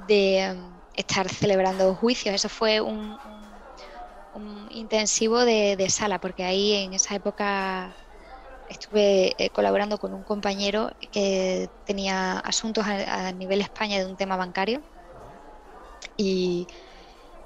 de 0.07 0.39
em, 0.39 0.81
estar 0.95 1.29
celebrando 1.29 1.93
juicios. 1.97 2.33
Eso 2.33 2.49
fue 2.49 2.81
un, 2.81 3.19
intensivo 4.71 5.45
de, 5.45 5.87
sala, 5.91 6.21
porque 6.21 6.45
ahí 6.45 6.75
en 6.75 6.95
esa 6.95 7.17
época 7.17 7.97
estuve 8.69 9.35
eh, 9.37 9.51
colaborando 9.51 9.99
con 9.99 10.15
un 10.15 10.23
compañero 10.23 10.93
que 11.11 11.69
tenía 11.85 12.39
asuntos 12.39 12.87
a, 12.87 13.27
a 13.27 13.33
nivel 13.33 13.61
España 13.61 13.99
de 13.99 14.07
un 14.07 14.17
tema 14.17 14.37
bancario 14.37 14.81
y 16.17 16.69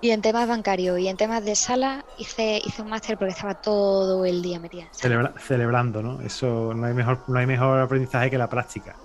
y 0.00 0.10
en 0.10 0.22
temas 0.22 0.48
bancarios 0.48 0.98
y 0.98 1.08
en 1.08 1.16
temas 1.16 1.44
de 1.44 1.54
sala 1.56 2.04
hice, 2.18 2.60
hice 2.64 2.82
un 2.82 2.88
máster 2.88 3.18
porque 3.18 3.32
estaba 3.32 3.54
todo 3.54 4.24
el 4.24 4.42
día 4.42 4.60
metida. 4.60 4.86
celebrando, 4.92 6.02
¿no? 6.02 6.20
Eso 6.20 6.72
no 6.74 6.86
hay 6.86 6.94
mejor, 6.94 7.24
no 7.28 7.38
hay 7.38 7.46
mejor 7.46 7.80
aprendizaje 7.80 8.30
que 8.30 8.38
la 8.38 8.48
práctica. 8.48 8.96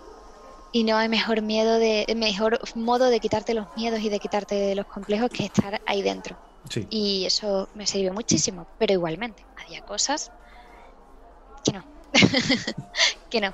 Y 0.71 0.83
no 0.83 0.97
hay 0.97 1.09
mejor 1.09 1.41
miedo 1.41 1.77
de, 1.77 2.05
mejor 2.15 2.59
modo 2.75 3.09
de 3.09 3.19
quitarte 3.19 3.53
los 3.53 3.67
miedos 3.75 3.99
y 4.01 4.09
de 4.09 4.19
quitarte 4.19 4.73
los 4.75 4.85
complejos 4.87 5.29
que 5.29 5.45
estar 5.45 5.81
ahí 5.85 6.01
dentro. 6.01 6.35
Sí. 6.69 6.87
Y 6.89 7.25
eso 7.25 7.69
me 7.75 7.85
sirvió 7.85 8.13
muchísimo. 8.13 8.65
Pero 8.79 8.93
igualmente, 8.93 9.45
había 9.63 9.81
cosas 9.81 10.31
que 11.63 11.73
no. 11.73 11.83
que 13.29 13.41
no. 13.41 13.53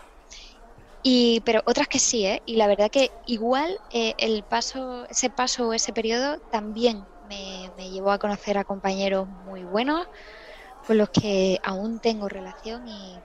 Y, 1.04 1.42
pero 1.42 1.62
otras 1.66 1.88
que 1.88 2.00
sí, 2.00 2.26
¿eh? 2.26 2.42
Y 2.46 2.56
la 2.56 2.68
verdad 2.68 2.90
que 2.90 3.12
igual 3.26 3.80
eh, 3.92 4.14
el 4.18 4.44
paso, 4.44 5.06
ese 5.10 5.30
paso 5.30 5.70
o 5.70 5.74
ese 5.74 5.92
periodo 5.92 6.40
también 6.52 7.04
me, 7.30 7.90
llevó 7.90 8.12
a 8.12 8.18
conocer 8.18 8.58
a 8.58 8.64
compañeros 8.64 9.28
muy 9.46 9.64
buenos 9.64 10.08
con 10.86 10.98
los 10.98 11.10
que 11.10 11.60
aún 11.64 12.00
tengo 12.00 12.28
relación 12.28 12.88
y, 12.88 13.18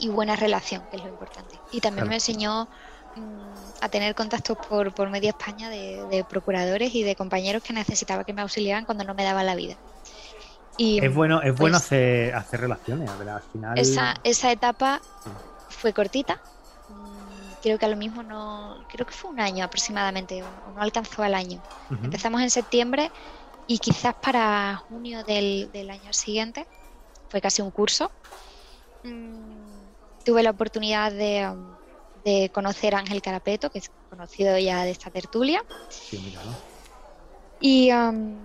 y 0.00 0.08
buena 0.08 0.34
relación, 0.34 0.82
que 0.90 0.96
es 0.96 1.02
lo 1.02 1.08
importante. 1.10 1.58
Y 1.70 1.80
también 1.80 2.08
me 2.08 2.14
enseñó 2.14 2.68
mm, 3.16 3.82
a 3.82 3.88
tener 3.88 4.14
contactos 4.14 4.56
por, 4.56 4.94
por 4.94 5.10
media 5.10 5.30
España 5.30 5.68
de, 5.68 6.24
procuradores 6.28 6.94
y 6.94 7.02
de 7.02 7.14
compañeros 7.14 7.62
que 7.62 7.72
necesitaba 7.72 8.24
que 8.24 8.32
me 8.32 8.42
auxiliaran 8.42 8.84
cuando 8.84 9.04
no 9.04 9.14
me 9.14 9.24
daba 9.24 9.42
la 9.42 9.54
vida. 9.54 9.76
Y, 10.78 11.04
es 11.04 11.14
bueno, 11.14 11.42
es 11.42 11.54
bueno 11.54 11.74
pues 11.74 11.84
hacer, 11.84 12.34
hacer 12.34 12.60
relaciones, 12.60 13.10
Al 13.10 13.42
final... 13.42 13.78
Esa, 13.78 14.14
esa 14.24 14.50
etapa 14.50 15.02
fue 15.68 15.92
cortita, 15.92 16.40
creo 17.62 17.78
que 17.78 17.86
a 17.86 17.88
lo 17.88 17.96
mismo 17.96 18.22
no, 18.22 18.84
creo 18.88 19.06
que 19.06 19.14
fue 19.14 19.30
un 19.30 19.40
año 19.40 19.64
aproximadamente, 19.64 20.42
o 20.42 20.72
no 20.74 20.82
alcanzó 20.82 21.22
al 21.22 21.34
año. 21.34 21.62
Empezamos 21.90 22.42
en 22.42 22.50
septiembre 22.50 23.10
y 23.66 23.78
quizás 23.78 24.14
para 24.14 24.76
junio 24.88 25.22
del, 25.24 25.88
año 25.90 26.12
siguiente, 26.12 26.66
fue 27.28 27.40
casi 27.40 27.62
un 27.62 27.70
curso, 27.70 28.10
mm, 29.04 30.24
tuve 30.24 30.42
la 30.42 30.50
oportunidad 30.50 31.12
de, 31.12 31.48
de, 32.24 32.50
conocer 32.50 32.94
a 32.94 32.98
Ángel 32.98 33.22
Carapeto, 33.22 33.70
que 33.70 33.78
es 33.78 33.90
conocido 34.10 34.58
ya 34.58 34.84
de 34.84 34.90
esta 34.90 35.10
tertulia. 35.10 35.64
Y 37.60 37.92
um, 37.92 38.36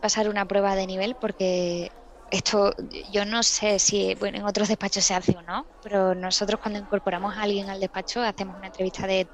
pasar 0.00 0.28
una 0.28 0.46
prueba 0.46 0.74
de 0.74 0.86
nivel 0.86 1.14
porque 1.14 1.92
esto 2.30 2.74
yo 3.12 3.24
no 3.24 3.42
sé 3.42 3.78
si 3.78 4.14
bueno, 4.16 4.38
en 4.38 4.44
otros 4.44 4.68
despachos 4.68 5.04
se 5.04 5.14
hace 5.14 5.36
o 5.36 5.42
no, 5.42 5.66
pero 5.82 6.14
nosotros 6.14 6.60
cuando 6.60 6.78
incorporamos 6.78 7.36
a 7.36 7.42
alguien 7.42 7.70
al 7.70 7.80
despacho 7.80 8.22
hacemos 8.22 8.56
una 8.56 8.66
entrevista 8.66 9.06
de, 9.06 9.28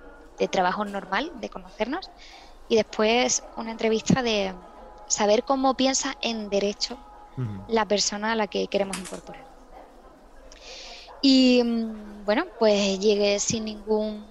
trabajo 0.50 0.84
normal, 0.84 1.30
de 1.40 1.48
conocernos, 1.48 2.10
y 2.68 2.76
después 2.76 3.44
una 3.56 3.70
entrevista 3.70 4.22
de 4.22 4.52
saber 5.06 5.44
cómo 5.44 5.74
piensa 5.74 6.16
en 6.20 6.48
derecho 6.50 6.98
la 7.68 7.86
persona 7.86 8.32
a 8.32 8.36
la 8.36 8.46
que 8.46 8.66
queremos 8.66 8.98
incorporar. 8.98 9.44
Y 11.22 11.62
mm, 11.62 12.24
bueno, 12.24 12.44
pues 12.58 12.98
llegué 12.98 13.38
sin 13.38 13.64
ningún... 13.64 14.26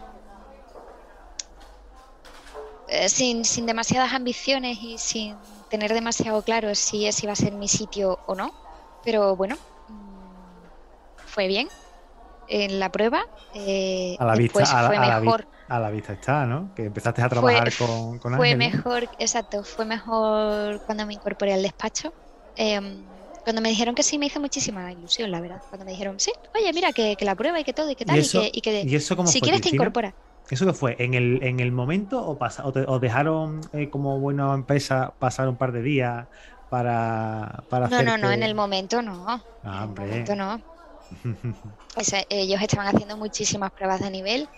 Eh, 2.89 3.07
sin, 3.07 3.45
sin 3.45 3.65
demasiadas 3.65 4.13
ambiciones 4.13 4.77
y 4.81 4.97
sin 4.97 5.37
tener 5.71 5.93
demasiado 5.93 6.43
claro 6.43 6.75
si 6.75 7.07
ese 7.07 7.25
iba 7.25 7.33
a 7.33 7.35
ser 7.35 7.53
mi 7.53 7.69
sitio 7.69 8.19
o 8.25 8.35
no. 8.35 8.51
Pero 9.01 9.35
bueno, 9.35 9.55
mm, 9.87 10.67
fue 11.25 11.47
bien 11.47 11.69
en 12.45 12.79
la 12.79 12.89
prueba. 12.89 13.21
Eh, 13.53 14.15
a 14.19 14.25
la 14.25 14.35
vista, 14.35 14.87
fue 14.87 14.99
mejor. 14.99 15.47
a 15.67 15.79
la 15.79 15.89
vista 15.89 16.13
está, 16.13 16.45
¿no? 16.45 16.71
Que 16.75 16.83
empezaste 16.85 17.21
a 17.21 17.29
trabajar 17.29 17.73
con, 17.77 18.19
con 18.19 18.35
Fue 18.35 18.55
mejor, 18.55 19.09
exacto, 19.17 19.63
fue 19.63 19.85
mejor 19.85 20.81
cuando 20.85 21.05
me 21.05 21.13
incorporé 21.13 21.53
al 21.53 21.63
despacho. 21.63 22.13
Em, 22.55 23.05
cuando 23.43 23.61
me 23.61 23.69
dijeron 23.69 23.95
que 23.95 24.03
sí, 24.03 24.17
me 24.19 24.27
hizo 24.27 24.39
muchísima 24.39 24.91
ilusión, 24.91 25.31
la 25.31 25.39
verdad. 25.39 25.61
Cuando 25.69 25.85
me 25.85 25.91
dijeron, 25.91 26.19
sí, 26.19 26.31
oye, 26.53 26.71
mira, 26.73 26.91
que, 26.91 27.15
la 27.21 27.35
prueba 27.35 27.59
y 27.59 27.63
que 27.63 27.73
todo 27.73 27.89
y 27.89 27.95
que 27.95 28.05
tal, 28.05 28.19
y, 28.19 28.29
que, 28.29 28.51
y 28.53 28.61
que 28.61 28.99
si 29.25 29.41
quieres 29.41 29.61
te 29.61 29.69
incorpora. 29.69 30.13
¿Eso 30.51 30.65
qué 30.65 30.73
fue? 30.73 30.97
¿En 30.99 31.13
el, 31.13 31.41
en 31.43 31.61
el 31.61 31.71
momento 31.71 32.23
o, 32.23 32.37
pasa, 32.37 32.67
o, 32.67 32.99
dejaron 32.99 33.61
eh, 33.71 33.89
como 33.89 34.19
buena 34.19 34.53
empresa 34.53 35.15
pasar 35.17 35.47
un 35.47 35.55
par 35.55 35.71
de 35.71 35.81
días 35.81 36.27
para, 36.67 37.63
para 37.69 37.87
No, 37.87 38.03
no, 38.03 38.17
no, 38.17 38.29
en 38.31 38.43
el 38.43 38.53
momento 38.53 39.01
no. 39.01 39.25
Ah, 39.63 39.83
en 39.85 39.89
el 39.89 40.09
momento 40.09 40.35
no. 40.35 40.61
ellos 42.29 42.61
estaban 42.61 42.93
haciendo 42.93 43.15
muchísimas 43.15 43.71
pruebas 43.71 44.01
de 44.01 44.11
nivel 44.11 44.49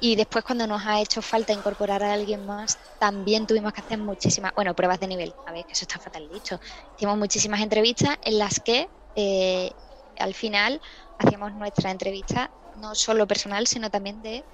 y 0.00 0.16
después 0.16 0.44
cuando 0.44 0.66
nos 0.66 0.84
ha 0.86 1.00
hecho 1.02 1.20
falta 1.20 1.52
incorporar 1.52 2.02
a 2.02 2.14
alguien 2.14 2.46
más, 2.46 2.78
también 2.98 3.46
tuvimos 3.46 3.72
que 3.74 3.80
hacer 3.80 3.98
muchísimas, 3.98 4.52
bueno, 4.54 4.74
pruebas 4.74 4.98
de 4.98 5.08
nivel, 5.08 5.34
a 5.44 5.52
ver, 5.52 5.66
que 5.66 5.72
eso 5.74 5.84
está 5.84 5.98
fatal 5.98 6.26
dicho. 6.26 6.58
Hicimos 6.96 7.18
muchísimas 7.18 7.60
entrevistas 7.60 8.16
en 8.22 8.38
las 8.38 8.60
que 8.60 8.88
eh, 9.14 9.72
al 10.18 10.32
final 10.32 10.80
hacíamos 11.18 11.52
nuestra 11.54 11.90
entrevista 11.90 12.50
no 12.74 12.94
solo 12.94 13.26
personal, 13.26 13.66
sino 13.66 13.90
también 13.90 14.22
de 14.22 14.46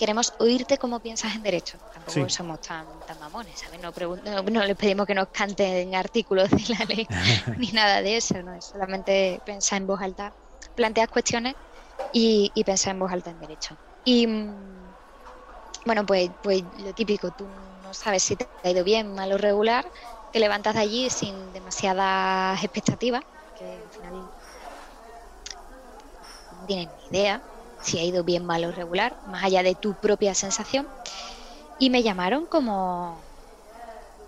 queremos 0.00 0.32
oírte 0.38 0.78
cómo 0.78 1.00
piensas 1.00 1.34
en 1.36 1.42
derecho. 1.42 1.78
Tampoco 1.92 2.28
somos 2.30 2.60
tan, 2.60 3.02
tan 3.04 3.18
mamones, 3.18 3.60
¿sabes? 3.60 3.80
No, 3.80 3.92
no, 4.42 4.64
les 4.64 4.76
pedimos 4.76 5.06
que 5.06 5.14
nos 5.14 5.28
canten 5.30 5.94
artículos 5.94 6.50
de 6.50 6.62
la 6.78 6.84
ley 6.86 7.06
ni 7.58 7.68
nada 7.72 8.02
de 8.02 8.16
eso, 8.16 8.42
¿no? 8.42 8.54
Es 8.54 8.66
solamente 8.66 9.42
pensar 9.44 9.80
en 9.82 9.86
voz 9.86 10.00
alta, 10.00 10.34
plantear 10.74 11.10
cuestiones 11.10 11.56
y, 12.10 12.52
y 12.54 12.64
pensar 12.64 12.92
en 12.94 13.00
voz 13.00 13.12
alta 13.12 13.30
en 13.30 13.40
derecho. 13.40 13.76
Y 14.04 14.26
mm, 14.26 14.96
bueno, 15.86 16.06
pues, 16.06 16.32
pues 16.40 16.64
lo 16.74 16.94
típico, 16.94 17.32
tú 17.32 17.48
no 17.48 17.94
sabes 17.94 18.22
si 18.24 18.36
te 18.36 18.50
ha 18.62 18.70
ido 18.70 18.84
bien, 18.84 19.14
mal 19.14 19.32
o 19.32 19.38
regular, 19.38 19.90
te 20.30 20.40
levantas 20.40 20.74
de 20.74 20.80
allí 20.80 21.10
sin 21.10 21.52
demasiadas 21.52 22.62
expectativas, 22.64 23.22
que 23.54 23.82
al 23.84 23.90
final 23.92 24.32
no 26.50 26.66
tienes 26.66 26.88
ni 26.90 27.06
idea 27.06 27.42
si 27.80 27.98
ha 27.98 28.04
ido 28.04 28.24
bien, 28.24 28.44
mal 28.44 28.64
o 28.64 28.72
regular, 28.72 29.18
más 29.24 29.44
allá 29.44 29.62
de 29.62 29.76
tu 29.76 29.96
propia 29.96 30.34
sensación. 30.34 30.90
Y 31.78 31.90
me 31.90 32.02
llamaron 32.02 32.46
como, 32.46 33.28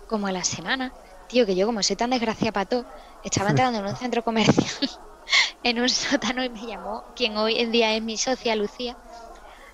como 0.05 0.27
a 0.27 0.31
la 0.31 0.43
semana. 0.43 0.95
Tío, 1.27 1.45
que 1.45 1.55
yo 1.55 1.65
como 1.65 1.81
soy 1.83 1.95
tan 1.95 2.09
desgracia 2.11 2.51
para 2.51 2.65
todo, 2.65 2.87
estaba 3.21 3.49
entrando 3.51 3.79
en 3.79 3.85
un 3.85 3.95
centro 3.95 4.23
comercial, 4.23 4.89
en 5.63 5.79
un 5.81 5.89
sótano, 5.89 6.43
y 6.43 6.49
me 6.49 6.65
llamó 6.65 7.05
quien 7.15 7.37
hoy 7.37 7.59
en 7.59 7.71
día 7.71 7.95
es 7.95 8.03
mi 8.03 8.17
socia, 8.17 8.55
Lucía, 8.55 8.97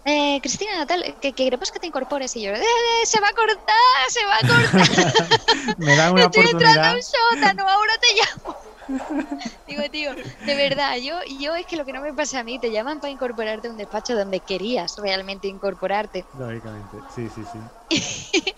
eh, 0.05 0.39
Cristina, 0.41 0.85
tal, 0.87 1.17
que, 1.21 1.33
queremos 1.35 1.71
que 1.71 1.79
te 1.79 1.87
incorpores. 1.87 2.35
Y 2.35 2.43
yo, 2.43 2.51
eh, 2.53 2.63
se 3.05 3.19
va 3.21 3.29
a 3.29 3.33
cortar, 3.33 3.75
se 4.09 4.25
va 4.25 4.37
a 4.37 4.47
cortar. 4.47 5.29
Me 5.77 5.95
da 5.95 6.11
una 6.11 6.25
Estoy 6.25 6.45
oportunidad. 6.45 6.51
entrando 6.51 6.87
a 6.89 6.93
un 6.95 7.03
sótano, 7.03 7.67
ahora 7.69 7.93
te 8.01 8.07
llamo. 8.15 8.57
Digo, 9.67 9.84
tío, 9.91 10.15
de 10.15 10.56
verdad, 10.56 10.97
yo, 10.97 11.15
yo 11.39 11.56
es 11.56 11.65
que 11.65 11.78
lo 11.78 11.86
que 11.86 11.93
no 11.93 12.02
me 12.02 12.13
pasa 12.13 12.39
a 12.39 12.43
mí, 12.43 12.60
te 12.60 12.71
llaman 12.71 12.99
para 12.99 13.12
incorporarte 13.12 13.67
a 13.67 13.71
un 13.71 13.78
despacho 13.78 14.15
donde 14.15 14.39
querías 14.39 14.95
realmente 14.97 15.47
incorporarte. 15.47 16.25
Lógicamente, 16.34 17.04
sí, 17.10 17.30
sí, 17.30 17.43
sí. 17.45 17.60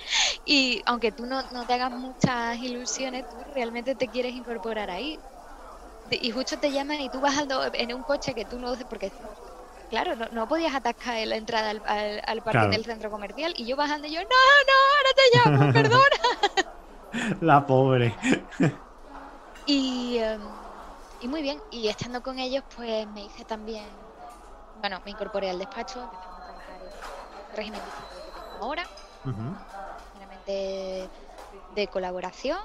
y 0.45 0.81
aunque 0.85 1.11
tú 1.11 1.25
no, 1.25 1.41
no 1.51 1.65
te 1.65 1.73
hagas 1.73 1.91
muchas 1.91 2.57
ilusiones, 2.59 3.27
tú 3.29 3.37
realmente 3.53 3.95
te 3.95 4.07
quieres 4.07 4.33
incorporar 4.33 4.89
ahí. 4.89 5.19
Y 6.09 6.31
justo 6.31 6.57
te 6.57 6.71
llaman 6.71 6.99
y 6.99 7.09
tú 7.09 7.19
vas 7.21 7.37
en 7.73 7.93
un 7.93 8.03
coche 8.03 8.33
que 8.33 8.43
tú 8.45 8.59
no, 8.59 8.73
porque 8.89 9.11
claro, 9.89 10.15
no, 10.31 10.47
podías 10.47 10.73
atascar 10.73 11.25
la 11.27 11.37
entrada 11.37 11.69
al, 11.69 12.21
al, 12.25 12.41
parking 12.41 12.71
del 12.71 12.85
centro 12.85 13.11
comercial 13.11 13.53
y 13.55 13.65
yo 13.65 13.75
bajando 13.75 14.07
y 14.07 14.11
yo, 14.11 14.19
no, 14.21 14.27
no, 14.69 14.77
ahora 14.97 15.11
te 15.15 15.59
llamo, 15.59 15.73
perdona. 15.73 17.37
La 17.41 17.65
pobre. 17.65 18.15
Y, 19.65 20.17
em, 20.17 20.41
y 21.19 21.27
muy 21.27 21.41
bien, 21.41 21.63
y 21.69 21.87
estando 21.87 22.21
con 22.21 22.39
ellos, 22.39 22.63
pues 22.75 23.07
me 23.07 23.25
hice 23.25 23.45
también, 23.45 23.85
bueno, 24.73 25.01
me 25.05 25.11
incorporé 25.11 25.49
al 25.49 25.59
despacho, 25.59 26.03
empezamos 26.03 26.39
a 26.39 26.43
trabajar 26.43 26.81
el 26.81 26.91
régimen 27.55 27.83
que 27.83 27.91
tengo 27.91 28.15
ahora, 28.59 28.91
uh 29.25 29.55
de 31.69 31.87
colaboración 31.89 32.57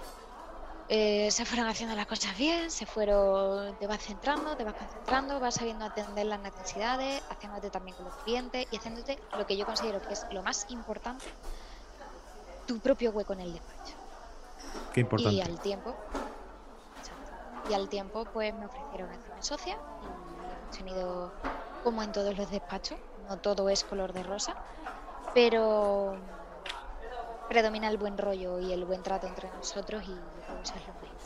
eh, 0.89 1.31
se 1.33 1.45
fueron 1.45 1.67
haciendo 1.67 1.97
las 1.97 2.07
cosas 2.07 2.37
bien, 2.37 2.71
se 2.71 2.87
fueron, 2.87 3.77
te 3.77 3.89
vas 3.89 4.03
centrando, 4.05 4.57
te 4.57 4.63
vas 4.63 4.75
concentrando, 4.75 5.41
vas 5.41 5.55
sabiendo 5.55 5.85
atender 5.85 6.27
las 6.27 6.39
necesidades, 6.41 7.23
haciéndote 7.29 7.71
también 7.71 7.97
con 7.97 8.05
los 8.05 8.15
clientes 8.23 8.67
y 8.71 8.77
haciéndote 8.77 9.19
lo 9.33 9.45
que 9.47 9.57
yo 9.57 9.67
considero 9.67 10.01
que 10.01 10.13
es 10.13 10.27
lo 10.31 10.45
más 10.45 10.65
importante, 10.69 11.35
tu 12.67 12.81
propio 12.81 13.11
hueco 13.11 13.33
en 13.33 13.41
el 13.41 13.53
despacho. 13.53 13.95
Qué 14.93 15.01
importante. 15.01 15.35
Y 15.35 15.41
al 15.41 15.61
tiempo, 15.61 15.97
y 17.69 17.75
al 17.75 17.89
tiempo 17.89 18.27
pues 18.33 18.55
me 18.55 18.67
ofrecieron 18.67 19.11
hacerme 19.11 19.43
socia 19.43 19.77
y 20.03 20.07
hemos 20.07 20.77
tenido, 20.77 21.33
como 21.83 22.03
en 22.03 22.13
todos 22.13 22.37
los 22.37 22.51
despachos, 22.51 22.99
no 23.29 23.39
todo 23.39 23.69
es 23.69 23.85
color 23.85 24.13
de 24.13 24.23
rosa, 24.23 24.55
pero 25.35 26.17
predomina 27.49 27.89
el 27.89 27.97
buen 27.97 28.19
rollo 28.19 28.59
y 28.61 28.73
el 28.73 28.85
buen 28.85 29.03
trato 29.03 29.27
entre 29.27 29.49
nosotros 29.51 30.03
y 30.05 30.17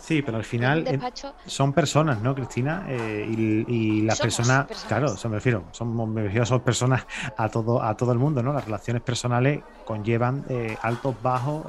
Sí, 0.01 0.23
pero 0.23 0.39
al 0.39 0.45
final 0.45 0.87
eh, 0.87 0.99
son 1.47 1.73
personas, 1.73 2.21
¿no, 2.21 2.35
Cristina? 2.35 2.85
Eh, 2.89 3.27
y, 3.29 4.03
las 4.03 4.19
personas, 4.19 4.67
claro, 4.89 5.15
me 5.25 5.37
refiero, 5.37 5.69
son, 5.73 6.13
me 6.13 6.23
refiero, 6.23 6.47
son 6.47 6.63
personas 6.63 7.07
a 7.37 7.49
todo, 7.49 7.83
a 7.83 7.97
todo 7.97 8.13
el 8.13 8.19
mundo, 8.19 8.43
¿no? 8.43 8.53
Las 8.53 8.65
relaciones 8.65 9.03
personales 9.03 9.63
conllevan 9.85 10.45
eh, 10.49 10.77
altos, 10.83 11.21
bajos 11.21 11.67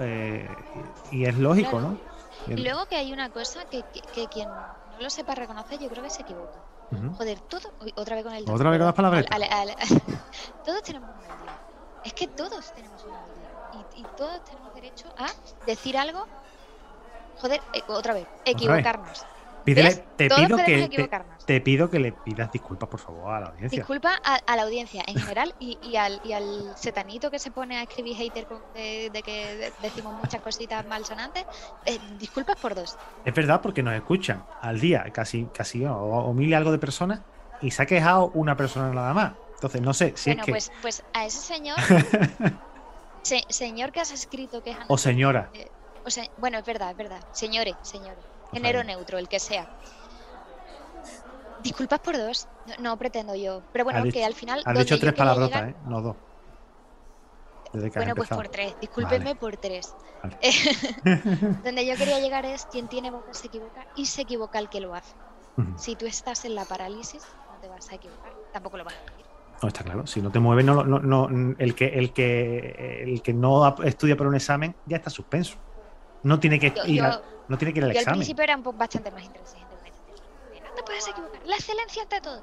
y 1.11 1.25
es 1.25 1.37
lógico, 1.37 1.79
¿no? 1.81 1.97
Y 2.47 2.55
luego 2.57 2.85
que 2.85 2.95
hay 2.95 3.13
una 3.13 3.29
cosa 3.29 3.65
que, 3.65 3.83
quien 4.27 4.49
no 4.49 4.99
lo 4.99 5.09
sepa 5.09 5.35
reconocer, 5.35 5.79
yo 5.79 5.89
creo 5.89 6.03
que 6.03 6.09
se 6.09 6.21
equivoca. 6.21 6.59
Joder, 7.17 7.39
todo, 7.41 7.71
otra 7.95 8.15
vez 8.15 8.25
con 8.25 8.33
el... 8.33 8.49
Otra 8.49 8.69
vez 8.69 8.79
con 8.79 8.85
las 8.85 8.95
palabras. 8.95 9.25
todos 10.65 10.81
tenemos 10.83 11.09
un 11.09 11.27
mal 11.27 11.41
día. 11.41 11.57
Es 12.03 12.13
que 12.13 12.27
todos 12.27 12.73
tenemos 12.73 13.01
un 13.03 13.11
mal 13.11 13.23
día. 13.33 13.87
Y, 13.95 14.01
y 14.01 14.03
todos 14.17 14.43
tenemos 14.43 14.73
derecho 14.73 15.07
a 15.17 15.27
decir 15.65 15.97
algo 15.97 16.25
joder, 17.41 17.61
eh, 17.73 17.81
otra 17.87 18.13
vez, 18.13 18.27
equivocarnos. 18.45 19.25
Pídele, 19.63 19.95
te, 20.17 20.27
pido 20.27 20.57
que, 20.57 20.89
te, 21.45 21.61
pido 21.61 21.89
que 21.89 21.99
le 21.99 22.11
pidas 22.11 22.51
disculpas, 22.51 22.89
por 22.89 22.99
favor, 22.99 23.33
a 23.33 23.39
la 23.41 23.47
audiencia. 23.47 23.77
Disculpa 23.77 24.19
a, 24.23 24.55
la 24.55 24.63
audiencia 24.63 25.03
en 25.05 25.15
general 25.15 25.53
y, 25.59 25.77
y, 25.83 25.97
al, 25.97 26.19
y, 26.23 26.33
al, 26.33 26.75
setanito 26.75 27.29
que 27.29 27.37
se 27.37 27.51
pone 27.51 27.77
a 27.77 27.83
escribir 27.83 28.17
hater 28.17 28.47
de, 28.73 29.21
que 29.23 29.71
decimos 29.81 30.15
muchas 30.15 30.41
cositas 30.41 30.85
malsonantes. 30.87 31.45
Eh, 31.85 31.99
disculpas 32.19 32.57
por 32.59 32.73
dos. 32.73 32.97
Es 33.23 33.33
verdad, 33.33 33.61
porque 33.61 33.83
nos 33.83 33.93
escuchan 33.93 34.43
al 34.61 34.79
día 34.79 35.03
casi, 35.13 35.45
casi 35.53 35.85
o, 35.85 36.33
mil 36.33 36.49
y 36.49 36.53
algo 36.53 36.71
de 36.71 36.79
personas 36.79 37.21
y 37.61 37.71
se 37.71 37.83
ha 37.83 37.85
quejado 37.85 38.31
una 38.33 38.57
persona 38.57 38.91
nada 38.91 39.13
más. 39.13 39.33
Entonces, 39.53 39.81
no 39.81 39.93
sé 39.93 40.13
si 40.15 40.31
es 40.31 40.37
que. 40.37 40.51
Pues, 40.51 40.71
pues 40.81 41.03
a 41.13 41.25
ese 41.25 41.39
señor. 41.39 41.77
señor 43.21 43.91
que 43.91 43.99
has 43.99 44.11
escrito 44.11 44.63
que 44.63 44.75
O 44.87 44.97
señora. 44.97 45.51
Eh, 45.53 45.69
o 46.03 46.09
bueno, 46.39 46.57
es 46.57 46.65
verdad, 46.65 46.91
es 46.91 46.97
verdad. 46.97 47.23
Señores, 47.31 47.75
señores. 47.83 48.30
Género 48.51 48.83
neutro, 48.83 49.17
el 49.17 49.27
que 49.27 49.39
sea. 49.39 49.69
Disculpas 51.63 51.99
por 51.99 52.17
dos. 52.17 52.47
No, 52.79 52.97
pretendo 52.97 53.35
yo. 53.35 53.61
Pero 53.71 53.85
bueno, 53.85 54.03
que 54.11 54.25
al 54.25 54.33
final. 54.33 54.61
Has 54.65 54.77
dicho 54.77 54.99
tres 54.99 55.13
palabrotas, 55.13 55.69
¿eh? 55.69 55.75
No 55.85 56.01
dos. 56.01 56.15
bueno, 57.95 58.15
pues 58.15 58.29
por 58.29 58.47
tres. 58.47 58.75
Discúlpenme 58.81 59.35
por 59.35 59.57
tres. 59.57 59.93
donde 61.63 61.85
yo 61.85 61.95
quería 61.95 62.19
llegar 62.19 62.45
es 62.45 62.65
quien 62.65 62.87
tiene 62.87 63.09
boca 63.09 63.33
se 63.33 63.47
equivoca 63.47 63.87
y 63.95 64.05
se 64.05 64.21
equivoca 64.21 64.59
el 64.59 64.69
que 64.69 64.79
lo 64.79 64.93
hace. 64.93 65.15
Si 65.75 65.95
tú 65.95 66.07
estás 66.07 66.45
en 66.45 66.55
la 66.55 66.65
parálisis, 66.65 67.21
no 67.53 67.59
te 67.59 67.67
vas 67.67 67.91
a 67.91 67.95
equivocar. 67.95 68.31
Tampoco 68.51 68.77
lo 68.77 68.83
vas 68.85 68.95
a 68.95 69.01
decir. 69.01 69.25
No, 69.61 69.67
está 69.67 69.83
claro. 69.83 70.07
Si 70.07 70.21
no 70.21 70.31
te 70.31 70.39
mueves, 70.39 70.65
no, 70.65 70.83
no, 70.83 70.99
no, 70.99 71.55
el, 71.59 71.75
que, 71.75 71.87
el, 71.87 72.13
que, 72.13 73.03
el 73.03 73.21
que 73.21 73.33
no 73.33 73.75
estudia 73.83 74.17
para 74.17 74.29
un 74.29 74.35
examen 74.35 74.75
ya 74.87 74.97
está 74.97 75.11
suspenso. 75.11 75.57
No 76.23 76.39
tiene 76.39 76.59
que 76.59 76.73
ir, 76.85 77.03
no 77.51 77.57
tiene 77.57 77.73
que 77.73 77.79
ir 77.79 77.85
al 77.85 77.91
yo 77.91 77.99
examen. 77.99 78.13
al 78.13 78.19
principio 78.19 78.43
era 78.43 78.55
un 78.55 78.63
poco 78.63 78.77
bastante 78.77 79.11
más 79.11 79.23
intransigente. 79.23 79.91
No 80.63 80.73
te 80.73 80.83
puedes 80.83 81.07
equivocar. 81.07 81.45
La 81.45 81.55
excelencia 81.55 82.01
ante 82.03 82.21
todo. 82.21 82.41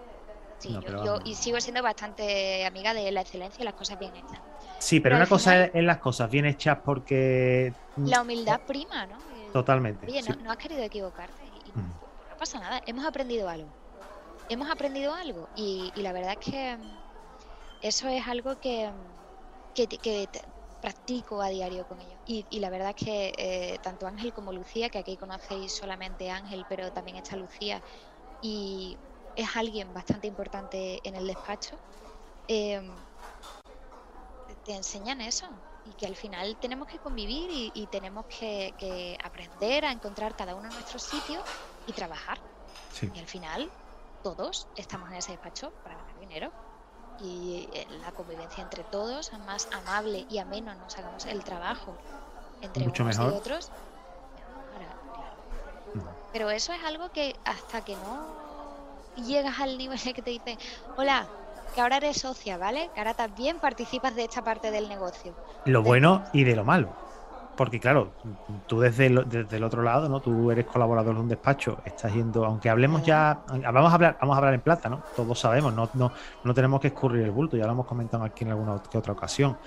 Sí, 0.59 0.77
yo, 1.05 1.21
y 1.25 1.35
sigo 1.35 1.61
siendo 1.61 1.83
bastante 1.83 2.67
amiga 2.67 2.93
de 2.93 3.11
la 3.13 3.21
excelencia 3.23 3.63
y 3.63 3.65
las 3.65 3.75
cosas 3.75 3.99
bien 3.99 4.15
hechas. 4.15 4.41
Sí, 4.79 5.01
pero, 5.01 5.17
una 5.17 5.27
cosa 5.27 5.65
es, 5.67 5.83
las 5.83 5.99
cosas 5.99 6.31
bien 6.31 6.45
hechas 6.45 6.79
porque... 6.85 7.73
La 7.97 8.23
humildad 8.23 8.61
prima, 8.67 9.07
¿no? 9.07 9.17
Totalmente. 9.53 10.07
Oye, 10.07 10.23
no, 10.43 10.51
has 10.51 10.57
querido 10.57 10.83
equivocarte 10.83 11.43
y, 11.45 11.79
no 11.79 12.37
pasa 12.39 12.61
nada, 12.61 12.83
hemos 12.87 13.05
aprendido 13.07 13.49
algo. 13.49 13.69
Hemos 14.49 14.71
aprendido 14.71 15.15
algo 15.15 15.49
y, 15.57 15.93
la 15.97 16.13
verdad 16.13 16.37
es 16.39 16.51
que 16.51 16.77
mm, 16.77 16.91
eso 17.83 18.09
es 18.09 18.27
algo 18.27 18.61
que, 18.61 18.91
que, 19.75 20.29
practico 20.81 21.43
a 21.43 21.49
diario 21.49 21.87
con 21.87 22.01
ellos. 22.01 22.19
Y, 22.27 22.61
la 22.61 22.71
verdad 22.71 22.91
es 22.97 23.05
que 23.05 23.33
eh, 23.37 23.79
tanto 23.83 24.07
Ángel 24.07 24.33
como 24.33 24.53
Lucía, 24.53 24.89
que 24.89 24.99
aquí 24.99 25.17
conocéis 25.17 25.73
solamente 25.73 26.31
Ángel, 26.31 26.65
pero 26.69 26.93
también 26.93 27.17
está 27.17 27.37
Lucía, 27.37 27.83
y 28.43 28.97
es 29.37 29.57
alguien 29.57 29.93
bastante 29.93 30.27
importante 30.27 31.01
en 31.03 31.17
el 31.17 31.27
despacho, 31.27 31.77
eh, 32.47 32.81
te 34.65 34.75
enseñan 34.75 35.21
eso 35.21 35.47
y 35.87 35.93
que 35.93 36.07
al 36.07 36.17
final 36.17 36.57
tenemos 36.61 36.89
que 36.89 36.99
convivir 36.99 37.71
y, 37.75 37.87
tenemos 37.87 38.27
que, 38.27 39.17
aprender 39.23 39.85
a 39.85 39.93
encontrar 39.93 40.37
cada 40.37 40.55
uno 40.55 40.69
nuestro 40.71 40.99
sitio 40.99 41.41
y 41.87 41.93
trabajar. 41.93 42.39
Y 43.15 43.19
al 43.19 43.27
final 43.27 43.71
todos 44.23 44.69
estamos 44.77 45.09
en 45.11 45.17
ese 45.17 45.33
despacho 45.33 45.73
para 45.83 45.97
ganar 45.97 46.19
dinero 46.19 46.53
y 47.21 47.69
eh, 47.73 47.87
la 48.03 48.13
convivencia 48.13 48.63
entre 48.63 48.85
todos, 48.85 49.33
más 49.47 49.69
amable 49.73 50.25
y 50.29 50.39
ameno 50.39 50.75
nos 50.75 50.97
hagamos 50.99 51.27
el 51.27 51.43
trabajo 51.45 51.95
entre 52.63 52.85
Mucho 52.85 53.03
unos 53.03 53.19
mejor. 53.19 53.33
y 53.33 53.37
otros. 53.37 53.71
Pero 56.33 56.51
eso 56.51 56.73
es 56.73 56.85
algo 56.85 57.09
que 57.11 57.35
hasta 57.45 57.81
que 57.81 57.95
no 57.97 58.39
llegas 59.17 59.59
al 59.61 59.79
nivel 59.79 59.99
de 59.99 60.13
que 60.13 60.23
te 60.23 60.31
dicen, 60.31 60.59
hola, 60.97 61.27
que 61.75 61.81
ahora 61.81 61.97
eres 61.97 62.21
socia, 62.21 62.59
¿vale? 62.59 62.91
Que 62.95 63.01
ahora 63.01 63.15
también 63.15 63.59
participas 63.59 64.15
de 64.15 64.25
esta 64.25 64.43
parte 64.43 64.71
del 64.71 64.89
negocio. 64.89 65.35
Lo 65.65 65.83
bueno 65.83 66.25
y 66.33 66.45
de 66.45 66.55
lo 66.55 66.65
malo. 66.65 67.08
Porque 67.59 67.81
claro, 67.81 68.13
tú 68.69 68.79
desde 68.79 69.07
el, 69.07 69.29
desde 69.29 69.57
el 69.57 69.65
otro 69.65 69.83
lado, 69.83 70.09
¿no? 70.09 70.21
Tú 70.21 70.53
eres 70.53 70.65
colaborador 70.65 71.17
de 71.17 71.21
un 71.23 71.29
despacho, 71.29 71.79
estás 71.85 72.15
yendo, 72.15 72.45
aunque 72.45 72.71
hablemos 72.71 73.03
ya, 73.03 73.41
vamos 73.49 73.91
a 73.91 73.95
hablar, 73.97 74.17
vamos 74.21 74.35
a 74.35 74.39
hablar 74.39 74.55
en 74.55 74.61
plata, 74.61 74.89
¿no? 74.89 75.03
Todos 75.17 75.41
sabemos, 75.41 75.75
no, 75.75 75.91
no, 75.95 76.13
no 76.45 76.55
tenemos 76.55 76.81
que 76.81 76.87
escurrir 76.87 77.25
el 77.25 77.33
bulto, 77.33 77.57
ya 77.57 77.67
lo 77.67 77.73
hemos 77.73 77.87
comentado 77.87 78.23
aquí 78.23 78.45
en 78.45 78.53
alguna 78.53 78.81
que 78.89 78.97
otra 78.97 79.13
ocasión. 79.13 79.59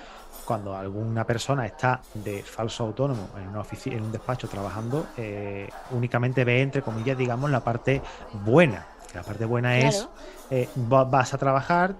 Cuando 0.46 0.74
alguna 0.74 1.26
persona 1.26 1.66
está 1.66 2.00
de 2.14 2.42
falso 2.44 2.86
autónomo 2.86 3.28
en 3.36 3.50
una 3.50 3.62
en 3.86 4.04
un 4.04 4.12
despacho 4.14 4.48
trabajando, 4.48 5.08
eh, 5.18 5.70
únicamente 5.92 6.46
ve 6.46 6.62
entre 6.62 6.82
comillas, 6.84 7.18
digamos, 7.18 7.52
la 7.52 7.60
parte 7.60 8.02
buena. 8.46 8.88
La 9.14 9.24
parte 9.24 9.44
buena 9.44 9.78
es 9.80 10.08
eh, 10.50 10.70
vas 10.78 11.34
a 11.34 11.38
trabajar, 11.38 11.94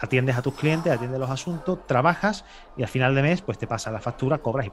atiendes 0.00 0.36
a 0.36 0.42
tus 0.42 0.54
clientes, 0.54 0.92
atiendes 0.92 1.18
los 1.18 1.30
asuntos, 1.30 1.86
trabajas 1.86 2.44
y 2.76 2.82
al 2.82 2.88
final 2.88 3.14
de 3.14 3.22
mes 3.22 3.42
pues 3.42 3.58
te 3.58 3.66
pasa 3.66 3.90
la 3.90 4.00
factura, 4.00 4.38
cobras 4.38 4.66
y. 4.66 4.72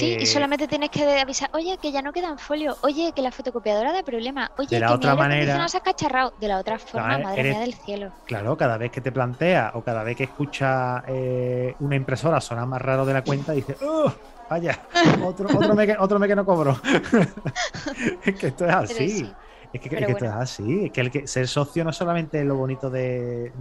Sí, 0.00 0.16
y 0.18 0.22
eh, 0.22 0.26
solamente 0.26 0.66
tienes 0.66 0.90
que 0.90 1.20
avisar, 1.20 1.50
oye, 1.52 1.76
que 1.80 1.92
ya 1.92 2.00
no 2.00 2.12
quedan 2.12 2.38
folio, 2.38 2.76
oye, 2.82 3.12
que 3.14 3.22
la 3.22 3.30
fotocopiadora 3.30 3.92
da 3.92 4.02
problema, 4.02 4.50
oye, 4.56 4.68
de 4.70 4.80
la 4.80 4.88
que 4.88 4.92
otra 4.94 5.14
manera, 5.14 5.58
no 5.58 5.68
se 5.68 5.76
ha 5.76 5.80
cacharrado. 5.80 6.32
De 6.38 6.48
la 6.48 6.58
otra 6.58 6.78
forma, 6.78 7.18
madre 7.18 7.42
mía 7.44 7.60
del 7.60 7.74
cielo. 7.74 8.10
Claro, 8.24 8.56
cada 8.56 8.78
vez 8.78 8.90
que 8.90 9.00
te 9.00 9.12
plantea 9.12 9.72
o 9.74 9.82
cada 9.82 10.02
vez 10.02 10.16
que 10.16 10.24
escucha 10.24 11.02
eh, 11.06 11.76
una 11.80 11.96
impresora 11.96 12.40
sonar 12.40 12.66
más 12.66 12.80
raro 12.80 13.04
de 13.04 13.12
la 13.12 13.22
cuenta, 13.22 13.52
dice, 13.52 13.76
¡oh! 13.82 14.12
Vaya, 14.48 14.80
otro, 15.24 15.48
otro, 15.48 15.74
me 15.74 15.86
que, 15.86 15.96
otro 15.98 16.18
me 16.18 16.26
que 16.26 16.34
no 16.34 16.44
cobro. 16.44 16.80
es 18.24 18.36
que 18.36 18.46
esto 18.48 18.66
es 18.66 18.74
así. 18.74 19.34
Es 19.72 19.80
que, 19.80 19.96
es 19.96 20.22
así, 20.24 20.86
es 20.86 20.90
que, 20.90 21.00
el 21.00 21.10
que 21.12 21.28
ser 21.28 21.46
socio 21.46 21.84
no 21.84 21.90
es 21.90 21.96
solamente 21.96 22.44
lo 22.44 22.56
bonito 22.56 22.90
de, 22.90 23.52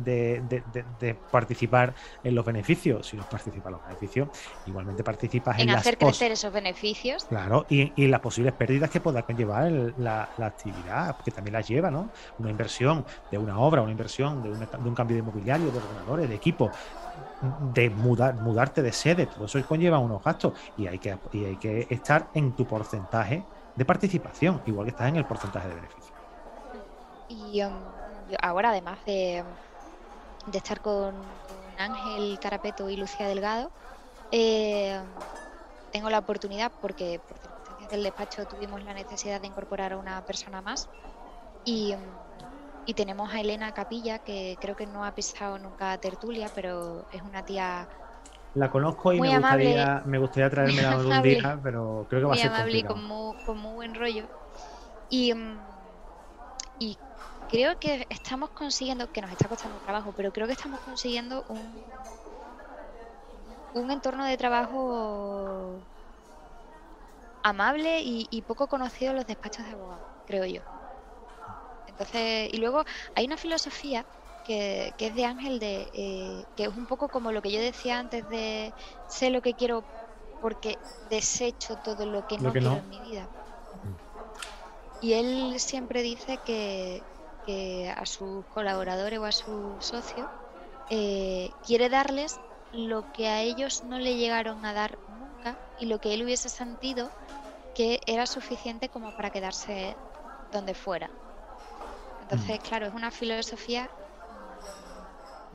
participar 1.30 1.94
en 2.24 2.34
los 2.34 2.44
beneficios, 2.44 3.06
sino 3.08 3.24
participar 3.30 3.72
en 3.72 3.78
los 3.78 3.86
beneficios, 3.86 4.30
igualmente 4.66 5.04
participas 5.04 5.60
en, 5.60 5.70
en 5.70 5.76
hacer 5.76 6.00
crecer 6.00 6.32
esos 6.32 6.52
beneficios. 6.52 7.26
Claro, 7.26 7.68
y, 7.70 7.94
en 7.96 8.10
las 8.10 8.22
posibles 8.22 8.54
pérdidas 8.54 8.90
que 8.90 9.00
pueda 9.02 9.22
conllevar 9.22 9.72
la, 9.98 10.30
actividad, 10.40 11.16
porque 11.16 11.30
también 11.30 11.54
las 11.54 11.68
lleva, 11.68 11.92
¿no? 11.92 12.10
Una 12.40 12.50
inversión 12.50 13.06
de 13.30 13.38
una 13.38 13.60
obra, 13.60 13.84
una 13.84 13.92
inversión 13.92 14.42
de, 14.42 14.50
un 14.50 14.96
cambio 14.96 15.16
de 15.16 15.22
mobiliario, 15.22 15.70
de 15.70 15.78
ordenadores, 15.78 16.28
de 16.28 16.36
equipo, 16.36 16.72
de 17.76 17.90
mudar, 17.92 18.34
mudarte 18.36 18.82
de 18.82 18.92
sede, 18.92 19.28
todo 19.28 19.46
eso 19.46 19.64
conlleva 19.68 20.00
unos 20.00 20.24
gastos 20.24 20.54
y 20.76 20.88
hay 20.88 20.98
que, 20.98 21.16
y 21.34 21.46
hay 21.46 21.58
que 21.58 21.86
estar 21.90 22.30
en 22.34 22.54
tu 22.54 22.66
porcentaje 22.66 23.44
de 23.76 23.86
participación, 23.86 24.62
igual 24.66 24.86
que 24.86 24.92
estás 24.92 25.10
en 25.10 25.18
el 25.18 25.26
porcentaje 25.26 25.68
de 25.68 25.76
beneficio. 25.76 26.14
Y 27.30 27.64
um, 27.64 27.74
ahora, 28.42 28.70
además 28.70 28.98
de, 29.06 29.44
de 30.48 30.58
estar 30.58 30.82
con, 30.82 31.16
Ángel 31.80 32.38
Carapeto 32.40 32.90
y 32.90 32.98
Lucía 32.98 33.28
Delgado, 33.28 33.72
eh, 34.32 35.00
tengo 35.92 36.10
la 36.10 36.20
oportunidad, 36.20 36.72
porque 36.82 37.22
por 37.26 37.38
circunstancias 37.38 37.92
del 37.92 38.04
despacho 38.04 38.46
tuvimos 38.46 38.84
la 38.84 38.94
necesidad 38.94 39.40
de 39.40 39.48
incorporar 39.48 39.94
a 39.94 39.98
una 39.98 40.22
persona 40.26 40.62
más, 40.62 40.90
y, 41.64 41.96
y 42.86 42.94
tenemos 42.94 43.34
a 43.34 43.40
Elena 43.40 43.74
Capilla, 43.74 44.20
que 44.20 44.58
creo 44.60 44.76
que 44.76 44.86
no 44.86 45.06
ha 45.06 45.12
pisado 45.16 45.58
nunca 45.58 45.98
tertulia, 45.98 46.50
pero 46.54 47.06
es 47.14 47.22
una 47.22 47.46
tía 47.46 47.88
la 48.56 48.72
conozco 48.72 49.14
y 49.14 49.22
me 49.22 49.38
gustaría, 49.38 50.02
me 50.06 50.18
gustaría 50.18 50.50
traerme 50.50 50.82
algún 50.86 51.22
día, 51.22 51.60
pero 51.62 52.08
creo 52.10 52.22
que 52.22 52.28
va 52.28 52.34
a 52.34 52.38
ser 52.38 52.48
amable 52.48 52.78
y 52.80 52.84
con 52.84 53.04
muy, 53.56 53.74
buen 53.74 53.96
rollo. 53.96 54.28
Y, 55.10 55.34
mm, 55.34 55.68
y 56.80 57.00
creo 57.48 57.78
que 57.80 58.06
estamos 58.10 58.52
consiguiendo, 58.52 59.08
que 59.10 59.22
nos 59.22 59.32
está 59.32 59.48
costando 59.48 59.80
trabajo, 59.82 60.14
pero 60.14 60.32
creo 60.32 60.48
que 60.48 60.54
estamos 60.54 60.82
consiguiendo 60.82 61.44
un, 61.48 61.94
un 63.74 63.90
entorno 63.92 64.26
de 64.26 64.38
trabajo 64.38 65.88
amable 67.44 68.02
y, 68.04 68.42
poco 68.44 68.68
conocido 68.70 69.12
en 69.12 69.18
los 69.18 69.26
despachos 69.26 69.66
de 69.66 69.72
abogados, 69.74 70.08
creo 70.26 70.46
yo. 70.46 70.62
Entonces, 71.86 72.50
y 72.52 72.58
luego 72.58 72.84
hay 73.16 73.26
una 73.26 73.38
filosofía 73.38 74.06
que, 74.44 74.94
es 74.98 75.16
de 75.16 75.26
Ángel, 75.26 75.60
de, 75.60 75.90
eh, 75.94 76.46
que 76.56 76.64
es 76.64 76.70
un 76.70 76.86
poco 76.88 77.10
como 77.10 77.32
lo 77.32 77.42
que 77.42 77.52
yo 77.52 77.60
decía 77.62 78.00
antes 78.00 78.28
de 78.28 78.74
sé 79.06 79.30
lo 79.32 79.42
que 79.42 79.56
quiero 79.56 79.88
porque 80.42 80.78
desecho 81.10 81.78
todo 81.78 82.06
lo 82.06 82.28
que 82.28 82.38
no 82.38 82.52
quiero 82.52 82.74
en 82.74 82.90
mi 82.90 83.00
vida. 83.02 83.28
Y 85.02 85.14
él 85.14 85.60
siempre 85.60 86.02
dice 86.02 86.40
que, 86.46 87.04
a 87.96 88.06
sus 88.06 88.46
colaboradores 88.54 89.18
o 89.18 89.26
a 89.26 89.32
sus 89.32 89.84
socios 89.84 90.28
eh, 90.92 91.50
quiere 91.66 91.90
darles 91.90 92.40
lo 92.74 93.12
que 93.12 93.28
a 93.28 93.42
ellos 93.42 93.84
no 93.86 93.98
le 93.98 94.18
llegaron 94.18 94.64
a 94.68 94.74
dar 94.74 95.00
nunca 95.10 95.58
y 95.80 95.88
lo 95.88 96.00
que 96.00 96.14
él 96.14 96.24
hubiese 96.24 96.48
sentido 96.48 97.10
que 97.74 98.02
era 98.06 98.28
suficiente 98.28 98.90
como 98.90 99.16
para 99.16 99.32
quedarse 99.32 99.96
donde 100.52 100.76
fuera. 100.76 101.10
Entonces, 102.22 102.60
mm. 102.60 102.64
claro, 102.68 102.86
es 102.86 102.94
una 102.94 103.10
filosofía 103.10 103.90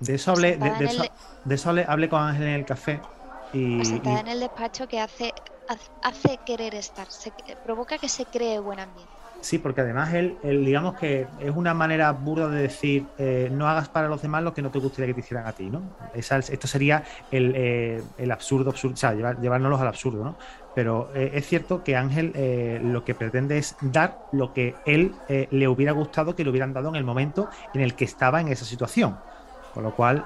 de 0.01 0.15
eso 0.17 0.33
hablé, 0.33 0.57
de, 0.57 1.55
eso, 1.55 1.71
hablé, 1.71 2.09
con 2.09 2.21
Ángel 2.21 2.47
en 2.49 2.55
el 2.55 2.65
café. 2.65 3.01
Y, 3.55 3.81
está 3.81 4.21
en 4.21 4.29
el 4.29 4.41
despacho 4.41 4.87
que 4.89 5.01
hace, 5.01 5.33
hace 6.03 6.39
querer 6.45 6.75
estar, 6.75 7.07
se, 7.11 7.33
provoca 7.65 7.99
que 7.99 8.09
se 8.09 8.27
cree 8.27 8.59
buen 8.59 8.81
ambiente. 8.81 9.15
Sí, 9.45 9.59
porque 9.59 9.83
además 9.83 10.15
él, 10.15 10.39
digamos 10.43 10.95
que 10.95 11.27
es 11.39 11.55
una 11.55 11.75
manera 11.75 12.11
burda 12.13 12.49
de 12.49 12.63
decir 12.63 13.05
eh, 13.19 13.51
no 13.53 13.69
hagas 13.69 13.91
para 13.91 14.09
los 14.09 14.23
demás 14.23 14.43
lo 14.43 14.55
que 14.55 14.63
no 14.63 14.71
te 14.71 14.79
gustaría 14.79 15.09
que 15.09 15.13
te 15.13 15.21
hicieran 15.21 15.47
a 15.47 15.53
ti, 15.53 15.69
¿no? 15.69 15.83
esto 16.15 16.67
sería 16.67 17.05
el, 17.31 17.53
eh, 17.55 18.03
absurdo, 18.33 18.71
absurdo, 18.71 18.95
o 18.95 18.97
sea, 18.97 19.13
llevárnoslos 19.13 19.83
al 19.83 19.89
absurdo, 19.89 20.25
¿no? 20.25 20.37
Pero 20.75 21.11
eh, 21.15 21.33
es 21.35 21.47
cierto 21.47 21.85
que 21.85 21.95
Ángel 21.95 22.33
lo 22.91 23.05
que 23.05 23.15
pretende 23.15 23.59
es 23.59 23.77
dar 23.83 24.19
lo 24.33 24.55
que 24.55 24.77
él 24.87 25.15
le 25.29 25.69
hubiera 25.69 25.93
gustado 25.93 26.35
que 26.35 26.43
le 26.43 26.49
hubieran 26.49 26.73
dado 26.73 26.89
en 26.89 26.97
el 26.97 27.05
momento 27.05 27.51
en 27.75 27.83
el 27.83 27.95
que 27.95 28.07
estaba 28.07 28.41
en 28.41 28.49
esa 28.49 28.65
situación. 28.65 29.19
Con 29.75 29.83
lo 29.83 29.95
cual, 29.95 30.25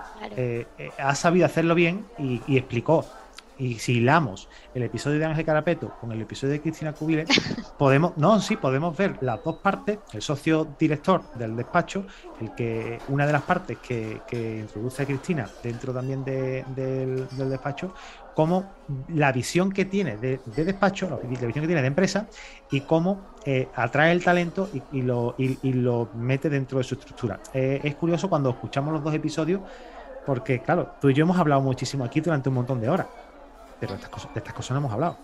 ha 0.99 1.15
sabido 1.17 1.45
hacerlo 1.45 1.75
bien 1.75 2.07
y, 2.19 2.57
explicó. 2.57 3.05
Y 3.59 3.75
si 3.81 3.95
hilamos 3.95 4.49
el 4.73 4.85
episodio 4.85 5.19
de 5.19 5.25
Ángel 5.25 5.45
Carapeto 5.45 5.93
con 6.01 6.13
el 6.13 6.21
episodio 6.21 6.53
de 6.53 6.61
Cristina 6.61 6.93
Cubile, 6.93 7.25
podemos, 7.79 8.17
no, 8.17 8.41
sí, 8.41 8.57
podemos 8.57 8.97
ver 8.97 9.19
las 9.21 9.43
dos 9.43 9.57
partes, 9.57 9.99
el 10.13 10.23
socio 10.23 10.69
director 10.79 11.23
del 11.35 11.57
despacho, 11.57 12.07
el 12.41 12.55
que, 12.55 13.01
una 13.09 13.27
de 13.27 13.33
las 13.33 13.43
partes 13.43 13.79
que, 13.79 14.21
introduce 14.61 15.03
a 15.03 15.07
Cristina 15.07 15.49
dentro 15.63 15.93
también 15.93 16.25
del, 16.25 17.27
despacho, 17.37 17.93
como 18.35 18.71
la 19.09 19.33
visión 19.33 19.73
que 19.73 19.85
tiene 19.85 20.17
de, 20.17 20.39
despacho, 20.55 21.11
la 21.11 21.17
visión 21.17 21.53
que 21.53 21.67
tiene 21.67 21.83
de 21.83 21.89
empresa 21.89 22.29
y 22.71 22.83
cómo 22.83 23.35
eh, 23.45 23.67
atrae 23.75 24.13
el 24.13 24.23
talento 24.23 24.69
y, 24.93 25.03
lo, 25.03 25.35
lo, 25.63 26.09
mete 26.15 26.49
dentro 26.49 26.79
de 26.79 26.85
su 26.85 26.95
estructura. 26.95 27.41
Eh, 27.53 27.81
es 27.83 27.97
curioso 27.97 28.29
cuando 28.29 28.51
escuchamos 28.51 28.93
los 28.93 29.03
dos 29.03 29.13
episodios, 29.13 29.63
porque 30.25 30.61
claro, 30.61 30.93
tú 31.01 31.09
y 31.09 31.15
yo 31.15 31.25
hemos 31.25 31.39
hablado 31.39 31.63
muchísimo 31.63 32.05
aquí 32.05 32.21
durante 32.21 32.49
un 32.49 32.57
montón 32.57 32.81
de 32.81 32.89
horas, 32.89 33.07
pero 33.79 33.93
de 33.95 33.97
estas 34.35 34.53
cosas, 34.55 34.71
no 34.73 34.79
hemos 34.79 34.93
hablado. 34.93 35.19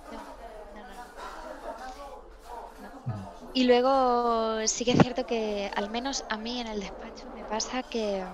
Y 3.52 3.64
luego 3.64 4.66
sí 4.66 4.84
que 4.84 4.92
es 4.92 4.98
cierto 5.00 5.24
que 5.24 5.70
al 5.74 5.88
menos 5.90 6.24
a 6.28 6.36
mí 6.36 6.60
en 6.60 6.66
el 6.66 6.80
despacho 6.80 7.28
me 7.34 7.44
pasa 7.44 7.82
que 7.82 8.24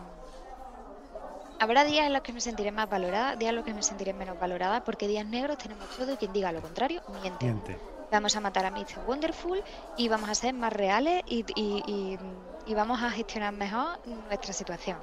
habrá 1.58 1.84
días 1.84 2.06
en 2.06 2.12
los 2.12 2.22
que 2.22 2.32
me 2.32 2.40
sentiré 2.40 2.70
más 2.72 2.88
valorada, 2.88 3.36
días 3.36 3.50
en 3.50 3.56
los 3.56 3.64
que 3.64 3.74
me 3.74 3.82
sentiré 3.82 4.12
menos 4.14 4.38
valorada, 4.38 4.80
porque 4.80 5.08
días 5.08 5.26
negros 5.26 5.58
tenemos 5.58 5.88
todo 5.90 6.12
y 6.12 6.16
quien 6.16 6.32
diga 6.32 6.52
lo 6.52 6.62
contrario, 6.62 7.02
miente. 7.06 7.44
Miente. 7.46 7.78
Vamos 8.10 8.34
a 8.34 8.40
matar 8.40 8.64
a 8.66 8.70
Mr. 8.70 8.98
Wonderful 9.06 9.62
y 9.96 10.08
vamos 10.08 10.28
a 10.30 10.34
ser 10.34 10.52
más 10.54 10.72
reales 10.72 11.22
y, 11.26 11.44
y- 11.54 11.82
y- 11.86 12.18
y 12.64 12.74
vamos 12.74 13.00
a 13.02 13.10
gestionar 13.10 13.52
mejor 13.52 13.98
nuestra 14.04 14.52
situación. 14.52 14.98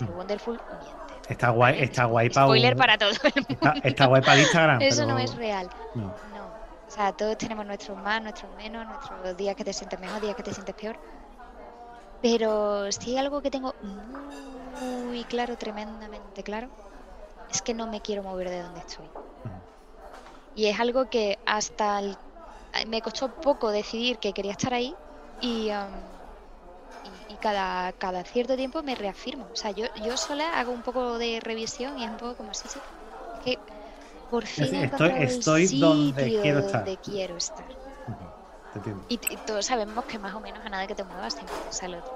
Mr. 0.00 0.10
Mm. 0.10 0.16
Wonderful 0.16 0.60
miente. 0.80 1.15
Está 1.28 1.50
guay, 1.50 1.82
está 1.82 2.04
guay 2.04 2.30
para 2.30 2.46
Spoiler 2.46 2.76
para 2.76 2.98
todo 2.98 3.10
el 3.10 3.18
mundo. 3.34 3.46
Está, 3.48 3.74
está 3.82 4.06
guay 4.06 4.22
para 4.22 4.40
Instagram. 4.40 4.82
Eso 4.82 5.02
pero 5.02 5.12
no 5.12 5.18
es 5.18 5.34
real. 5.36 5.68
no. 5.94 6.02
No. 6.32 6.46
O 6.86 6.90
sea, 6.90 7.12
todos 7.12 7.36
tenemos 7.36 7.66
nuestros 7.66 7.98
más, 7.98 8.22
nuestros 8.22 8.54
menos, 8.56 8.86
nuestros 8.86 9.36
días 9.36 9.56
que 9.56 9.64
te 9.64 9.72
sientes 9.72 9.98
mejor, 9.98 10.20
días 10.20 10.36
que 10.36 10.42
te 10.44 10.54
sientes 10.54 10.74
peor. 10.74 10.96
Pero 12.22 12.90
si 12.92 13.10
hay 13.10 13.18
algo 13.18 13.42
que 13.42 13.50
tengo 13.50 13.74
muy 13.82 15.24
claro, 15.24 15.56
tremendamente 15.56 16.42
claro, 16.42 16.68
es 17.50 17.60
que 17.60 17.74
no 17.74 17.86
me 17.86 18.00
quiero 18.00 18.22
mover 18.22 18.48
de 18.50 18.62
donde 18.62 18.80
estoy. 18.80 19.08
Y 20.54 20.66
es 20.66 20.80
algo 20.80 21.10
que 21.10 21.38
hasta 21.44 21.98
el- 21.98 22.16
me 22.86 23.02
costó 23.02 23.28
poco 23.30 23.70
decidir 23.70 24.18
que 24.18 24.32
quería 24.32 24.52
estar 24.52 24.72
ahí 24.72 24.94
y, 25.40 25.70
um, 25.70 26.15
cada, 27.46 27.92
cada 27.94 28.24
cierto 28.24 28.56
tiempo 28.56 28.82
me 28.82 28.94
reafirmo. 28.94 29.46
O 29.46 29.56
sea, 29.56 29.70
yo, 29.72 29.86
yo 29.94 30.16
sola 30.16 30.46
hago 30.60 30.72
un 30.72 30.82
poco 30.82 31.18
de 31.18 31.40
revisión 31.40 31.98
y 31.98 32.04
es 32.04 32.10
un 32.10 32.16
poco 32.16 32.36
como, 32.36 32.54
sí, 32.54 32.68
sí, 32.68 32.78
es 33.34 33.40
que 33.44 33.62
por 34.30 34.46
fin 34.46 34.74
he 34.74 34.84
estoy- 34.84 35.10
el 35.10 35.28
estoy 35.40 35.62
donde 35.78 36.22
sitio 36.22 36.42
quiero 36.42 36.58
estar. 36.60 36.84
donde 36.84 36.98
quiero 36.98 37.36
estar. 37.36 37.68
Te. 38.72 38.94
Y, 39.08 39.14
y 39.34 39.36
todos 39.38 39.66
sabemos 39.66 40.04
que 40.06 40.18
más 40.18 40.34
o 40.34 40.40
menos 40.40 40.64
a 40.64 40.68
nada 40.68 40.86
que 40.86 40.94
te 40.94 41.04
muevas 41.04 41.34
siempre 41.34 41.56
te 41.68 41.72
sale 41.72 41.98
otra 41.98 42.12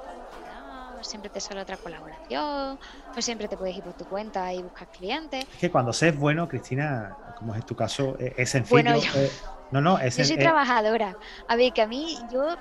siempre 1.03 1.31
te 1.31 1.41
sale 1.41 1.61
otra 1.62 1.76
colaboración, 1.78 2.78
o 3.16 3.22
siempre 3.22 3.49
te 3.49 3.57
puedes 3.57 3.76
ir 3.76 3.83
por 3.83 3.95
tu 3.95 4.05
cuenta 4.07 4.53
y 4.53 4.62
buscar 4.62 4.87
clientes. 4.89 5.45
Es 5.53 5.59
que 5.61 5.70
cuando 5.70 5.93
se 5.93 6.09
es 6.09 6.18
bueno, 6.18 6.47
Cristina, 6.49 7.16
como 7.35 7.55
es 7.55 7.64
tu 7.64 7.74
caso, 7.74 8.18
eh, 8.18 8.35
es 8.37 8.51
sencillo. 8.51 8.76
Bueno, 8.76 8.97
yo- 8.97 9.20
eh, 9.20 9.31
no, 9.70 9.81
no, 9.81 9.99
es 9.99 10.16
Yo 10.16 10.24
soy 10.24 10.37
eh, 10.37 10.39
trabajadora. 10.39 11.16
A 11.47 11.57
ver, 11.57 11.72
que 11.72 11.83
a 11.83 11.87
mí 11.87 12.26
yo... 12.31 12.55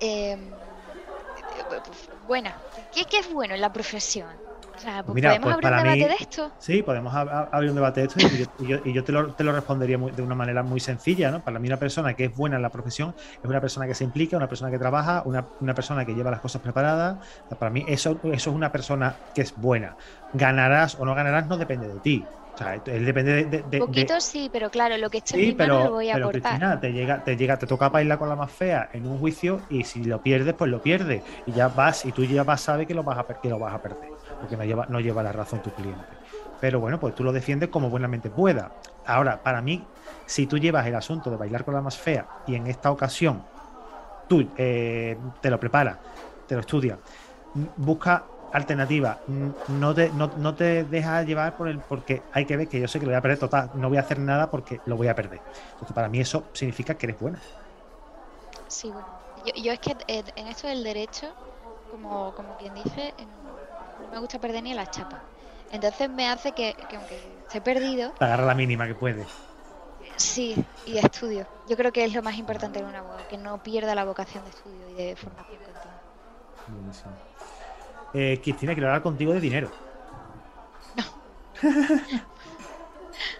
eh, 0.00 0.36
buena. 2.20 2.64
¿Qué, 2.90 3.06
qué 3.06 3.18
es 3.18 3.28
bueno 3.32 3.54
en 3.54 3.60
la 3.60 3.72
profesión? 3.72 4.42
O 4.74 4.78
sea, 4.78 5.04
pues 5.04 5.14
Mira, 5.14 5.30
podemos 5.30 5.42
pues 5.42 5.54
abrir 5.54 5.70
un 5.70 5.76
debate 5.76 6.08
de 6.08 6.14
esto. 6.14 6.52
Sí, 6.58 6.82
podemos 6.82 7.12
ab- 7.14 7.28
ab- 7.30 7.48
abrir 7.52 7.70
un 7.70 7.76
debate 7.76 8.00
de 8.00 8.06
esto 8.06 8.20
y 8.30 8.38
yo, 8.38 8.46
y 8.56 8.66
yo- 8.66 8.78
y 8.82 8.92
yo 8.94 9.04
te, 9.04 9.12
lo, 9.12 9.34
te 9.34 9.44
lo 9.44 9.52
respondería 9.52 9.98
muy- 9.98 10.12
de 10.12 10.22
una 10.22 10.34
manera 10.34 10.62
muy 10.62 10.80
sencilla, 10.80 11.30
¿no? 11.30 11.42
Para 11.44 11.58
mí 11.58 11.68
una 11.68 11.78
persona 11.78 12.14
que 12.14 12.24
es 12.24 12.34
buena 12.34 12.56
en 12.56 12.62
la 12.62 12.70
profesión 12.70 13.14
es 13.42 13.48
una 13.50 13.60
persona 13.60 13.86
que 13.86 13.94
se 13.94 14.04
implica, 14.04 14.36
una 14.38 14.48
persona 14.48 14.70
que 14.70 14.78
trabaja, 14.78 15.22
una, 15.26 15.48
una 15.58 15.74
persona 15.74 16.04
que 16.06 16.14
lleva 16.14 16.30
las 16.30 16.40
cosas 16.40 16.62
preparadas. 16.62 17.18
Para 17.58 17.70
mí 17.70 17.84
eso, 17.86 18.20
eso 18.24 18.32
es 18.32 18.46
una 18.56 18.72
persona 18.72 19.20
que 19.34 19.42
es 19.42 19.54
buena. 19.54 19.96
Ganarás 20.32 20.94
o 20.96 21.04
no 21.04 21.14
ganarás 21.14 21.46
no 21.46 21.58
depende 21.58 21.88
de 21.88 22.00
ti. 22.00 22.30
O 22.56 22.58
sea, 22.58 22.74
él 22.74 23.04
depende 23.04 23.32
de... 23.32 23.44
de- 23.46 23.62
de- 23.64 23.82
de- 23.88 24.14
Poquito 24.14 24.20
sí, 24.20 24.50
pero 24.52 24.70
claro, 24.70 24.98
lo 24.98 25.08
que 25.08 25.16
esté 25.18 25.34
Sí, 25.34 25.38
en 25.38 25.44
mi 25.44 25.54
mano 25.54 25.80
pero, 25.80 25.80
lo 25.80 25.92
voy 25.92 26.10
a 26.10 26.14
pero 26.14 26.30
aportar. 26.30 26.60
Cristina, 26.60 26.78
te 26.78 26.92
llega, 26.92 27.22
te 27.24 27.36
llega, 27.36 27.58
te 27.58 27.66
toca 27.66 27.88
bailar 27.88 28.16
con 28.18 28.28
la 28.28 28.36
más 28.36 28.52
fea 28.52 28.88
en 28.92 29.06
un 29.06 29.18
juicio 29.18 29.66
y 29.68 29.82
si 29.84 30.04
lo 30.04 30.22
pierdes, 30.22 30.54
pues 30.54 30.70
lo 30.70 30.80
pierdes. 30.82 31.24
Y 31.44 31.52
ya 31.52 31.68
vas, 31.68 32.04
y 32.04 32.12
tú 32.12 32.24
ya 32.24 32.44
vas, 32.44 32.62
sabes 32.62 32.86
que 32.86 32.94
lo 32.94 33.02
vas 33.02 33.18
a, 33.18 33.26
que 33.40 33.48
lo 33.48 33.58
vas 33.58 33.74
a 33.74 33.82
perder, 33.82 34.14
porque 34.38 34.56
no 34.56 34.64
lleva, 34.64 34.86
no 34.88 35.00
lleva 35.00 35.22
la 35.24 35.32
razón 35.32 35.60
tu 35.62 35.74
cliente. 35.74 36.20
Pero 36.60 36.78
bueno, 36.80 37.00
pues 37.00 37.14
tú 37.14 37.24
lo 37.24 37.32
defiendes 37.32 37.70
como 37.70 37.90
buenamente 37.90 38.30
pueda. 38.30 38.76
Ahora, 39.04 39.42
para 39.42 39.60
mí, 39.62 39.92
si 40.24 40.46
tú 40.46 40.58
llevas 40.58 40.86
el 40.86 40.94
asunto 40.94 41.28
de 41.30 41.36
bailar 41.36 41.64
con 41.64 41.74
la 41.74 41.82
más 41.82 41.98
fea 41.98 42.30
y 42.44 42.54
en 42.54 42.66
esta 42.68 42.90
ocasión 42.92 43.50
tú 44.26 44.52
eh, 44.56 45.20
te 45.40 45.50
lo 45.50 45.60
preparas, 45.60 46.00
te 46.46 46.54
lo 46.54 46.60
estudias, 46.60 47.00
busca 47.54 48.35
alternativa, 48.56 49.22
no 49.26 49.94
te, 49.94 50.12
no, 50.12 50.28
no 50.36 50.56
te 50.56 50.84
dejas 50.84 51.26
llevar 51.26 51.56
por 51.56 51.68
el 51.68 51.82
porque 51.84 52.26
hay 52.30 52.46
que 52.46 52.56
ver 52.56 52.68
que 52.68 52.80
yo 52.80 52.88
sé 52.88 52.98
que 53.00 53.06
lo 53.06 53.10
voy 53.12 53.18
a 53.18 53.22
perder 53.22 53.38
total, 53.38 53.70
no 53.74 53.88
voy 53.88 53.98
a 53.98 54.00
hacer 54.00 54.18
nada 54.20 54.50
porque 54.50 54.82
lo 54.84 54.96
voy 54.96 55.08
a 55.08 55.14
perder. 55.14 55.44
Entonces, 55.72 55.94
para 55.94 56.08
mí 56.08 56.20
eso 56.20 56.50
significa 56.54 56.96
que 56.96 57.06
eres 57.06 57.18
buena. 57.18 57.46
Sí, 58.68 58.90
bueno. 58.92 59.20
Yo, 59.36 59.52
yo 59.56 59.72
es 59.72 59.80
que 59.80 59.92
eh, 60.08 60.24
en 60.36 60.46
esto 60.48 60.68
del 60.68 60.82
derecho, 60.84 61.36
como, 61.86 62.32
como 62.34 62.56
quien 62.56 62.74
dice, 62.74 63.14
no 63.98 64.08
me 64.08 64.18
gusta 64.18 64.38
perder 64.38 64.62
ni 64.62 64.74
la 64.74 64.86
chapa. 64.86 65.26
Entonces 65.68 66.08
me 66.10 66.28
hace 66.28 66.52
que, 66.52 66.74
que 66.88 66.96
aunque 66.96 67.40
esté 67.40 67.60
perdido, 67.62 68.14
Te 68.18 68.24
agarra 68.26 68.44
la 68.46 68.54
mínima 68.54 68.86
que 68.86 68.94
puedes. 68.94 69.28
sí, 70.16 70.54
y 70.84 70.98
estudio. 70.98 71.46
Yo 71.64 71.76
creo 71.76 71.92
que 71.92 72.04
es 72.04 72.12
lo 72.14 72.22
más 72.22 72.36
importante 72.38 72.78
en 72.80 72.86
un 72.86 72.94
abogado, 72.96 73.26
que 73.26 73.38
no 73.38 73.58
pierda 73.62 73.94
la 73.94 74.04
vocación 74.04 74.44
de 74.44 74.50
estudio 74.50 74.88
y 74.88 74.94
de 74.94 75.16
formación 75.16 75.62
continua. 75.62 76.02
Buenísimo. 76.66 77.20
Eh, 78.18 78.40
Cristina, 78.42 78.72
quiero 78.72 78.88
hablar 78.88 79.02
contigo 79.02 79.32
de 79.34 79.40
dinero. 79.40 79.70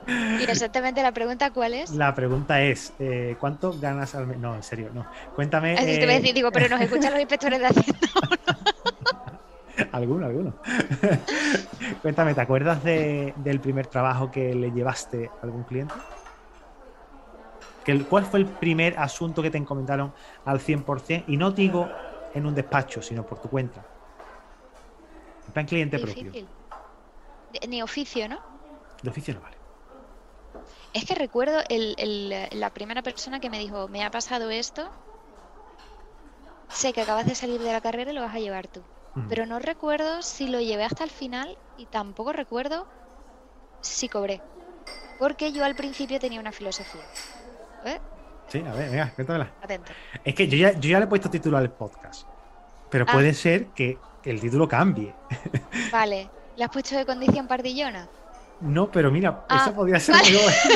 Y 0.06 0.44
exactamente 0.44 1.02
la 1.02 1.12
pregunta 1.12 1.50
cuál 1.50 1.74
es. 1.74 1.90
La 1.90 2.14
pregunta 2.14 2.62
es, 2.62 2.92
eh, 2.98 3.36
¿cuánto 3.40 3.72
ganas 3.78 4.14
al 4.14 4.26
mes? 4.26 4.38
No, 4.38 4.54
en 4.54 4.62
serio, 4.62 4.90
no. 4.92 5.06
Cuéntame. 5.34 5.74
Así 5.74 5.98
te 5.98 6.04
voy 6.06 6.14
a 6.14 6.16
eh, 6.16 6.20
decir, 6.20 6.34
digo, 6.34 6.50
pero 6.52 6.68
nos 6.68 6.80
escuchan 6.80 7.12
los 7.12 7.20
inspectores 7.20 7.58
de 7.58 7.66
Hacienda. 7.66 7.98
Alguno, 9.92 10.24
alguno. 10.26 10.54
Cuéntame, 12.02 12.32
¿te 12.34 12.40
acuerdas 12.40 12.82
de- 12.82 13.34
del 13.36 13.60
primer 13.60 13.86
trabajo 13.86 14.30
que 14.30 14.54
le 14.54 14.70
llevaste 14.70 15.30
a 15.42 15.44
algún 15.44 15.64
cliente? 15.64 15.94
¿Que 17.84 17.92
el- 17.92 18.06
¿Cuál 18.06 18.24
fue 18.24 18.40
el 18.40 18.46
primer 18.46 18.98
asunto 18.98 19.42
que 19.42 19.50
te 19.50 19.58
encomendaron 19.58 20.12
al 20.44 20.60
100%? 20.60 21.24
Y 21.28 21.36
no 21.36 21.50
digo 21.50 21.86
en 22.34 22.46
un 22.46 22.54
despacho, 22.54 23.02
sino 23.02 23.22
por 23.24 23.38
tu 23.38 23.50
cuenta. 23.50 23.84
En 25.56 25.64
plan 25.64 25.66
cliente 25.68 25.98
propio. 25.98 26.30
De- 26.32 27.66
Ni 27.66 27.80
oficio, 27.80 28.28
¿no? 28.28 28.38
De 29.02 29.08
oficio 29.08 29.32
no 29.32 29.40
vale. 29.40 29.56
Es 30.92 31.06
que 31.06 31.14
recuerdo 31.14 31.60
el, 31.70 31.94
el- 31.96 32.60
la 32.60 32.68
primera 32.74 33.00
persona 33.02 33.40
que 33.40 33.48
me 33.48 33.58
dijo, 33.58 33.88
me 33.88 34.04
ha 34.04 34.10
pasado 34.10 34.50
esto, 34.50 34.90
sé 36.68 36.92
que 36.92 37.00
acabas 37.00 37.24
de 37.24 37.34
salir 37.34 37.58
de 37.62 37.72
la 37.72 37.80
carrera 37.80 38.10
y 38.10 38.14
lo 38.14 38.20
vas 38.20 38.34
a 38.34 38.38
llevar 38.38 38.66
tú. 38.68 38.80
Ujú. 39.16 39.28
Pero 39.30 39.46
no 39.46 39.58
recuerdo 39.58 40.20
si 40.20 40.46
lo 40.46 40.60
llevé 40.60 40.84
hasta 40.84 41.04
el 41.04 41.10
final 41.10 41.56
y 41.78 41.86
tampoco 41.86 42.34
recuerdo 42.34 42.86
si 43.80 44.10
cobré. 44.10 44.42
Porque 45.18 45.52
yo 45.52 45.64
al 45.64 45.74
principio 45.74 46.18
tenía 46.20 46.38
una 46.38 46.52
filosofía. 46.52 47.00
¿Eh? 47.86 47.98
Sí, 48.48 48.58
a 48.66 48.74
ver, 48.74 48.90
venga, 48.90 49.10
cuéntamela. 49.14 49.50
Atento. 49.62 49.90
Es 50.22 50.34
que 50.34 50.48
yo 50.48 50.58
ya, 50.58 50.72
yo 50.72 50.90
ya 50.90 50.98
le 50.98 51.06
he 51.06 51.08
puesto 51.08 51.30
título 51.30 51.56
al 51.56 51.70
podcast. 51.72 52.28
Pero 52.90 53.06
Ah. 53.08 53.12
puede 53.12 53.32
ser 53.32 53.68
que 53.68 53.98
el 54.26 54.40
título 54.40 54.68
cambie. 54.68 55.14
Vale. 55.92 56.28
¿Le 56.56 56.64
has 56.64 56.70
puesto 56.70 56.96
de 56.96 57.04
condición 57.04 57.46
pardillona? 57.46 58.08
No, 58.62 58.90
pero 58.90 59.10
mira, 59.10 59.44
Ah, 59.50 59.64
eso 59.66 59.74
podría 59.74 60.00
ser 60.00 60.14
vale. 60.14 60.30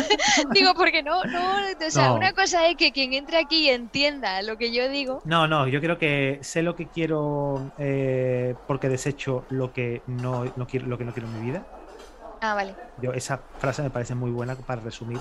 Digo, 0.52 0.74
porque 0.74 1.02
no, 1.02 1.24
no, 1.24 1.40
o 1.86 1.90
sea, 1.90 2.08
No. 2.08 2.16
una 2.16 2.34
cosa 2.34 2.66
es 2.66 2.76
que 2.76 2.92
quien 2.92 3.14
entre 3.14 3.38
aquí 3.38 3.70
entienda 3.70 4.42
lo 4.42 4.58
que 4.58 4.70
yo 4.70 4.86
digo. 4.90 5.22
No, 5.24 5.48
no, 5.48 5.66
yo 5.66 5.80
creo 5.80 5.96
que 5.98 6.38
sé 6.42 6.60
lo 6.62 6.76
que 6.76 6.88
quiero 6.88 7.72
eh, 7.78 8.54
porque 8.66 8.90
desecho 8.90 9.46
lo 9.48 9.72
que 9.72 10.02
no, 10.06 10.44
no 10.56 10.66
quiero, 10.66 10.86
lo 10.88 10.98
que 10.98 11.04
no 11.06 11.12
quiero 11.14 11.28
en 11.30 11.40
mi 11.40 11.50
vida. 11.50 11.64
Ah, 12.42 12.52
vale. 12.54 12.74
Yo, 13.00 13.14
esa 13.14 13.40
frase 13.58 13.80
me 13.82 13.88
parece 13.88 14.14
muy 14.14 14.30
buena 14.30 14.54
para 14.56 14.82
resumir 14.82 15.18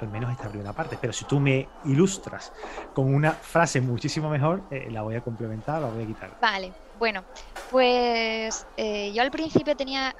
al 0.00 0.08
menos 0.08 0.32
esta 0.32 0.48
primera 0.48 0.72
parte. 0.72 0.98
Pero 1.00 1.12
si 1.12 1.24
tú 1.26 1.38
me 1.38 1.68
ilustras 1.84 2.52
con 2.92 3.14
una 3.14 3.30
frase 3.32 3.80
muchísimo 3.80 4.28
mejor, 4.30 4.62
eh, 4.72 4.88
la 4.90 5.02
voy 5.02 5.14
a 5.14 5.20
complementar, 5.20 5.80
la 5.80 5.88
voy 5.88 6.02
a 6.02 6.06
quitar. 6.06 6.30
Vale, 6.42 6.72
bueno, 7.00 7.26
pues 7.70 8.66
eh, 8.76 9.12
yo 9.14 9.22
al 9.22 9.30
principio 9.30 9.74
tenía 9.76 10.14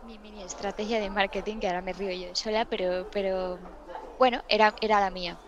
mi 0.00 0.18
mini 0.18 0.42
estrategia 0.42 0.98
de 1.00 1.08
marketing, 1.10 1.60
que 1.60 1.68
ahora 1.68 1.80
me 1.82 1.92
río 1.92 2.12
yo 2.12 2.34
sola, 2.34 2.66
pero, 2.66 3.06
pero 3.12 3.60
bueno, 4.18 4.42
era, 4.48 4.74
era 4.80 5.00
la 5.00 5.10
mía. 5.10 5.38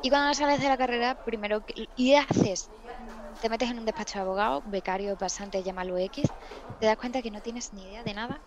Y 0.00 0.10
cuando 0.10 0.34
sales 0.34 0.60
de 0.60 0.68
la 0.68 0.76
carrera, 0.78 1.14
primero, 1.16 1.64
y 1.94 2.14
haces, 2.14 2.70
te 3.40 3.48
metes 3.48 3.70
en 3.70 3.78
un 3.80 3.84
despacho 3.84 4.18
de 4.18 4.22
abogado, 4.22 4.62
becario, 4.64 5.16
pasante, 5.16 5.62
llámalo 5.62 5.98
X, 5.98 6.26
te 6.78 6.86
das 6.86 6.96
cuenta 6.96 7.22
que 7.22 7.30
no 7.32 7.42
tienes 7.42 7.72
ni 7.72 7.84
idea 7.86 8.04
de 8.04 8.14
nada, 8.14 8.42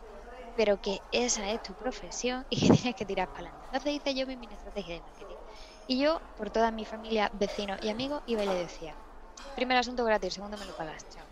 pero 0.56 0.80
que 0.80 1.04
esa 1.12 1.52
es 1.52 1.62
tu 1.62 1.76
profesión 1.76 2.46
y 2.50 2.60
que 2.62 2.68
tienes 2.86 2.96
que 2.96 3.06
tirar 3.06 3.30
para 3.30 3.50
adelante. 3.50 3.68
Entonces 3.68 3.94
hice 3.96 4.16
yo 4.16 4.28
mi 4.28 4.38
mini 4.38 4.56
estrategia 4.56 4.96
de 4.96 5.02
marketing. 5.02 5.38
Y 5.88 6.00
yo, 6.00 6.22
por 6.36 6.52
toda 6.52 6.72
mi 6.72 6.86
familia, 6.86 7.30
vecinos 7.34 7.80
y 7.82 7.90
amigos, 7.90 8.22
iba 8.26 8.44
y 8.44 8.48
le 8.48 8.56
decía, 8.56 9.00
primer 9.56 9.78
asunto 9.78 10.04
gratis, 10.06 10.34
segundo 10.34 10.58
me 10.58 10.66
lo 10.66 10.74
pagas, 10.74 11.08
chao. 11.10 11.28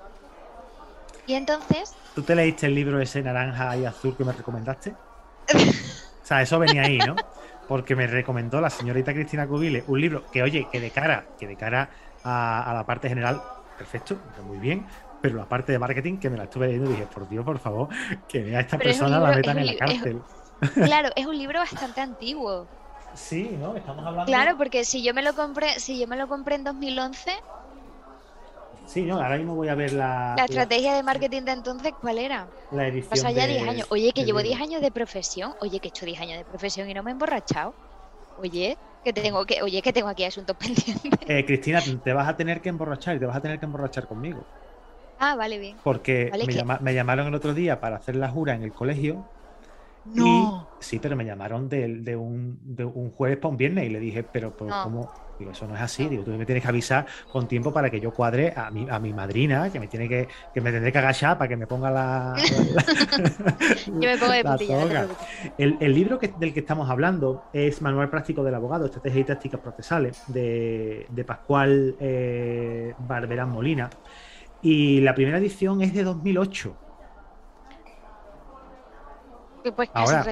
Y 1.26 1.34
entonces, 1.36 1.96
¿Tú 2.14 2.24
te 2.24 2.36
leíste 2.36 2.66
el 2.68 2.76
libro 2.76 3.00
ese 3.00 3.22
naranja 3.22 3.78
y 3.78 3.86
azul 3.86 4.16
que 4.18 4.26
me 4.26 4.34
recomendaste? 4.34 4.98
O 6.22 6.26
sea, 6.30 6.42
eso 6.42 6.60
venía 6.60 6.84
ahí, 6.84 7.02
¿no? 7.02 7.26
Porque 7.66 7.96
me 7.96 8.08
recomendó 8.08 8.62
la 8.62 8.70
señorita 8.70 9.14
Cristina 9.14 9.48
Cubile 9.48 9.84
un 9.88 10.00
libro 10.02 10.30
que, 10.30 10.44
oye, 10.44 10.70
que 10.70 10.80
de 10.80 10.92
cara, 10.92 11.30
que 11.38 11.48
de 11.48 11.58
cara 11.58 11.90
a, 12.24 12.70
a 12.70 12.74
la 12.74 12.86
parte 12.86 13.10
general, 13.10 13.42
perfecto, 13.76 14.22
muy 14.44 14.60
bien, 14.60 14.88
pero 15.22 15.38
la 15.38 15.48
parte 15.48 15.72
de 15.72 15.80
marketing 15.80 16.20
que 16.20 16.30
me 16.30 16.38
la 16.38 16.44
estuve 16.44 16.68
leyendo 16.68 16.88
dije, 16.88 17.08
por 17.08 17.28
Dios, 17.28 17.44
por 17.46 17.60
favor, 17.60 17.88
que 18.28 18.44
vea 18.44 18.60
a 18.60 18.62
esta 18.62 18.78
Pero 18.78 18.90
persona 18.90 19.20
la 19.20 19.32
libro- 19.32 19.38
metan 19.38 19.58
es 19.58 19.62
en 19.62 19.66
la 19.68 19.72
es- 19.74 19.80
cárcel. 19.80 20.26
claro, 20.86 21.10
es 21.16 21.26
un 21.26 21.38
libro 21.38 21.60
bastante 21.60 22.02
antiguo. 22.02 22.70
Sí, 23.16 23.50
¿no? 23.58 23.76
Estamos 23.76 24.06
hablando. 24.06 24.26
Claro, 24.26 24.58
porque 24.58 24.86
si 24.86 25.04
yo 25.04 25.14
me 25.14 25.24
lo 25.24 25.34
compré, 25.34 25.80
si 25.80 26.00
yo 26.00 26.08
me 26.08 26.16
lo 26.18 26.28
compré 26.28 26.56
en 26.56 26.64
2011, 26.64 27.32
Sí, 28.90 29.04
no, 29.04 29.22
ahora 29.22 29.38
mismo 29.38 29.54
voy 29.54 29.68
a 29.68 29.76
ver 29.76 29.94
la. 29.94 30.34
La 30.36 30.46
estrategia 30.46 30.94
de 30.96 31.04
marketing 31.04 31.44
de 31.44 31.52
entonces, 31.52 31.94
¿cuál 32.02 32.18
era? 32.18 32.48
La 32.72 32.88
edición. 32.88 33.10
Pasó 33.12 33.30
ya 33.30 33.46
de- 33.46 33.54
10 33.54 33.68
años. 33.68 33.88
Oye, 33.92 34.12
que 34.14 34.24
llevo 34.26 34.40
libro. 34.40 34.58
10 34.58 34.62
años 34.68 34.82
de 34.82 34.90
profesión. 34.90 35.54
Oye, 35.62 35.80
que 35.80 35.90
he 35.90 35.90
hecho 35.90 36.08
10 36.08 36.20
años 36.20 36.40
de 36.40 36.46
profesión 36.46 36.90
y 36.90 36.94
no 36.96 37.04
me 37.04 37.12
he 37.12 37.14
emborrachado. 37.14 37.76
Oye, 38.38 38.76
que 39.04 39.14
tengo 39.14 39.46
que, 39.46 39.62
oye, 39.62 39.82
que 39.84 39.94
tengo 39.94 40.08
aquí 40.10 40.24
asuntos 40.24 40.56
pendientes. 40.60 41.12
Eh, 41.28 41.46
Cristina, 41.46 41.84
te 42.04 42.14
vas 42.14 42.28
a 42.28 42.36
tener 42.36 42.62
que 42.62 42.70
emborrachar 42.70 43.16
y 43.16 43.20
te 43.20 43.28
vas 43.28 43.36
a 43.38 43.42
tener 43.42 43.60
que 43.60 43.66
emborrachar 43.66 44.08
conmigo. 44.08 44.40
Ah, 45.20 45.36
vale, 45.36 45.60
bien. 45.60 45.78
Porque 45.84 46.30
Vale, 46.32 46.46
me, 46.48 46.54
que- 46.54 46.58
llama- 46.60 46.80
me 46.82 46.94
llamaron 46.96 47.28
el 47.28 47.36
otro 47.36 47.54
día 47.54 47.80
para 47.80 47.98
hacer 47.98 48.16
la 48.16 48.30
jura 48.30 48.56
en 48.56 48.64
el 48.64 48.74
colegio. 48.74 49.24
No. 50.06 50.68
Y, 50.82 50.84
sí, 50.84 50.98
pero 50.98 51.16
me 51.16 51.26
llamaron 51.26 51.70
de, 51.70 51.88
de 52.00 52.16
un, 52.16 52.58
de 52.64 52.86
un 52.86 53.12
jueves 53.12 53.38
para 53.38 53.50
un 53.52 53.58
viernes 53.58 53.86
y 53.86 53.90
le 53.90 54.00
dije, 54.00 54.24
pero, 54.24 54.52
pero 54.56 54.72
No. 54.72 54.84
¿cómo? 54.84 55.12
Digo, 55.40 55.52
eso 55.52 55.66
no 55.68 55.74
es 55.76 55.82
así. 55.82 56.08
Digo, 56.10 56.24
tú 56.24 56.32
me 56.32 56.46
tienes 56.46 56.62
que 56.62 56.68
avisar 56.70 57.06
con 57.32 57.48
tiempo 57.48 57.72
para 57.72 57.90
que 57.90 58.00
yo 58.02 58.12
cuadre 58.12 58.54
a 58.56 58.70
mi, 58.70 58.88
a 58.90 59.00
mi 59.00 59.14
madrina, 59.14 59.72
que 59.72 59.80
me 59.80 59.88
tiene 59.88 60.10
que, 60.10 60.28
que 60.54 60.60
me 60.62 60.70
tendré 60.72 60.92
que 60.92 60.98
agachar 60.98 61.38
para 61.38 61.48
que 61.48 61.56
me 61.56 61.66
ponga 61.66 61.90
la. 61.90 62.36
la- 62.74 63.58
Yo 63.86 63.94
me 63.94 64.18
pongo 64.18 64.32
de 64.34 64.44
la 64.44 64.52
putilla, 64.54 64.86
no. 64.86 65.08
El, 65.58 65.78
el 65.80 65.94
libro 65.96 66.20
que- 66.20 66.34
del 66.38 66.54
que 66.54 66.60
estamos 66.60 66.90
hablando 66.90 67.46
es 67.54 67.82
Manual 67.82 68.10
Práctico 68.10 68.44
del 68.44 68.54
Abogado, 68.56 68.86
Estrategias 68.88 69.22
y 69.22 69.24
Tácticas 69.24 69.62
Procesales, 69.62 70.24
de, 70.28 71.06
de 71.10 71.24
Pascual 71.24 71.96
eh, 72.02 72.94
Barberán 73.00 73.50
Molina. 73.50 73.90
Y 74.62 75.00
la 75.00 75.16
primera 75.16 75.38
edición 75.38 75.82
es 75.82 75.94
de 75.94 76.04
2008. 76.04 76.76
Que 79.64 79.72
Pues 79.72 79.90
Ahora, 79.94 80.24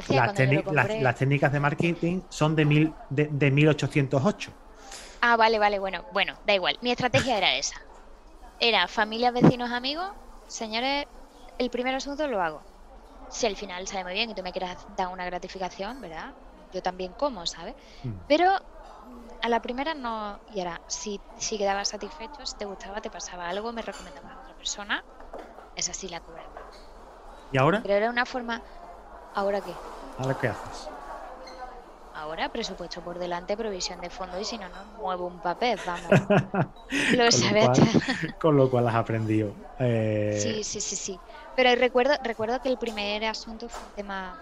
las, 0.73 0.87
las 1.01 1.15
técnicas 1.15 1.51
de 1.53 1.59
marketing 1.59 2.21
son 2.29 2.55
de, 2.55 2.65
mil, 2.65 2.93
de, 3.09 3.27
de 3.31 3.51
1808. 3.51 4.51
Ah, 5.21 5.35
vale, 5.35 5.59
vale, 5.59 5.79
bueno, 5.79 6.05
bueno, 6.09 6.35
da 6.43 6.53
igual. 6.53 6.77
Mi 6.81 6.91
estrategia 6.91 7.37
era 7.37 7.57
esa. 7.57 7.75
Era 8.59 8.87
familias, 8.87 9.33
vecinos, 9.33 9.71
amigos. 9.71 10.09
Señores, 10.47 11.05
el 11.57 11.69
primer 11.69 11.95
asunto 11.95 12.27
lo 12.27 12.41
hago. 12.41 12.65
Si 13.29 13.45
al 13.45 13.57
final 13.57 13.87
sale 13.87 14.03
muy 14.03 14.13
bien 14.13 14.29
y 14.29 14.35
tú 14.35 14.43
me 14.43 14.51
quieras 14.53 14.83
dar 14.87 15.09
una 15.09 15.25
gratificación, 15.25 16.01
¿verdad? 16.01 16.35
Yo 16.71 16.81
también 16.81 17.13
como, 17.13 17.45
¿sabes? 17.47 17.75
Mm. 18.03 18.13
Pero 18.27 18.51
mm, 19.01 19.27
a 19.41 19.49
la 19.49 19.61
primera 19.61 19.93
no. 19.93 20.39
Y 20.47 20.59
ahora, 20.59 20.81
si, 20.87 21.21
si 21.35 21.57
quedabas 21.57 21.89
satisfecho, 21.89 22.45
si 22.45 22.55
te 22.57 22.65
gustaba, 22.65 23.01
te 23.01 23.09
pasaba 23.11 23.49
algo, 23.49 23.73
me 23.73 23.81
recomendabas 23.81 24.33
a 24.35 24.39
otra 24.39 24.53
persona, 24.55 25.05
esa 25.75 25.93
sí 25.93 26.09
la 26.09 26.21
cobraba. 26.21 26.57
¿Y 27.51 27.57
ahora? 27.57 27.81
Pero 27.81 27.95
era 27.95 28.09
una 28.09 28.25
forma. 28.25 28.63
¿Ahora 29.33 29.61
qué? 29.61 29.79
¿Ahora 30.17 30.35
qué 30.37 30.47
haces? 30.47 30.96
Ahora 32.21 32.49
presupuesto 32.55 32.99
por 33.05 33.15
delante, 33.19 33.57
provisión 33.61 33.99
de 34.01 34.09
fondo 34.17 34.39
y 34.39 34.45
si 34.45 34.57
no, 34.57 34.67
no 34.69 34.81
muevo 34.85 35.27
un 35.27 35.39
papel, 35.47 35.77
vamos. 35.91 36.17
Lo 37.11 37.31
Con 37.31 37.41
sabes. 37.41 37.51
lo, 37.51 37.57
cual, 37.59 37.81
con 38.39 38.57
lo 38.57 38.69
cual 38.69 38.87
has 38.87 38.95
aprendido. 38.95 39.55
Eh, 39.79 40.23
Sí, 40.29 40.63
sí, 40.63 40.79
sí, 40.81 40.95
sí. 40.95 41.21
Pero 41.53 41.73
recuerdo, 41.75 42.13
recuerdo 42.21 42.59
que 42.61 42.69
el 42.69 42.77
primer 42.77 43.25
asunto 43.25 43.67
fue 43.69 43.87
un 43.87 43.93
tema 43.93 44.39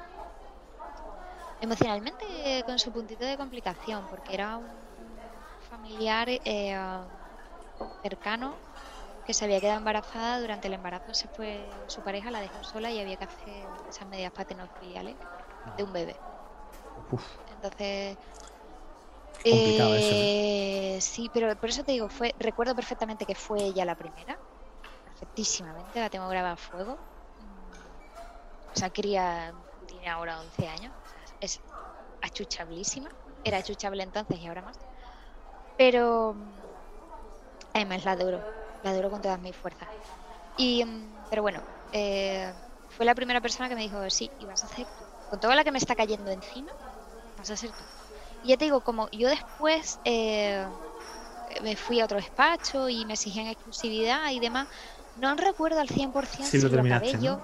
emocionalmente 1.59 2.63
con 2.65 2.79
su 2.79 2.91
puntito 2.93 3.25
de 3.25 3.37
complicación, 3.37 4.07
porque 4.07 4.33
era 4.33 4.57
un 4.57 5.45
familiar 5.59 6.27
eh, 6.29 6.75
cercano 8.01 8.61
que 9.23 9.33
se 9.35 9.45
había 9.45 9.61
quedado 9.61 9.77
embarazada, 9.79 10.39
durante 10.41 10.67
el 10.69 10.73
embarazo 10.75 11.13
se 11.13 11.27
fue 11.29 11.85
su 11.89 12.03
pareja, 12.03 12.31
la 12.31 12.41
dejó 12.41 12.63
sola 12.63 12.91
y 12.91 12.99
había 12.99 13.17
que 13.17 13.25
hacer 13.25 13.83
esas 13.87 14.07
medidas 14.07 14.31
paterno-filiales 14.33 15.19
de 15.77 15.83
un 15.83 15.93
bebé. 15.93 16.21
Uf, 17.11 17.39
Entonces, 17.65 18.17
complicado 19.47 19.95
eso, 19.95 20.29
eh, 20.53 20.99
sí, 21.01 21.29
pero 21.29 21.55
por 21.57 21.69
eso 21.69 21.83
te 21.83 21.91
digo, 21.91 22.09
fue, 22.09 22.33
recuerdo 22.37 22.75
perfectamente 22.75 23.25
que 23.25 23.35
fue 23.35 23.63
ella 23.65 23.85
la 23.85 23.95
primera, 23.95 24.39
perfectísimamente, 25.03 25.99
la 25.99 26.09
tengo 26.09 26.27
grabada 26.29 26.53
a 26.55 26.57
fuego. 26.57 27.01
Mm, 27.39 27.99
Esa 28.73 28.91
cría 28.91 29.55
tiene 29.85 30.09
ahora 30.09 30.39
11 30.41 30.67
años, 30.67 30.93
es 31.39 31.61
achuchablísima, 32.21 33.09
era 33.43 33.59
achuchable 33.59 34.03
entonces 34.03 34.39
y 34.39 34.47
ahora 34.47 34.63
más. 34.63 34.79
Pero 35.77 36.33
mm, 36.35 36.75
además 37.73 38.05
la 38.05 38.11
adoro, 38.13 38.47
la 38.81 38.91
adoro 38.91 39.09
con 39.11 39.21
todas 39.21 39.39
mis 39.39 39.55
fuerzas. 39.57 39.89
Y, 40.55 40.83
mm, 40.85 41.25
pero 41.29 41.41
bueno, 41.43 41.63
eh, 41.91 42.53
fue 42.87 43.05
la 43.05 43.15
primera 43.15 43.41
persona 43.41 43.69
que 43.69 43.75
me 43.75 43.83
dijo, 43.83 44.09
sí, 44.09 44.33
y 44.37 44.45
vas 44.47 44.63
a 44.63 44.67
hacer. 44.67 44.89
Con 45.27 45.39
toda 45.39 45.55
la 45.55 45.63
que 45.63 45.71
me 45.71 45.79
está 45.79 45.95
cayendo 45.95 46.31
encima, 46.31 46.71
Y 48.43 48.49
ya 48.49 48.57
te 48.57 48.65
digo, 48.65 48.81
como 48.81 49.07
yo 49.11 49.29
después 49.29 49.99
eh, 50.03 50.65
me 51.61 51.75
fui 51.75 51.99
a 51.99 52.05
otro 52.05 52.17
despacho 52.17 52.89
y 52.89 53.05
me 53.05 53.13
exigían 53.13 53.47
exclusividad 53.47 54.31
y 54.31 54.39
demás, 54.39 54.67
no 55.15 55.35
recuerdo 55.35 55.79
al 55.79 55.89
100% 55.89 56.49
Sí, 56.49 56.59
si 56.59 56.69
lo 56.69 56.81
acabé 56.81 57.11
yo 57.21 57.39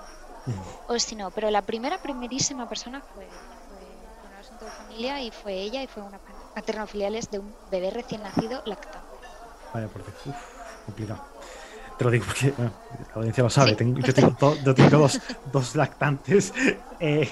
o 0.87 0.99
si 0.99 1.15
no, 1.15 1.31
pero 1.31 1.49
la 1.49 1.61
primera, 1.61 1.97
primerísima 1.97 2.67
persona 2.67 3.01
fue, 3.13 3.29
fue 3.67 3.79
un 4.23 4.33
asunto 4.33 4.65
de 4.65 4.71
familia 4.71 5.21
y 5.21 5.31
fue 5.31 5.53
ella 5.53 5.83
y 5.83 5.87
fue 5.87 6.03
una 6.03 6.19
paternofiliales 6.53 7.29
de 7.29 7.39
un 7.39 7.55
bebé 7.69 7.91
recién 7.91 8.23
nacido 8.23 8.61
lactante. 8.65 9.07
Vaya 9.73 9.87
por 9.87 10.03
Dios. 10.03 10.17
Uf, 10.25 10.85
complicado. 10.85 11.21
Te 12.01 12.05
lo 12.05 12.09
digo 12.09 12.25
porque 12.25 12.49
bueno, 12.57 12.73
la 12.89 13.05
audiencia 13.13 13.43
lo 13.43 13.49
sabe. 13.51 13.71
Sí. 13.71 13.75
Tengo- 13.77 13.99
yo 13.99 14.11
tengo, 14.11 14.31
do- 14.31 14.57
yo 14.63 14.73
tengo 14.73 14.97
dos, 14.97 15.19
dos 15.45 15.75
lactantes 15.75 16.51
eh, 16.99 17.29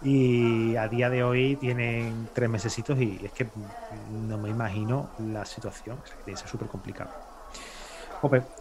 y 0.00 0.74
a 0.74 0.88
día 0.88 1.08
de 1.08 1.22
hoy 1.22 1.54
tienen 1.54 2.28
tres 2.32 2.50
mesecitos 2.50 2.98
y 3.00 3.24
es 3.24 3.32
que 3.32 3.48
no 3.90 4.38
me 4.38 4.50
imagino 4.50 5.12
la 5.18 5.44
situación. 5.44 6.00
Es 6.04 6.10
que 6.16 6.24
que 6.32 6.36
ser 6.36 6.48
súper 6.48 6.66
complicado. 6.66 7.12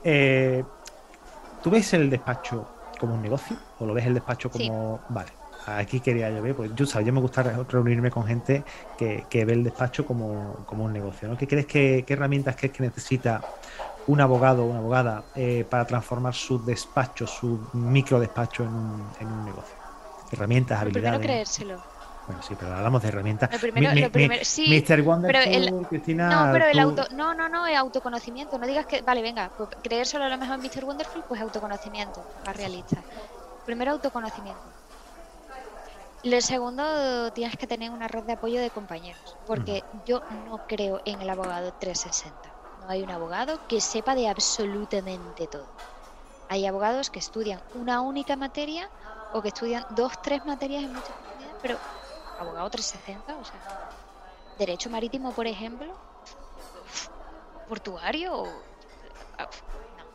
Eh, 0.04 0.64
¿tú 1.60 1.72
ves 1.72 1.92
el 1.94 2.12
despacho 2.12 2.68
como 3.00 3.16
un 3.16 3.22
negocio 3.24 3.58
o 3.80 3.88
lo 3.88 3.96
ves 3.96 4.06
el 4.06 4.14
despacho 4.14 4.52
Sí. 4.54 4.60
como... 4.60 5.06
Vale, 5.10 5.32
aquí 5.66 6.02
quería 6.02 6.30
yo 6.30 6.44
ver, 6.44 6.56
pues 6.56 6.72
yo, 6.76 6.86
sabes, 6.86 7.08
yo 7.08 7.14
me 7.14 7.20
gusta 7.20 7.42
re- 7.42 7.64
reunirme 7.68 8.12
con 8.12 8.26
gente 8.28 8.64
que, 8.96 9.26
que 9.28 9.44
ve 9.44 9.54
el 9.54 9.64
despacho 9.64 10.06
como, 10.06 10.64
como 10.68 10.84
un 10.86 10.94
negocio. 10.94 11.28
¿no? 11.28 11.36
¿Qué 11.36 11.48
crees 11.48 11.66
que, 11.66 12.04
qué 12.06 12.14
herramientas 12.14 12.56
crees 12.56 12.74
que 12.74 12.84
necesita 12.84 13.48
un 14.08 14.22
abogado 14.22 14.64
o 14.64 14.68
una 14.68 14.80
abogada 14.80 15.24
eh, 15.36 15.66
para 15.70 15.86
transformar 15.86 16.34
su 16.34 16.64
despacho, 16.64 17.28
su 17.28 17.60
micro 17.74 18.20
despacho 18.20 18.64
en 18.64 18.70
un, 18.74 19.10
en 19.20 19.28
un 19.32 19.46
negocio? 19.46 19.76
Herramientas, 20.32 20.80
primero 20.84 21.08
habilidades. 21.16 21.26
creérselo. 21.56 21.84
Bueno, 22.28 22.42
sí, 22.44 22.56
pero 22.60 22.76
hablamos 22.76 23.02
de 23.02 23.08
herramientas. 23.08 23.50
Lo 23.54 23.60
primero, 23.60 23.94
Mi- 23.94 24.02
lo 24.02 24.12
primero, 24.12 24.44
sí. 24.44 24.68
Mr. 24.68 25.02
Wonderful, 25.02 25.54
el- 25.54 25.88
Cristina. 25.88 26.48
No, 26.48 26.52
pero 26.52 26.66
el 26.66 26.78
auto, 26.80 27.06
no, 27.16 27.34
no, 27.34 27.48
no, 27.48 27.66
es 27.68 27.78
autoconocimiento. 27.78 28.58
No 28.58 28.68
digas 28.68 28.86
que, 28.86 29.02
vale, 29.02 29.22
venga, 29.22 29.50
pues 29.58 29.70
creérselo 29.82 30.26
a 30.26 30.30
lo 30.30 30.38
mejor 30.38 30.58
Mr. 30.58 30.84
Wonderful, 30.84 31.24
pues 31.28 31.40
autoconocimiento, 31.42 32.22
más 32.46 32.56
realista. 32.58 32.98
Primero 33.66 33.92
autoconocimiento. 33.92 34.62
Lo 36.24 36.42
segundo, 36.42 37.32
tienes 37.32 37.56
que 37.56 37.68
tener 37.68 37.92
una 37.92 38.08
red 38.10 38.24
de 38.24 38.34
apoyo 38.34 38.60
de 38.60 38.72
compañeros, 38.72 39.38
porque 39.46 39.84
yo 40.06 40.22
no 40.46 40.60
creo 40.68 41.00
en 41.06 41.22
el 41.22 41.30
abogado 41.30 41.72
360. 41.80 42.50
Hay 42.88 43.04
un 43.04 43.12
abogado 43.12 43.60
que 43.68 43.82
sepa 43.82 44.16
de 44.16 44.28
absolutamente 44.28 45.48
todo. 45.48 45.70
Hay 46.50 46.66
abogados 46.66 47.10
que 47.12 47.20
estudian 47.20 47.62
una 47.72 48.02
única 48.02 48.36
materia 48.38 48.92
o 49.30 49.42
que 49.42 49.50
estudian 49.50 49.86
dos, 49.90 50.14
tres 50.22 50.46
materias 50.46 50.84
en 50.84 50.94
muchas 50.94 51.18
comunidades, 51.18 51.58
pero 51.62 51.84
abogado 52.38 52.70
360, 52.72 53.38
o 53.40 53.46
sea, 53.46 53.64
derecho 54.56 54.90
marítimo, 54.90 55.34
por 55.34 55.48
ejemplo, 55.48 56.00
portuario, 57.66 58.66
ah, 59.38 59.48
no, 59.92 60.06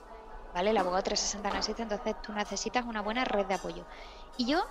¿vale? 0.53 0.71
El 0.71 0.79
abogado 0.79 1.03
360 1.05 1.51
no 1.53 1.59
existe, 1.59 1.83
entonces 1.83 2.17
tú 2.21 2.33
necesitas 2.33 2.85
una 2.87 3.03
buena 3.03 3.25
red 3.25 3.47
de 3.47 3.55
apoyo. 3.55 3.87
Y 4.37 4.51
yo, 4.51 4.63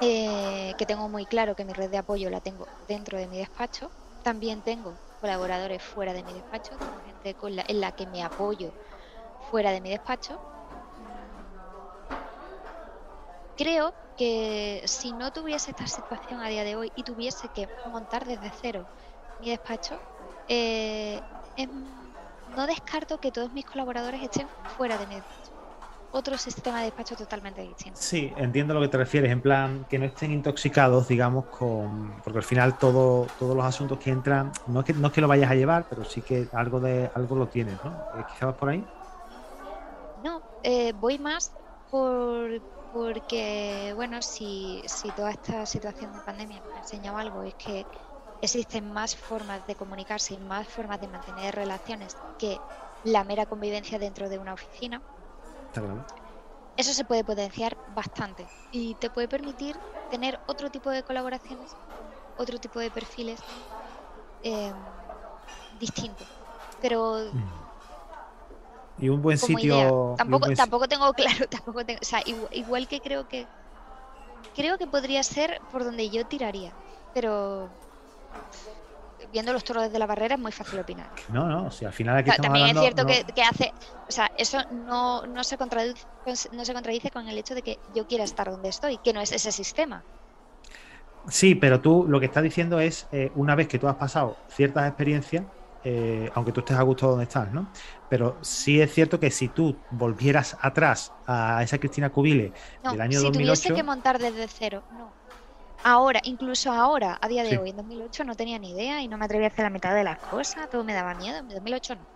eh, 0.00 0.74
que 0.76 0.86
tengo 0.86 1.08
muy 1.08 1.26
claro 1.26 1.54
que 1.54 1.64
mi 1.64 1.72
red 1.72 1.90
de 1.90 1.98
apoyo 1.98 2.30
la 2.30 2.40
tengo 2.40 2.70
dentro 2.78 3.18
de 3.18 3.28
mi 3.28 3.38
despacho, 3.38 3.94
también 4.22 4.62
tengo 4.62 5.00
colaboradores 5.16 5.82
fuera 5.82 6.12
de 6.14 6.24
mi 6.24 6.34
despacho, 6.34 6.78
tengo 6.78 7.00
gente 7.00 7.34
con 7.34 7.56
la- 7.56 7.64
en 7.68 7.80
la 7.80 7.92
que 7.92 8.06
me 8.06 8.22
apoyo 8.22 8.74
fuera 9.38 9.72
de 9.72 9.80
mi 9.82 9.90
despacho. 9.90 10.42
Creo 13.56 13.94
que 14.16 14.82
si 14.86 15.12
no 15.12 15.30
tuviese 15.32 15.70
esta 15.70 15.86
situación 15.86 16.40
a 16.42 16.48
día 16.48 16.64
de 16.64 16.76
hoy 16.76 16.92
y 16.94 17.04
tuviese 17.04 17.48
que 17.50 17.68
montar 17.84 18.24
desde 18.26 18.50
cero 18.52 18.90
mi 19.38 19.50
despacho, 19.50 20.02
eh, 20.46 21.22
no 22.46 22.66
descarto 22.66 23.18
que 23.20 23.30
todos 23.30 23.52
mis 23.52 23.64
colaboradores 23.64 24.20
estén 24.22 24.50
fuera 24.64 24.98
de 24.98 25.06
mi 25.06 25.14
despacho. 25.16 25.55
Otro 26.10 26.36
sistema 26.36 26.80
de 26.80 26.86
despacho 26.86 27.14
totalmente 27.16 27.60
distinto. 27.62 28.08
Sí, 28.08 28.32
entiendo 28.36 28.74
lo 28.74 28.80
que 28.82 28.88
te 28.88 28.98
refieres, 28.98 29.32
en 29.32 29.40
plan 29.40 29.86
que 29.86 29.98
no 29.98 30.04
estén 30.04 30.30
intoxicados, 30.30 31.08
digamos, 31.08 31.46
con 31.48 32.20
porque 32.20 32.38
al 32.40 32.44
final 32.44 32.76
todo, 32.76 33.34
todos 33.38 33.56
los 33.56 33.64
asuntos 33.64 33.98
que 33.98 34.10
entran, 34.10 34.52
no 34.66 34.80
es 34.80 34.86
que, 34.86 34.92
no 34.92 35.06
es 35.08 35.12
que 35.14 35.22
lo 35.22 35.28
vayas 35.28 35.50
a 35.50 35.54
llevar, 35.54 35.86
pero 35.88 36.04
sí 36.04 36.22
que 36.22 36.48
algo 36.52 36.78
de 36.80 37.10
algo 37.14 37.36
lo 37.36 37.48
tienes, 37.48 37.82
¿no? 37.82 38.06
Eh, 38.12 38.24
Quizá 38.26 38.46
vas 38.46 38.56
por 38.56 38.68
ahí. 38.68 38.90
No, 40.14 40.44
eh, 40.62 40.92
voy 40.94 41.18
más 41.18 41.54
por 41.90 42.62
porque, 42.90 43.92
bueno, 43.94 44.22
si, 44.22 44.82
si 44.86 45.12
toda 45.12 45.32
esta 45.32 45.66
situación 45.66 46.12
de 46.14 46.22
pandemia 46.22 46.62
me 46.62 46.74
ha 46.74 46.78
enseñado 46.78 47.18
algo, 47.18 47.42
es 47.42 47.54
que 47.56 47.86
existen 48.40 48.90
más 48.92 49.16
formas 49.16 49.64
de 49.66 49.76
comunicarse 49.76 50.34
y 50.34 50.38
más 50.38 50.68
formas 50.68 51.00
de 51.00 51.08
mantener 51.08 51.54
relaciones 51.54 52.18
que 52.38 52.62
la 53.02 53.24
mera 53.24 53.46
convivencia 53.46 53.98
dentro 53.98 54.28
de 54.30 54.38
una 54.38 54.54
oficina. 54.54 55.02
Está 55.76 55.84
claro. 55.86 56.06
Eso 56.76 56.92
se 56.94 57.04
puede 57.04 57.22
potenciar 57.24 57.76
bastante 57.86 58.50
y 58.70 58.94
te 58.94 59.10
puede 59.10 59.28
permitir 59.28 59.82
tener 60.08 60.40
otro 60.46 60.70
tipo 60.70 60.90
de 60.90 61.02
colaboraciones, 61.04 61.76
otro 62.36 62.58
tipo 62.58 62.80
de 62.80 62.90
perfiles 62.90 63.40
eh, 64.42 64.72
distintos. 65.70 66.28
Pero 66.80 67.16
y 68.96 69.08
un 69.08 69.22
buen 69.22 69.36
como 69.38 69.58
sitio. 69.58 69.74
idea. 69.74 69.90
Tampoco, 70.16 70.46
buen 70.46 70.56
tampoco 70.56 70.88
tengo 70.88 71.12
claro, 71.14 71.46
tampoco 71.48 71.84
tengo, 71.84 71.98
o 72.02 72.04
sea, 72.04 72.22
igual, 72.24 72.48
igual 72.52 72.88
que 72.88 73.00
creo 73.00 73.26
que 73.26 73.48
creo 74.54 74.78
que 74.78 74.86
podría 74.88 75.22
ser 75.22 75.60
por 75.70 75.84
donde 75.84 76.10
yo 76.10 76.24
tiraría, 76.26 76.74
pero 77.12 77.70
viendo 79.36 79.52
los 79.52 79.64
toros 79.64 79.84
desde 79.84 79.98
la 80.00 80.06
barrera 80.12 80.34
es 80.36 80.40
muy 80.46 80.52
fácil 80.60 80.78
opinar. 80.80 81.10
No, 81.28 81.48
no, 81.48 81.66
o 81.66 81.70
sea, 81.70 81.88
al 81.88 81.94
final 81.94 82.16
aquí 82.16 82.28
Ta- 82.28 82.30
estamos 82.30 82.58
También 82.58 82.66
es 82.68 82.76
cierto 82.78 83.04
no- 83.04 83.08
que, 83.08 83.24
que 83.34 83.42
hace, 83.42 83.72
o 84.08 84.12
sea, 84.12 84.26
eso 84.44 84.58
no, 84.70 85.26
no 85.26 85.44
se 85.44 85.56
contradice, 85.62 86.04
no 86.52 86.64
se 86.64 86.74
contradice 86.74 87.10
con 87.10 87.28
el 87.28 87.38
hecho 87.38 87.54
de 87.54 87.62
que 87.62 87.80
yo 87.86 88.06
quiera 88.06 88.24
estar 88.24 88.50
donde 88.50 88.68
estoy, 88.70 88.98
que 88.98 89.12
no 89.12 89.20
es 89.20 89.32
ese 89.32 89.52
sistema. 89.52 90.06
Sí, 91.28 91.54
pero 91.56 91.80
tú 91.80 92.06
lo 92.08 92.20
que 92.20 92.26
estás 92.26 92.42
diciendo 92.44 92.78
es, 92.80 93.08
eh, 93.10 93.32
una 93.34 93.54
vez 93.56 93.66
que 93.68 93.78
tú 93.78 93.88
has 93.88 93.96
pasado 93.96 94.42
ciertas 94.48 94.86
experiencias, 94.88 95.46
eh, 95.82 96.30
aunque 96.34 96.52
tú 96.52 96.60
estés 96.60 96.76
a 96.76 96.82
gusto 96.82 97.08
donde 97.08 97.24
estás, 97.24 97.50
¿no? 97.52 97.70
Pero 98.08 98.38
sí 98.42 98.80
es 98.80 98.92
cierto 98.94 99.18
que 99.20 99.30
si 99.30 99.48
tú 99.48 99.84
volvieras 99.88 100.56
atrás 100.60 101.16
a 101.26 101.62
esa 101.64 101.78
Cristina 101.78 102.10
Cubile 102.10 102.54
No, 102.82 102.92
del 102.92 103.00
año 103.00 103.20
si 103.20 103.30
2008, 103.30 103.30
tuviese 103.30 103.72
que 103.74 103.82
montar 103.82 104.18
desde 104.18 104.48
cero, 104.48 104.86
no. 104.88 105.15
Ahora, 105.88 106.20
incluso 106.24 106.72
ahora, 106.72 107.16
a 107.20 107.28
día 107.28 107.44
de 107.44 107.50
Sí. 107.50 107.56
hoy, 107.58 107.70
en 107.70 107.76
2008 107.76 108.24
no 108.24 108.34
tenía 108.34 108.58
ni 108.58 108.72
idea 108.72 109.02
y 109.02 109.08
no 109.08 109.18
me 109.18 109.24
atrevía 109.26 109.46
a 109.46 109.50
hacer 109.50 109.62
la 109.64 109.70
mitad 109.70 109.94
de 109.94 110.02
las 110.04 110.18
cosas, 110.18 110.68
todo 110.68 110.82
me 110.84 110.92
daba 110.94 111.14
miedo. 111.14 111.38
En 111.38 111.46
2008 111.48 111.94
no. 111.96 112.06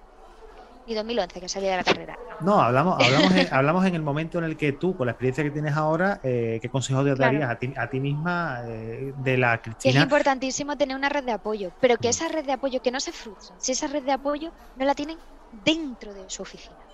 Ni 0.86 0.94
2011, 0.94 1.40
que 1.40 1.48
salía 1.48 1.72
de 1.72 1.76
la 1.78 1.84
carrera. 1.84 2.18
no. 2.38 2.56
no, 2.56 2.60
hablamos, 2.60 2.98
hablamos, 3.00 3.32
en, 3.34 3.52
hablamos 3.52 3.86
en 3.86 3.94
el 3.94 4.02
momento 4.02 4.38
en 4.38 4.44
el 4.44 4.56
que 4.56 4.72
tú, 4.72 4.96
con 4.96 5.06
la 5.06 5.12
experiencia 5.12 5.44
que 5.44 5.50
tienes 5.52 5.74
ahora, 5.76 6.20
eh, 6.22 6.58
¿qué 6.62 6.70
consejos 6.70 7.04
te 7.04 7.14
Claro. 7.14 7.32
darías 7.38 7.50
a 7.50 7.58
ti, 7.58 7.74
a 7.76 7.88
ti 7.90 8.00
misma 8.00 8.62
eh, 8.66 9.12
de 9.16 9.36
la 9.38 9.60
Que 9.82 9.90
es 9.90 9.94
Cristina? 9.94 10.00
importantísimo 10.00 10.76
tener 10.76 10.96
una 10.96 11.08
red 11.08 11.24
de 11.24 11.32
apoyo, 11.32 11.72
pero 11.80 11.96
que 11.98 12.08
Mm. 12.08 12.10
esa 12.10 12.28
red 12.28 12.44
de 12.44 12.52
apoyo, 12.52 12.80
que 12.80 12.90
no 12.90 13.00
se 13.00 13.12
frustren, 13.12 13.60
si 13.60 13.72
esa 13.72 13.86
red 13.88 14.02
de 14.04 14.12
apoyo 14.12 14.52
no 14.74 14.84
la 14.84 14.94
tienen 14.94 15.22
dentro 15.50 16.12
de 16.14 16.28
su 16.30 16.42
oficina. 16.42 16.84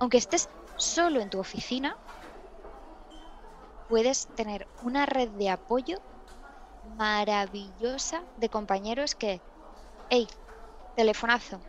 Aunque 0.00 0.18
estés 0.18 0.50
solo 0.76 1.20
en 1.20 1.30
tu 1.30 1.38
oficina, 1.40 1.96
puedes 3.90 4.30
tener 4.34 4.68
una 4.80 5.06
red 5.06 5.30
de 5.32 5.50
apoyo 5.50 5.98
maravillosa 6.82 8.24
de 8.36 8.48
compañeros 8.50 9.14
que, 9.14 9.42
hey, 10.10 10.28
telefonazo, 10.94 11.64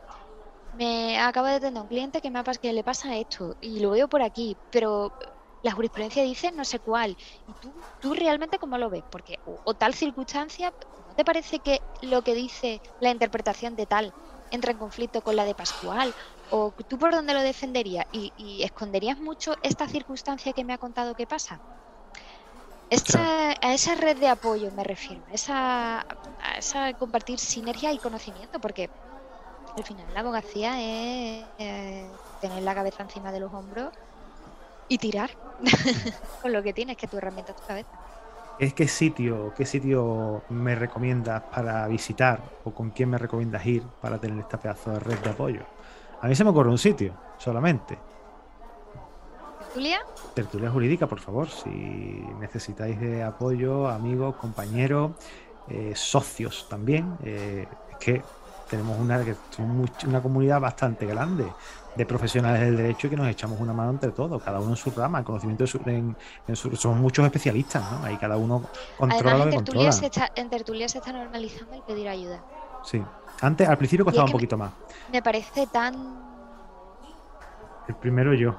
me 0.71 1.19
acabo 1.19 1.47
de 1.47 1.55
atender 1.55 1.81
un 1.83 1.89
cliente 1.89 2.21
que, 2.21 2.31
me 2.31 2.43
que 2.61 2.73
le 2.73 2.83
pasa 2.83 3.17
esto 3.17 3.55
y 3.59 3.79
lo 3.81 3.91
veo 3.91 4.07
por 4.09 4.21
aquí, 4.21 4.59
pero 4.69 5.15
la 5.61 5.71
jurisprudencia 5.73 6.23
dice 6.23 6.51
no 6.53 6.65
sé 6.65 6.79
cuál. 6.79 7.17
¿Y 7.45 7.55
tú, 7.55 7.85
tú 7.99 8.13
realmente 8.13 8.59
cómo 8.59 8.77
lo 8.77 8.89
ves? 8.89 9.03
Porque, 9.09 9.37
o, 9.43 9.61
o 9.63 9.75
tal 9.75 9.93
circunstancia, 9.95 10.73
¿no 11.07 11.15
te 11.15 11.25
parece 11.25 11.61
que 11.61 11.81
lo 12.01 12.23
que 12.23 12.35
dice 12.35 12.81
la 12.99 13.11
interpretación 13.11 13.75
de 13.75 13.87
tal 13.87 14.13
entra 14.49 14.71
en 14.71 14.79
conflicto 14.79 15.21
con 15.23 15.35
la 15.37 15.45
de 15.45 15.55
Pascual? 15.55 16.15
¿O 16.49 16.73
tú 16.87 16.97
por 16.99 17.11
dónde 17.13 17.33
lo 17.33 17.41
defenderías? 17.41 18.05
¿Y, 18.11 18.33
y 18.35 18.63
esconderías 18.63 19.17
mucho 19.19 19.55
esta 19.61 19.87
circunstancia 19.89 20.53
que 20.53 20.65
me 20.65 20.73
ha 20.73 20.77
contado 20.79 21.15
que 21.15 21.27
pasa? 21.27 21.61
Esa- 22.97 23.51
A 23.67 23.69
esa 23.77 23.93
red 24.03 24.17
de 24.23 24.27
apoyo 24.35 24.69
me 24.77 24.83
refiero, 24.93 25.23
esa, 25.37 25.99
a 26.47 26.51
esa 26.63 26.93
compartir 27.01 27.39
sinergia 27.39 27.93
y 27.93 27.99
conocimiento, 27.99 28.59
porque 28.59 28.83
al 29.77 29.85
final 29.85 30.13
la 30.13 30.21
abogacía 30.21 30.71
es 30.81 31.51
eh, 31.59 32.19
tener 32.39 32.63
la 32.63 32.75
cabeza 32.75 33.03
encima 33.03 33.31
de 33.33 33.41
los 33.41 33.53
hombros 33.53 33.91
y 34.87 34.97
tirar 34.99 35.31
con 36.41 36.53
lo 36.53 36.63
que 36.63 36.73
tienes, 36.73 36.97
que 36.97 37.07
tu 37.07 37.17
herramienta 37.17 37.51
es 37.53 37.57
tu 37.57 37.65
cabeza. 37.65 37.99
¿Es 38.57 38.73
qué 38.75 38.87
sitio, 38.87 39.53
qué 39.55 39.65
sitio 39.65 40.45
me 40.49 40.75
recomiendas 40.75 41.43
para 41.49 41.87
visitar 41.87 42.53
o 42.63 42.73
con 42.75 42.91
quién 42.91 43.09
me 43.09 43.17
recomiendas 43.17 43.65
ir 43.65 43.91
para 43.99 44.19
tener 44.19 44.39
esta 44.39 44.59
pedazo 44.59 44.91
de 44.93 44.99
red 44.99 45.19
de 45.19 45.29
apoyo? 45.31 45.71
A 46.19 46.27
mí 46.27 46.35
se 46.35 46.43
me 46.43 46.51
ocurre 46.51 46.69
un 46.69 46.77
sitio, 46.77 47.19
solamente. 47.37 48.05
Tertulia 50.33 50.69
jurídica, 50.69 51.07
por 51.07 51.19
favor, 51.19 51.49
si 51.49 51.69
necesitáis 52.39 52.99
de 52.99 53.23
apoyo, 53.23 53.87
amigos, 53.87 54.35
compañeros, 54.35 55.11
eh, 55.69 55.93
socios 55.95 56.67
también. 56.69 57.17
eh, 57.23 57.67
es 57.91 57.97
que 57.97 58.21
tenemos 58.69 58.97
una, 58.99 59.23
que 59.23 59.35
una 60.07 60.21
comunidad 60.21 60.59
bastante 60.61 61.05
grande 61.05 61.45
de 61.95 62.05
profesionales 62.05 62.61
del 62.61 62.77
derecho 62.77 63.07
y 63.07 63.09
que 63.09 63.17
nos 63.17 63.27
echamos 63.27 63.59
una 63.59 63.73
mano 63.73 63.91
entre 63.91 64.11
todos, 64.11 64.41
cada 64.41 64.59
uno 64.61 64.69
en 64.71 64.75
su 64.77 64.91
rama, 64.91 65.19
en 65.19 65.25
conocimiento 65.25 65.65
de 65.65 65.67
su, 65.67 65.77
en- 65.85 66.15
en 66.47 66.55
su- 66.55 66.73
somos 66.77 66.97
muchos 66.99 67.25
especialistas, 67.25 67.83
¿no? 67.91 68.05
Ahí 68.05 68.15
cada 68.15 68.37
uno 68.37 68.63
controla 68.97 69.31
además 69.31 69.39
lo 69.39 69.49
que 69.51 69.55
controla. 69.57 69.91
se 69.91 70.05
está, 70.05 70.31
en 70.35 70.49
tertulia 70.49 70.87
se 70.87 70.99
está 70.99 71.11
normalizando 71.11 71.75
el 71.75 71.81
pedir 71.81 72.07
ayuda. 72.07 72.41
Sí. 72.85 73.03
Antes, 73.41 73.67
al 73.67 73.77
principio 73.77 74.05
costaba 74.05 74.23
un 74.25 74.29
me- 74.29 74.33
poquito 74.33 74.57
más. 74.57 74.71
Me 75.11 75.21
parece 75.21 75.67
tan... 75.67 76.30
El 77.91 77.97
primero 77.97 78.33
yo. 78.33 78.55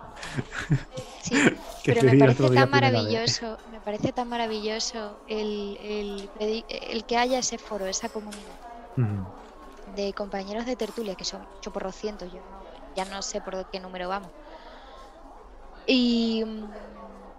Sí, 1.23 1.35
pero 1.87 2.03
me 2.03 2.17
parece 2.19 2.51
tan 2.51 2.71
maravilloso, 2.71 3.59
me 3.65 3.81
parece 3.81 4.13
tan 4.13 4.29
maravilloso 4.29 5.23
el, 5.27 5.79
el, 5.81 6.31
el 6.69 7.05
que 7.07 7.17
haya 7.17 7.39
ese 7.39 7.57
foro, 7.57 7.87
esa 7.87 8.11
comunidad. 8.11 8.59
Ujú. 8.95 9.25
de 9.87 10.13
compañeros 10.13 10.67
de 10.67 10.77
tertulia, 10.77 11.17
que 11.17 11.25
son 11.25 11.47
8 11.57 11.73
por 11.73 11.85
200, 11.85 12.31
yo 12.31 12.41
no- 12.43 12.63
ya 12.95 13.05
no 13.07 13.23
sé 13.23 13.41
por 13.41 13.67
qué 13.71 13.81
número 13.81 14.07
vamos. 14.09 14.33
Y 15.87 16.43
mm, 16.45 17.33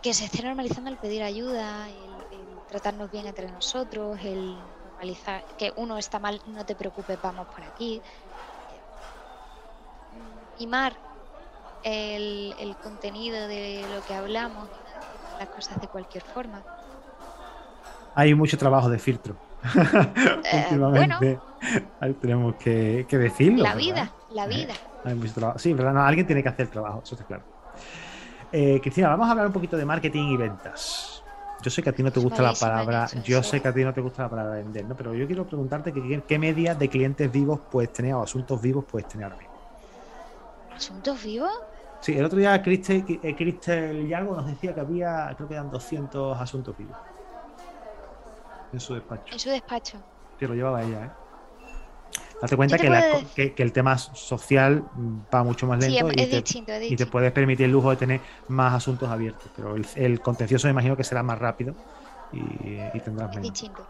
que 0.00 0.12
se 0.14 0.26
esté 0.26 0.42
normalizando 0.42 0.90
el 0.90 0.98
pedir 0.98 1.22
ayuda, 1.22 1.90
el, 1.90 2.26
el 2.30 2.62
tratarnos 2.66 3.10
bien 3.10 3.26
entre 3.26 3.50
nosotros, 3.50 4.18
el 4.22 4.76
normalizar 4.82 5.44
que 5.56 5.72
uno 5.76 5.96
está 5.98 6.18
mal, 6.18 6.40
no 6.46 6.64
te 6.64 6.76
preocupes, 6.76 7.18
vamos 7.20 7.48
por 7.48 7.64
aquí. 7.64 8.02
Mimar 10.58 10.96
el, 11.82 12.54
el 12.58 12.76
contenido 12.78 13.46
de 13.48 13.86
lo 13.94 14.04
que 14.04 14.14
hablamos, 14.14 14.70
las 15.38 15.48
cosas 15.50 15.80
de 15.80 15.88
cualquier 15.88 16.24
forma. 16.24 16.66
Hay 18.14 18.34
mucho 18.34 18.56
trabajo 18.58 18.88
de 18.88 18.98
filtro. 18.98 19.36
Eh, 20.44 20.66
Últimamente. 20.70 21.38
Tenemos 22.20 22.56
que, 22.56 23.06
que 23.08 23.16
decirlo. 23.18 23.62
La 23.62 23.70
¿verdad? 23.74 23.78
vida, 23.80 24.12
la 24.28 24.44
Eh, 24.44 24.48
vida. 24.48 24.74
Hay 25.04 25.14
mucho 25.14 25.34
trabajo. 25.34 25.58
Sí, 25.58 25.72
¿verdad? 25.72 25.94
No, 25.94 26.02
alguien 26.02 26.26
tiene 26.26 26.42
que 26.42 26.48
hacer 26.48 26.66
el 26.66 26.70
trabajo, 26.72 27.02
eso 27.04 27.14
está 27.14 27.26
claro. 27.26 27.44
Eh, 28.52 28.80
Cristina, 28.80 29.08
vamos 29.08 29.26
a 29.26 29.32
hablar 29.32 29.46
un 29.46 29.52
poquito 29.52 29.76
de 29.76 29.84
marketing 29.84 30.28
y 30.32 30.36
ventas. 30.36 31.22
Yo 31.62 31.70
sé 31.70 31.82
que 31.82 31.90
a 31.90 31.94
ti 31.94 32.02
no 32.02 32.12
te 32.12 32.20
gusta 32.20 32.42
la 32.42 32.58
palabra, 32.58 33.04
eso, 33.04 33.20
yo 33.24 33.42
sé 33.42 33.60
que 33.62 33.68
a 33.68 33.74
ti 33.74 33.82
no 33.84 33.92
te 33.92 34.00
gusta 34.00 34.22
la 34.24 34.30
palabra 34.30 34.56
vender, 34.56 34.86
¿no? 34.86 34.96
Pero 34.96 35.14
yo 35.14 35.26
quiero 35.26 35.46
preguntarte 35.46 35.92
que, 35.92 36.02
qué, 36.02 36.22
qué 36.26 36.38
media 36.38 36.74
de 36.74 36.88
clientes 36.90 37.30
vivos 37.32 37.60
puedes 37.70 37.92
tener 37.92 38.14
o 38.14 38.22
asuntos 38.22 38.60
vivos 38.60 38.84
puedes 38.86 39.08
tener 39.08 39.24
ahora 39.24 39.36
mismo. 39.38 39.53
¿Asuntos 40.76 41.22
vivos? 41.22 41.50
Sí, 42.00 42.12
el 42.16 42.24
otro 42.24 42.38
día 42.38 42.60
Cristel, 42.62 43.04
eh, 43.08 43.34
Cristel 43.36 44.06
Yago 44.06 44.36
nos 44.36 44.46
decía 44.46 44.74
que 44.74 44.80
había, 44.80 45.32
creo 45.36 45.48
que 45.48 45.54
eran 45.54 45.70
200 45.70 46.38
asuntos 46.40 46.76
vivos 46.76 46.98
en 48.72 48.80
su 48.80 48.94
despacho. 48.94 49.32
En 49.34 49.38
su 49.38 49.50
despacho. 49.50 50.02
Que 50.36 50.46
lo 50.48 50.54
llevaba 50.54 50.82
ella, 50.82 51.04
¿eh? 51.06 51.12
Date 52.40 52.56
cuenta 52.56 52.78
que, 52.78 52.90
la- 52.90 53.00
puedo 53.00 53.22
decir- 53.22 53.34
que- 53.34 53.54
que 53.54 53.62
el 53.62 53.72
tema 53.72 53.96
social 53.98 54.88
va 55.34 55.44
mucho 55.44 55.66
más 55.66 55.78
Sí, 55.80 55.86
lento 55.86 56.06
es, 56.08 56.14
y, 56.14 56.16
es 56.24 56.30
te, 56.30 56.36
distinto, 56.36 56.72
es 56.72 56.80
y 56.92 56.96
te 56.96 57.06
puedes 57.06 57.32
permitir 57.32 57.66
el 57.66 57.72
lujo 57.72 57.90
de 57.90 57.96
tener 57.96 58.22
más 58.48 58.74
asuntos 58.74 59.08
abiertos. 59.10 59.50
Pero 59.54 59.74
el, 59.76 59.86
el 59.94 60.20
contencioso 60.22 60.66
me 60.66 60.72
imagino 60.72 60.96
que 60.96 61.04
será 61.04 61.22
más 61.22 61.38
rápido 61.38 61.76
y, 62.30 62.96
y 62.96 63.00
tendrás 63.00 63.30
Es 63.30 63.36
menos. 63.36 63.52
distinto. 63.52 63.88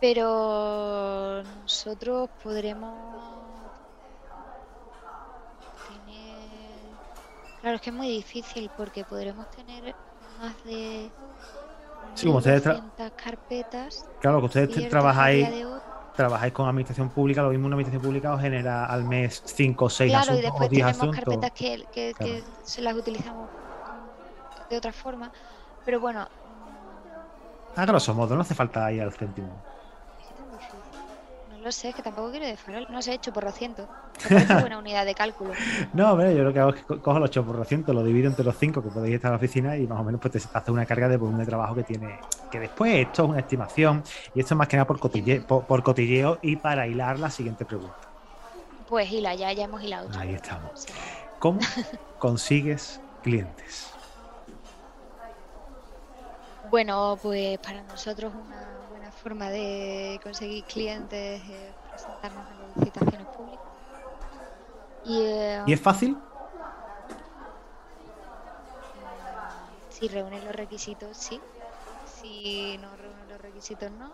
Pero 0.00 1.42
nosotros 1.44 2.30
podremos 2.42 3.39
Claro, 7.60 7.76
es 7.76 7.82
que 7.82 7.90
es 7.90 7.96
muy 7.96 8.08
difícil 8.08 8.70
porque 8.76 9.04
podremos 9.04 9.46
tener 9.50 9.94
más 10.40 10.64
de 10.64 11.10
Sí, 12.14 12.26
como 12.26 12.38
ustedes 12.38 12.64
tra- 12.64 12.72
200 12.80 13.12
carpetas 13.22 14.04
Claro, 14.20 14.40
que 14.40 14.46
ustedes 14.46 14.88
trabajáis, 14.88 15.46
trabajáis 16.16 16.52
con 16.52 16.68
administración 16.68 17.08
pública, 17.10 17.42
lo 17.42 17.50
mismo 17.50 17.66
una 17.66 17.76
administración 17.76 18.02
pública 18.02 18.34
os 18.34 18.40
genera 18.40 18.86
al 18.86 19.04
mes 19.04 19.42
5 19.44 19.84
o 19.84 19.90
6 19.90 20.10
Claro, 20.10 20.26
y 20.34 20.38
asuntos 20.38 20.50
o 20.50 20.52
después 20.52 20.70
10 20.70 20.86
tenemos 20.86 20.98
asuntos. 21.16 21.24
carpetas 21.24 21.50
que, 21.52 21.86
que- 21.92 22.14
Claro. 22.14 22.32
que 22.32 22.42
se 22.64 22.82
las 22.82 22.94
utilizamos 22.96 23.48
de 24.68 24.76
otra 24.76 24.92
forma. 24.92 25.30
Pero 25.84 26.00
bueno, 26.00 26.26
A 27.76 27.86
grosso 27.86 28.12
modo, 28.14 28.34
no 28.34 28.40
hace 28.40 28.54
falta 28.54 28.90
ir 28.92 29.00
al 29.02 29.12
céntimo. 29.12 29.48
No 31.60 31.66
lo 31.66 31.72
sé, 31.72 31.90
es 31.90 31.94
que 31.94 32.02
tampoco 32.02 32.30
quiero 32.30 32.46
de 32.46 32.56
farol. 32.56 32.86
No 32.90 33.02
sé, 33.02 33.12
hecho 33.14 33.32
por 33.32 33.44
200. 33.44 33.86
Me 34.24 34.30
parece 34.30 34.54
buena 34.60 34.78
unidad 34.78 35.04
de 35.04 35.14
cálculo. 35.14 35.52
No, 35.92 36.12
hombre, 36.12 36.34
yo 36.34 36.42
lo 36.42 36.52
que 36.52 36.58
hago 36.58 36.70
es 36.70 36.76
que 36.80 36.86
co- 36.86 37.00
cojo 37.02 37.18
los 37.18 37.28
8%, 37.30 37.92
lo 37.92 38.02
divido 38.02 38.28
entre 38.28 38.44
los 38.44 38.56
5 38.56 38.82
que 38.82 38.88
podéis 38.88 39.16
estar 39.16 39.28
en 39.28 39.32
la 39.32 39.36
oficina 39.36 39.76
y 39.76 39.86
más 39.86 40.00
o 40.00 40.04
menos 40.04 40.20
pues 40.20 40.32
te 40.32 40.58
hace 40.58 40.70
una 40.70 40.86
carga 40.86 41.08
de 41.08 41.18
volumen 41.18 41.40
de 41.40 41.46
trabajo 41.46 41.74
que 41.74 41.84
tiene. 41.84 42.18
Que 42.50 42.60
después 42.60 42.94
esto 43.06 43.24
es 43.24 43.28
una 43.30 43.40
estimación 43.40 44.02
y 44.34 44.40
esto 44.40 44.54
es 44.54 44.58
más 44.58 44.68
que 44.68 44.76
nada 44.76 44.86
por, 44.86 44.98
cotille- 44.98 45.44
por, 45.46 45.66
por 45.66 45.82
cotilleo 45.82 46.38
y 46.42 46.56
para 46.56 46.86
hilar 46.86 47.18
la 47.18 47.30
siguiente 47.30 47.64
pregunta. 47.66 48.08
Pues 48.88 49.10
hila, 49.12 49.34
ya, 49.34 49.52
ya 49.52 49.64
hemos 49.64 49.82
hilado. 49.82 50.08
Ahí 50.18 50.34
estamos. 50.34 50.86
¿Cómo 51.38 51.60
consigues 52.18 53.00
clientes? 53.22 53.92
Bueno, 56.70 57.18
pues 57.20 57.58
para 57.58 57.82
nosotros 57.82 58.32
una 58.34 58.79
forma 59.20 59.50
de 59.50 60.18
conseguir 60.22 60.64
clientes 60.64 61.42
es 61.42 61.74
presentarnos 61.90 62.46
en 62.50 62.80
licitaciones 62.80 63.26
públicas. 63.28 63.64
Y, 65.04 65.20
eh, 65.20 65.62
¿Y 65.66 65.72
es 65.72 65.80
fácil? 65.80 66.16
Si 69.90 70.08
reúnen 70.08 70.44
los 70.44 70.54
requisitos, 70.54 71.16
sí. 71.16 71.40
Si 72.06 72.78
no 72.78 72.96
reúnen 72.96 73.28
los 73.28 73.40
requisitos, 73.40 73.90
no. 73.92 74.10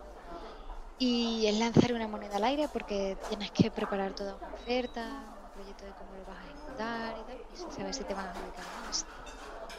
Y 0.99 1.45
es 1.47 1.57
lanzar 1.57 1.93
una 1.93 2.07
moneda 2.07 2.37
al 2.37 2.43
aire 2.43 2.67
porque 2.67 3.17
tienes 3.29 3.51
que 3.51 3.71
preparar 3.71 4.11
toda 4.13 4.35
una 4.35 4.47
oferta, 4.47 5.05
un 5.45 5.51
proyecto 5.51 5.85
de 5.85 5.91
cómo 5.91 6.11
lo 6.15 6.25
vas 6.25 6.37
a 6.37 6.47
ejecutar 6.47 7.15
y 7.17 7.23
tal. 7.23 7.37
Y 7.53 7.57
se 7.57 7.77
sabe 7.77 7.93
si 7.93 8.03
te 8.03 8.13
van 8.13 8.27
a 8.27 8.33
dedicar. 8.33 8.65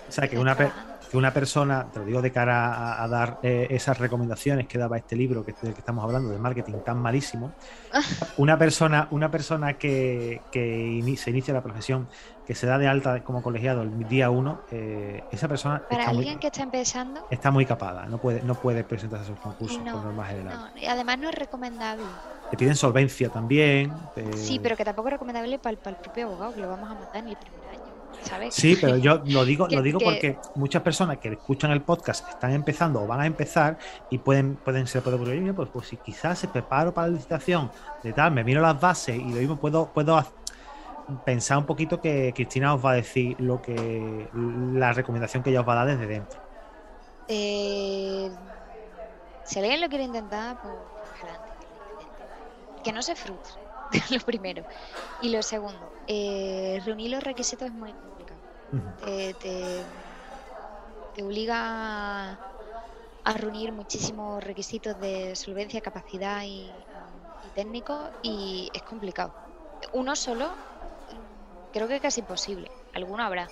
O 0.09 0.13
sea, 0.13 0.29
que 0.29 0.39
una, 0.39 0.57
que 1.11 1.17
una 1.17 1.33
persona, 1.33 1.87
te 1.93 2.01
lo 2.01 2.05
digo 2.05 2.23
de 2.23 2.31
cara 2.31 3.03
a, 3.03 3.09
dar 3.09 3.39
eh, 3.43 3.67
esas 3.71 3.99
recomendaciones 3.99 4.67
que 4.67 4.79
daba 4.79 4.97
este 4.97 5.17
libro 5.17 5.45
que, 5.45 5.55
del 5.63 5.73
que 5.73 5.81
estamos 5.81 6.05
hablando, 6.05 6.29
de 6.31 6.39
marketing 6.39 6.75
tan 6.85 6.99
malísimo, 6.99 7.53
una 8.37 8.59
persona, 8.59 9.09
una 9.11 9.31
persona 9.31 9.75
que, 9.75 10.43
que 10.53 11.17
se 11.17 11.31
inicia 11.31 11.55
la 11.55 11.63
profesión, 11.63 12.09
que 12.47 12.55
se 12.55 12.67
da 12.67 12.79
de 12.79 12.89
alta 12.89 13.23
como 13.25 13.43
colegiado 13.43 13.83
el 13.83 14.09
día 14.09 14.31
uno, 14.31 14.63
eh, 14.71 15.23
esa 15.31 15.49
persona... 15.49 15.83
Para 15.89 16.09
alguien 16.09 16.39
que 16.39 16.47
está 16.47 16.63
empezando... 16.63 17.27
Está 17.31 17.51
muy 17.51 17.67
capada, 17.67 18.07
no 18.07 18.19
puede, 18.19 18.43
no 18.43 18.55
puede 18.55 18.85
presentarse 18.85 19.25
a 19.25 19.29
sus 19.29 19.39
concursos 19.41 19.79
por 19.79 20.03
norma 20.03 20.25
general. 20.27 20.73
y 20.77 20.87
además 20.87 21.19
no 21.19 21.29
es 21.29 21.35
recomendable. 21.35 22.05
Te 22.51 22.57
piden 22.57 22.75
solvencia 22.75 23.29
también. 23.29 23.93
Sí, 24.35 24.59
pero 24.63 24.77
que 24.77 24.85
tampoco 24.85 25.09
es 25.09 25.13
recomendable 25.13 25.59
para 25.59 25.77
el, 25.91 25.97
propio 25.97 26.27
abogado, 26.27 26.55
que 26.55 26.61
lo 26.61 26.69
vamos 26.69 26.91
a 26.91 26.95
matar 26.95 27.17
en 27.17 27.29
el 27.29 27.37
primer 27.37 27.68
Sí, 28.51 28.77
pero 28.81 28.97
yo 28.97 29.23
lo 29.27 29.45
digo, 29.45 29.69
lo 29.71 29.83
digo 29.83 29.99
porque 29.99 30.39
muchas 30.55 30.83
personas 30.83 31.19
que 31.19 31.29
escuchan 31.29 31.71
el 31.71 31.83
podcast 31.83 32.29
están 32.29 32.53
empezando 32.53 33.03
o 33.03 33.07
van 33.07 33.21
a 33.21 33.27
empezar 33.27 33.79
y 34.11 34.19
pueden, 34.19 34.57
pueden 34.57 34.87
ser, 34.87 35.03
puede 35.03 35.17
ocurrir, 35.17 35.55
pues, 35.55 35.69
pues 35.73 35.89
si 35.89 35.97
quizás 35.97 36.39
se 36.39 36.49
preparo 36.49 36.93
para 36.93 37.09
la 37.09 37.15
licitación 37.15 37.71
de 38.03 38.13
tal, 38.13 38.33
me 38.33 38.45
miro 38.45 38.61
las 38.61 38.81
bases 38.81 39.17
y 39.17 39.25
lo 39.25 39.37
mismo 39.37 39.57
puedo, 39.57 39.89
puedo 39.93 40.23
pensar 41.25 41.59
un 41.59 41.67
poquito 41.67 42.01
que 42.01 42.33
Cristina 42.35 42.75
os 42.75 42.85
va 42.85 42.93
a 42.93 42.95
decir 42.95 43.37
lo 43.39 43.63
que 43.63 44.29
la 44.35 44.93
recomendación 44.93 45.43
que 45.43 45.51
ella 45.51 45.61
os 45.61 45.69
va 45.69 45.73
a 45.73 45.85
dar 45.85 45.87
desde 45.87 46.07
dentro. 46.07 46.41
Eh, 47.29 48.31
si 49.45 49.59
alguien 49.59 49.81
lo 49.81 49.89
quiere 49.89 50.05
intentar, 50.05 50.61
pues 50.63 50.75
adelante. 51.23 51.49
Que 52.83 52.93
no 52.93 53.03
se 53.03 53.15
frustre, 53.15 53.61
lo 54.11 54.21
primero. 54.21 54.65
Y 55.21 55.31
lo 55.31 55.43
segundo, 55.43 55.93
eh, 56.07 56.81
reunir 56.85 57.11
los 57.11 57.23
requisitos 57.23 57.69
es 57.69 57.75
muy 57.75 57.95
te, 59.39 59.87
obliga 61.23 62.33
a, 63.25 63.33
reunir 63.35 63.73
muchísimos 63.73 64.43
requisitos 64.43 64.99
de 64.99 65.35
solvencia, 65.37 65.81
capacidad 65.81 66.43
y, 66.47 66.87
técnico 67.55 68.11
y 68.23 68.71
es 68.73 68.83
complicado. 68.83 69.35
Uno 69.93 70.15
solo 70.17 70.59
creo 71.73 71.89
que 71.89 71.97
es 71.97 72.03
casi 72.03 72.21
imposible, 72.21 72.71
alguno 72.93 73.23
habrá. 73.23 73.49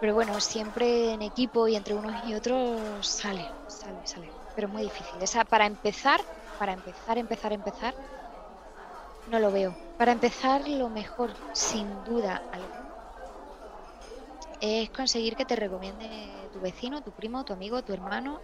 Pero 0.00 0.14
bueno, 0.14 0.40
siempre 0.40 1.12
en 1.12 1.22
equipo 1.22 1.68
y 1.68 1.76
entre 1.76 1.94
unos 1.94 2.24
y 2.24 2.34
otros 2.34 3.06
sale, 3.06 3.48
sale, 3.66 4.04
sale. 4.04 4.32
Pero 4.54 4.66
es 4.66 4.72
muy 4.72 4.82
difícil. 4.82 5.22
O 5.22 5.44
para 5.48 5.66
empezar, 5.66 6.20
para 6.58 6.72
empezar, 6.72 7.18
empezar, 7.18 7.52
empezar, 7.52 7.94
no 9.28 9.38
lo 9.38 9.50
veo. 9.50 9.74
Para 9.96 10.12
empezar, 10.12 10.68
lo 10.68 10.88
mejor, 10.88 11.30
sin 11.52 11.86
duda 12.04 12.42
alguna, 12.50 12.92
es 14.60 14.90
conseguir 14.90 15.36
que 15.36 15.44
te 15.44 15.56
recomiende 15.56 16.48
tu 16.52 16.60
vecino, 16.60 17.02
tu 17.02 17.12
primo, 17.12 17.44
tu 17.44 17.52
amigo, 17.52 17.82
tu 17.82 17.92
hermano 17.92 18.38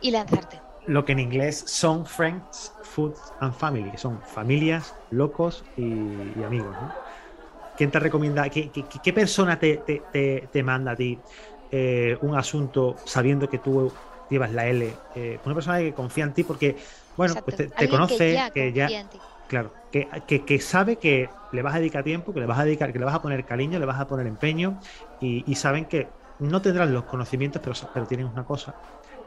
y 0.00 0.10
lanzarte. 0.10 0.60
Lo 0.86 1.04
que 1.04 1.12
en 1.12 1.20
inglés 1.20 1.64
son 1.66 2.06
friends, 2.06 2.72
food 2.82 3.14
and 3.40 3.54
family, 3.54 3.96
son 3.96 4.18
familias, 4.24 4.94
locos 5.10 5.62
y, 5.76 6.42
amigos. 6.42 6.74
¿Quién 7.76 7.90
te 7.90 8.00
recomienda? 8.00 8.48
¿Qué, 8.48 9.12
persona 9.12 9.58
te, 9.58 10.62
manda 10.64 10.92
a 10.92 10.96
ti 10.96 11.22
eh, 11.70 12.16
un 12.22 12.36
asunto 12.36 12.96
sabiendo 13.04 13.48
que 13.48 13.58
tú 13.58 13.92
llevas 14.30 14.52
la 14.52 14.66
L? 14.66 14.92
Eh, 15.14 15.38
una 15.44 15.54
persona 15.54 15.78
que 15.78 15.92
confía 15.92 16.24
en 16.24 16.32
ti 16.32 16.44
porque, 16.44 16.76
bueno, 17.16 17.34
pues 17.44 17.56
te, 17.56 17.88
conoce, 17.88 18.38
que 18.54 18.72
ya, 18.72 18.88
Claro, 19.48 19.72
que, 19.90 20.60
sabe 20.60 20.96
que 20.96 21.28
le 21.50 21.62
vas 21.62 21.74
a 21.74 21.78
dedicar 21.78 22.04
tiempo, 22.04 22.32
que 22.32 22.38
le 22.38 22.46
vas 22.46 22.60
a 22.60 22.64
dedicar, 22.64 22.92
que 22.92 23.00
le 23.00 23.04
vas 23.04 23.14
a 23.16 23.20
poner 23.20 23.44
cariño, 23.44 23.80
le 23.80 23.86
vas 23.86 23.98
a 23.98 24.06
poner 24.06 24.26
empeño 24.26 24.78
y, 25.20 25.54
saben 25.56 25.86
que 25.86 26.08
no 26.38 26.62
tendrán 26.62 26.94
los 26.94 27.04
conocimientos, 27.04 27.60
pero, 27.62 27.74
pero 27.92 28.06
tienen 28.06 28.26
una 28.26 28.44
cosa 28.44 28.74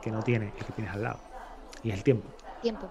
que 0.02 0.10
no 0.10 0.24
tiene 0.24 0.46
el 0.46 0.52
que 0.54 0.72
tienes 0.74 0.94
al 0.94 1.04
lado 1.04 1.20
y 1.84 1.90
es 1.90 1.96
el 1.96 2.04
tiempo. 2.04 2.30
Tiempo. 2.62 2.90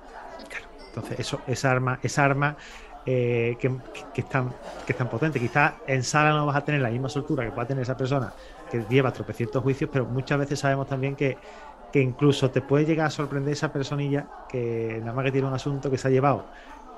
Claro. 0.48 0.66
Entonces, 0.88 1.20
eso, 1.20 1.40
esa 1.46 1.70
arma, 1.70 1.98
esa 2.02 2.24
arma 2.24 2.56
eh, 3.04 3.56
que, 3.58 3.68
es 4.14 4.28
tan, 4.28 4.50
que 4.86 4.92
es 4.92 4.98
tan 4.98 5.08
potente. 5.08 5.40
Quizás 5.40 5.72
en 5.86 6.04
sala 6.04 6.30
no 6.30 6.46
vas 6.46 6.56
a 6.56 6.64
tener 6.64 6.80
la 6.80 6.90
misma 6.90 7.08
soltura 7.08 7.44
que 7.44 7.50
pueda 7.50 7.66
tener 7.66 7.82
esa 7.82 7.96
persona 7.96 8.32
que 8.70 8.84
lleva 8.88 9.12
tropecientos 9.12 9.62
juicios, 9.62 9.90
pero 9.92 10.04
muchas 10.04 10.38
veces 10.38 10.60
sabemos 10.60 10.86
también 10.86 11.16
que, 11.16 11.36
que 11.92 12.00
incluso 12.00 12.50
te 12.50 12.62
puede 12.62 12.86
llegar 12.86 13.06
a 13.06 13.10
sorprender 13.10 13.52
esa 13.52 13.72
personilla 13.72 14.26
que 14.48 14.96
nada 15.00 15.12
más 15.12 15.24
que 15.26 15.32
tiene 15.32 15.46
un 15.46 15.54
asunto 15.54 15.90
que 15.90 15.98
se 15.98 16.08
ha 16.08 16.10
llevado 16.10 16.46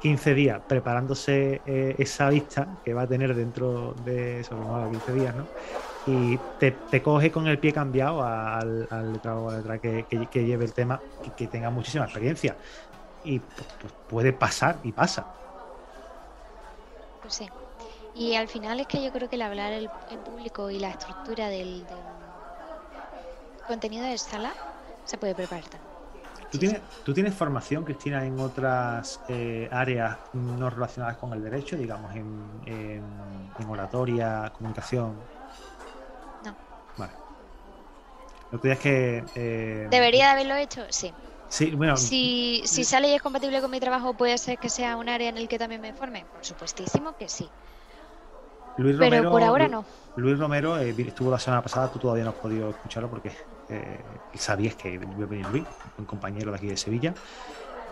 15 0.01 0.34
días 0.34 0.61
preparándose 0.66 1.62
eh, 1.66 1.97
esa 1.99 2.28
vista 2.28 2.76
que 2.84 2.95
va 2.95 3.03
a 3.03 3.07
tener 3.07 3.34
dentro 3.34 3.95
de 4.05 4.40
esos 4.40 4.59
15 4.90 5.12
días, 5.14 5.34
¿no? 5.34 5.47
Y 6.07 6.38
te, 6.59 7.03
coge 7.03 7.32
con 7.32 7.47
el 7.47 7.59
pie 7.59 7.72
cambiado 7.72 8.22
al, 8.22 8.86
al 8.90 9.14
letrado 9.14 9.51
letra 9.51 9.78
que, 9.78 10.05
que, 10.07 10.45
lleve 10.45 10.66
el 10.66 10.74
tema 10.74 11.01
y 11.24 11.30
que 11.30 11.47
tenga 11.47 11.70
muchísima 11.70 12.05
experiencia. 12.05 12.55
Y 13.24 13.38
pues, 13.38 13.66
pues, 13.80 13.92
puede 14.07 14.34
pasar 14.34 14.76
y 14.82 14.92
pasa. 14.92 15.24
Pues 17.22 17.32
sí. 17.32 17.49
Y 18.14 18.34
al 18.34 18.49
final 18.49 18.80
es 18.80 18.86
que 18.86 19.03
yo 19.03 19.11
creo 19.11 19.30
que 19.30 19.36
el 19.36 19.42
hablar 19.42 19.72
en 19.72 19.88
público 20.18 20.68
y 20.68 20.78
la 20.78 20.90
estructura 20.90 21.49
del, 21.49 21.86
del 21.86 21.99
contenido 23.66 24.05
de 24.05 24.18
sala 24.18 24.53
se 25.05 25.18
puede 25.18 25.34
preparar 25.34 25.64
también. 25.64 25.94
¿Tú 27.05 27.12
tienes, 27.12 27.34
formación, 27.34 27.84
Cristina, 27.84 28.24
en 28.24 28.38
otras 28.38 29.20
eh, 29.28 29.68
áreas 29.72 30.18
no 30.34 30.70
relacionadas 30.70 31.16
con 31.16 31.32
el 31.32 31.42
derecho, 31.42 31.76
digamos, 31.76 32.14
en, 32.14 33.02
oratoria, 33.68 34.52
comunicación? 34.57 35.16
No. 36.44 36.55
Vale. 36.96 37.12
Lo 38.52 38.61
que 38.61 38.72
es 38.72 38.78
que... 38.78 39.24
Eh, 39.34 39.88
¿Debería 39.90 40.26
de 40.26 40.30
haberlo 40.30 40.55
hecho? 40.55 40.82
Sí. 40.90 41.12
Sí, 41.48 41.70
bueno, 41.72 41.96
si, 41.96 42.62
si 42.64 42.84
sale 42.84 43.09
y 43.09 43.14
es 43.14 43.22
compatible 43.22 43.61
con 43.61 43.70
mi 43.70 43.80
trabajo, 43.80 44.14
¿puede 44.14 44.38
ser 44.38 44.59
que 44.59 44.68
sea 44.68 44.96
un 44.96 45.09
área 45.09 45.28
en 45.28 45.38
el 45.38 45.48
que 45.48 45.59
también 45.59 45.80
me 45.80 45.92
forme? 45.92 46.24
Por 46.32 46.44
supuestísimo 46.44 47.16
que 47.16 47.28
sí. 47.28 47.48
Luis 48.77 48.97
Pero 48.99 49.31
por 49.31 49.43
ahora 49.43 49.68
no. 49.68 49.85
Luis 50.16 50.39
Romero 50.39 50.79
eh, 50.79 50.95
estuvo 50.99 51.31
la 51.31 51.39
semana 51.39 51.62
pasada, 51.62 51.91
tú 51.91 51.99
todavía 51.99 52.25
no 52.25 52.31
has 52.31 52.37
podido 52.37 52.70
escucharlo 52.70 53.11
porque 53.11 53.33
eh, 53.68 54.01
sabías 54.35 54.75
que 54.75 54.93
iba 54.93 55.05
a 55.05 55.27
venir 55.27 55.47
Luis, 55.49 55.64
un 55.99 56.05
compañero 56.05 56.51
de 56.51 56.57
aquí 56.57 56.66
de 56.66 56.77
Sevilla, 56.77 57.14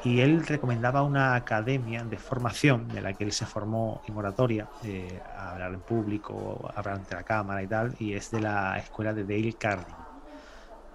y 0.04 0.20
él 0.20 0.44
recomendaba 0.46 1.02
una 1.02 1.34
academia 1.34 2.04
de 2.04 2.18
formación 2.18 2.88
de 2.88 3.00
la 3.00 3.12
que 3.12 3.24
él 3.24 3.32
se 3.32 3.46
formó 3.46 4.02
en 4.06 4.16
oratoria, 4.16 4.68
eh, 4.84 5.20
a 5.36 5.52
hablar 5.52 5.74
en 5.74 5.80
público, 5.80 6.70
a 6.74 6.78
hablar 6.78 6.96
ante 6.96 7.14
la 7.14 7.22
cámara 7.22 7.62
y 7.62 7.66
tal, 7.66 7.94
y 7.98 8.14
es 8.14 8.30
de 8.30 8.40
la 8.40 8.78
escuela 8.78 9.12
de 9.12 9.22
Dale 9.22 9.52
Carnegie. 9.54 9.94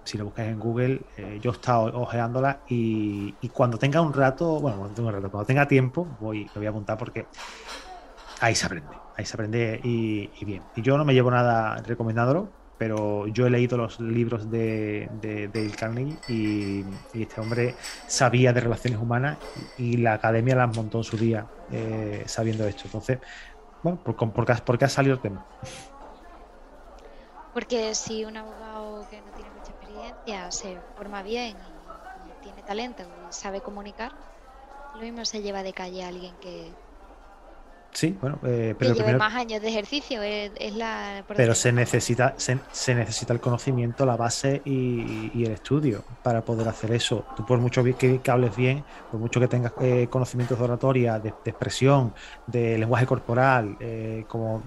Si 0.04 0.16
lo 0.16 0.26
buscas 0.26 0.46
en 0.46 0.58
Google, 0.58 1.00
eh, 1.16 1.38
yo 1.42 1.50
he 1.50 1.54
estado 1.54 2.00
ojeándola 2.00 2.60
y, 2.68 3.32
cuando 3.52 3.78
tenga 3.78 4.00
un 4.00 4.12
rato, 4.12 4.60
bueno, 4.60 4.80
un 4.80 5.12
rato, 5.12 5.30
cuando 5.30 5.44
tenga 5.44 5.66
tiempo, 5.66 6.06
voy, 6.20 6.44
lo 6.44 6.54
voy 6.56 6.66
a 6.66 6.70
apuntar 6.70 6.96
porque 6.96 7.26
ahí 8.40 8.54
se 8.54 8.66
aprende, 8.66 9.07
ahí 9.18 9.26
se 9.26 9.34
aprende 9.34 9.80
y, 9.82 10.30
y 10.40 10.44
bien. 10.44 10.62
Y 10.76 10.82
yo 10.82 10.96
no 10.96 11.04
me 11.04 11.12
llevo 11.12 11.30
nada 11.30 11.76
recomendándolo, 11.82 12.48
pero 12.78 13.26
yo 13.26 13.46
he 13.46 13.50
leído 13.50 13.76
los 13.76 13.98
libros 13.98 14.50
de, 14.50 15.10
de, 15.20 15.70
Carnegie 15.76 16.16
y, 16.28 16.84
este 17.20 17.40
hombre 17.40 17.74
sabía 18.06 18.52
de 18.52 18.60
relaciones 18.60 19.00
humanas 19.00 19.36
y 19.76 19.96
la 19.96 20.14
academia 20.14 20.54
las 20.54 20.74
montó 20.74 20.98
en 20.98 21.04
su 21.04 21.16
día 21.16 21.46
eh, 21.72 22.22
sabiendo 22.26 22.66
esto. 22.66 22.82
Entonces, 22.84 23.18
bueno, 23.82 23.98
¿por, 24.02 24.14
por, 24.16 24.78
qué, 24.78 24.84
ha 24.84 24.88
salido 24.88 25.16
el 25.16 25.20
tema? 25.20 25.44
Porque 27.52 27.94
si 27.96 28.24
un 28.24 28.36
abogado 28.36 29.04
que 29.10 29.20
no 29.20 29.32
tiene 29.32 29.50
mucha 29.50 29.72
experiencia 29.72 30.50
se 30.52 30.78
forma 30.96 31.22
bien 31.22 31.56
y, 31.56 32.42
tiene 32.44 32.62
talento 32.62 33.02
y 33.02 33.32
sabe 33.32 33.60
comunicar, 33.60 34.12
lo 34.94 35.00
mismo 35.00 35.24
se 35.24 35.42
lleva 35.42 35.64
de 35.64 35.72
calle 35.72 36.04
a 36.04 36.08
alguien 36.08 36.32
que, 36.40 36.70
Sí, 37.92 38.16
bueno, 38.20 38.38
eh, 38.44 38.74
pero 38.78 38.94
que 38.94 39.14
más 39.14 39.34
años 39.34 39.60
de 39.62 39.68
ejercicio, 39.68 40.22
es, 40.22 40.74
la... 40.74 41.24
Pero 41.26 41.54
se 41.54 41.72
necesita, 41.72 42.34
se, 42.36 42.94
necesita 42.94 43.32
el 43.32 43.40
conocimiento, 43.40 44.06
la 44.06 44.16
base 44.16 44.62
y, 44.64 45.44
el 45.44 45.52
estudio 45.52 46.04
para 46.22 46.44
poder 46.44 46.68
hacer 46.68 46.92
eso. 46.92 47.24
Tú 47.36 47.44
por 47.44 47.58
mucho 47.58 47.82
que, 47.82 48.20
que 48.20 48.30
hables 48.30 48.54
bien, 48.54 48.84
por 49.10 49.18
mucho 49.18 49.40
que 49.40 49.48
tengas 49.48 49.72
eh, 49.80 50.06
conocimientos 50.10 50.58
de 50.58 50.64
oratoria, 50.64 51.18
de, 51.18 51.30
expresión, 51.44 52.14
de 52.46 52.78
lenguaje 52.78 53.06
corporal, 53.06 53.76
eh, 53.80 54.24
como 54.28 54.62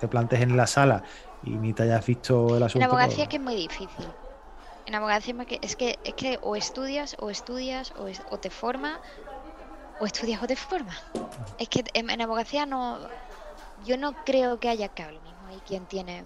te 0.00 0.08
plantes 0.08 0.40
en 0.40 0.56
la 0.56 0.66
sala 0.66 1.02
y 1.44 1.50
ni 1.50 1.72
te 1.72 1.84
hayas 1.84 2.04
visto 2.04 2.56
el 2.56 2.62
asunto... 2.62 2.84
En 2.84 2.90
abogacía 2.90 3.24
es 3.24 3.30
que 3.30 3.36
es 3.36 3.42
muy 3.42 3.54
difícil. 3.54 4.06
En 4.86 4.94
abogacía 4.94 5.34
es 5.62 5.76
que, 5.76 5.98
es 6.04 6.14
que 6.14 6.38
o 6.42 6.56
estudias, 6.56 7.16
o 7.18 7.30
estudias, 7.30 7.92
o, 7.92 8.08
o 8.30 8.38
te 8.38 8.50
formas, 8.50 8.98
o 10.04 10.06
estudias 10.06 10.42
o 10.42 10.46
te 10.46 10.54
formas. 10.54 10.96
Es 11.58 11.68
que 11.68 11.82
en, 11.94 12.20
abogacía 12.20 12.66
no. 12.66 12.98
Yo 13.86 13.96
no 13.96 14.12
creo 14.24 14.60
que 14.60 14.68
haya 14.68 14.88
que 14.88 15.02
lo 15.02 15.20
mismo. 15.20 15.46
Hay 15.48 15.58
quien 15.66 15.86
tiene. 15.86 16.24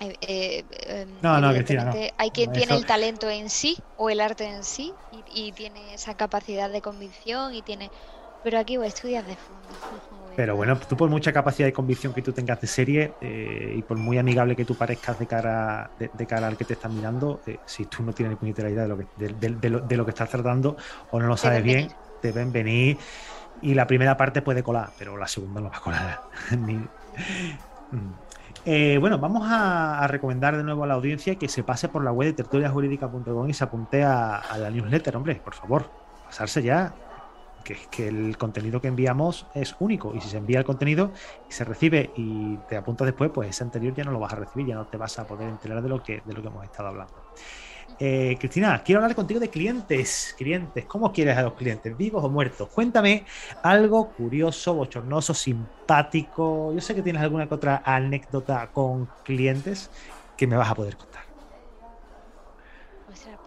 Eh, 0.00 0.16
eh, 0.22 0.64
em, 0.86 1.08
no, 1.20 1.40
no, 1.40 1.52
Cristina, 1.52 1.84
no. 1.84 1.92
Hay 2.16 2.30
quien 2.30 2.52
tiene 2.52 2.74
el 2.74 2.86
talento 2.86 3.28
en 3.28 3.50
sí 3.50 3.76
o 3.98 4.08
el 4.08 4.20
arte 4.20 4.46
en 4.46 4.64
sí 4.64 4.94
y, 5.34 5.52
tiene 5.52 5.94
esa 5.94 6.16
capacidad 6.16 6.70
de 6.70 6.80
convicción 6.80 7.54
y 7.54 7.62
tiene. 7.62 7.90
Pero 8.42 8.58
aquí 8.58 8.78
o 8.78 8.84
estudias 8.84 9.26
de 9.26 9.36
fondo. 9.36 9.68
Pero 10.36 10.56
bueno, 10.56 10.78
tú 10.78 10.96
por 10.96 11.10
mucha 11.10 11.32
capacidad 11.32 11.66
de 11.66 11.72
convicción 11.72 12.14
que 12.14 12.22
tú 12.22 12.32
tengas 12.32 12.60
de 12.60 12.66
serie 12.68 13.12
eh, 13.20 13.74
y 13.76 13.82
por 13.82 13.98
muy 13.98 14.16
amigable 14.16 14.54
que 14.54 14.64
tú 14.64 14.76
parezcas 14.76 15.18
de 15.18 15.26
cara, 15.26 15.90
de, 15.98 16.26
cara 16.26 16.46
al 16.46 16.56
que 16.56 16.64
te 16.64 16.74
están 16.74 16.94
mirando, 16.94 17.40
si 17.66 17.84
tú 17.86 18.04
no 18.04 18.12
tienes 18.12 18.30
ni 18.30 18.36
puñetera 18.36 18.70
idea 18.70 18.82
de 18.84 18.88
lo 18.88 18.96
que, 18.96 19.06
de, 19.18 19.68
lo, 19.68 19.80
de 19.80 19.96
lo 19.96 20.04
que 20.04 20.10
estás 20.10 20.30
tratando 20.30 20.76
o 21.10 21.20
no 21.20 21.26
lo 21.26 21.36
sabes 21.36 21.64
bien, 21.64 21.90
deben 22.22 22.52
venir 22.52 22.98
y 23.62 23.74
la 23.74 23.86
primera 23.86 24.16
parte 24.16 24.42
puede 24.42 24.62
colar, 24.62 24.90
pero 24.98 25.16
la 25.16 25.28
segunda 25.28 25.60
no 25.60 25.70
va 25.70 25.76
a 25.76 25.80
colar. 25.80 26.20
Mm. 27.92 28.12
Eh, 28.66 28.98
bueno, 29.00 29.18
vamos 29.18 29.42
a, 29.50 30.06
recomendar 30.06 30.56
de 30.56 30.62
nuevo 30.62 30.84
a 30.84 30.86
la 30.86 30.94
audiencia 30.94 31.34
que 31.34 31.48
se 31.48 31.64
pase 31.64 31.88
por 31.88 32.04
la 32.04 32.12
web 32.12 32.28
de 32.28 32.34
tertuliajurídica.com 32.34 33.48
y 33.48 33.52
se 33.52 33.64
apunte 33.64 34.04
a, 34.04 34.42
la 34.56 34.70
newsletter, 34.70 35.16
hombre, 35.16 35.34
por 35.36 35.54
favor, 35.54 35.90
pasarse 36.24 36.62
ya. 36.62 36.94
Que, 37.64 37.76
que 37.90 38.06
el 38.06 38.38
contenido 38.38 38.80
que 38.80 38.86
enviamos 38.86 39.46
es 39.54 39.74
único 39.80 40.14
y 40.14 40.20
si 40.20 40.30
se 40.30 40.38
envía 40.38 40.60
el 40.60 40.64
contenido 40.64 41.10
y 41.48 41.52
se 41.52 41.64
recibe 41.64 42.10
y 42.16 42.56
te 42.68 42.76
apuntas 42.76 43.06
después, 43.06 43.30
pues 43.34 43.50
ese 43.50 43.64
anterior 43.64 43.92
ya 43.92 44.04
no 44.04 44.12
lo 44.12 44.20
vas 44.20 44.32
a 44.32 44.36
recibir, 44.36 44.68
ya 44.68 44.76
no 44.76 44.86
te 44.86 44.96
vas 44.96 45.18
a 45.18 45.26
poder 45.26 45.48
enterar 45.48 45.82
de 45.82 45.88
lo 45.88 46.00
que, 46.02 46.22
de 46.24 46.32
lo 46.32 46.40
que 46.40 46.48
hemos 46.48 46.64
estado 46.64 46.88
hablando. 46.88 47.12
Eh, 47.98 48.36
Cristina, 48.38 48.82
quiero 48.82 49.00
hablar 49.00 49.14
contigo 49.14 49.40
de 49.40 49.50
clientes. 49.50 50.34
Clientes, 50.36 50.86
¿cómo 50.86 51.12
quieres 51.12 51.36
a 51.36 51.42
los 51.42 51.54
clientes? 51.54 51.96
¿Vivos 51.96 52.24
o 52.24 52.30
muertos? 52.30 52.70
Cuéntame 52.72 53.26
algo 53.62 54.14
curioso, 54.14 54.74
bochornoso, 54.74 55.34
simpático. 55.34 56.72
Yo 56.74 56.80
sé 56.80 56.94
que 56.94 57.02
tienes 57.02 57.22
alguna 57.22 57.46
otra 57.50 57.82
anécdota 57.84 58.70
con 58.72 59.12
clientes 59.22 59.90
que 60.36 60.46
me 60.46 60.56
vas 60.56 60.70
a 60.70 60.74
poder 60.74 60.96
contar. 60.96 61.30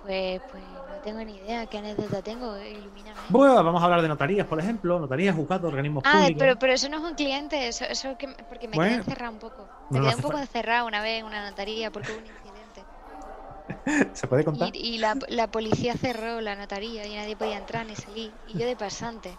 pues, 0.04 0.42
pues 0.52 0.64
no 0.64 1.02
tengo 1.04 1.24
ni 1.24 1.38
idea 1.38 1.66
qué 1.66 1.78
anécdota 1.80 2.22
tengo. 2.22 2.58
Ilumíname. 2.60 3.20
Bueno, 3.30 3.56
vamos 3.64 3.82
a 3.82 3.86
hablar 3.86 4.02
de 4.02 4.08
notarías, 4.08 4.46
por 4.46 4.60
ejemplo. 4.60 5.00
Notarías, 5.00 5.36
juzgados, 5.36 5.68
organismos 5.68 6.04
ah, 6.06 6.14
públicos. 6.14 6.40
Pero, 6.40 6.60
pero 6.60 6.74
eso 6.74 6.90
no 6.90 6.98
es 6.98 7.04
un 7.04 7.16
cliente, 7.16 7.68
eso, 7.68 7.86
eso 7.86 8.18
que, 8.18 8.28
porque 8.48 8.68
me 8.68 8.78
quedé 8.78 8.96
encerrado 8.96 9.32
un 9.32 9.40
poco. 9.40 9.68
Me 9.90 10.02
quedé 10.02 10.16
un 10.16 10.22
poco 10.22 10.38
encerrado 10.38 10.86
una 10.88 11.02
vez 11.02 11.20
en 11.20 11.26
una 11.26 11.50
notaría 11.50 11.90
porque 11.92 12.12
hubo 12.12 12.20
un 12.20 12.53
¿Se 14.14 14.28
puede 14.28 14.44
contar? 14.44 14.76
Y, 14.76 14.98
la, 14.98 15.18
la, 15.28 15.48
policía 15.48 15.96
cerró 15.96 16.42
la 16.42 16.56
notaría 16.56 17.06
y 17.06 17.16
nadie 17.16 17.36
podía 17.36 17.58
entrar 17.58 17.86
ni 17.86 17.96
salir. 17.96 18.32
Y 18.48 18.58
yo 18.58 18.66
de 18.66 18.76
pasante, 18.76 19.38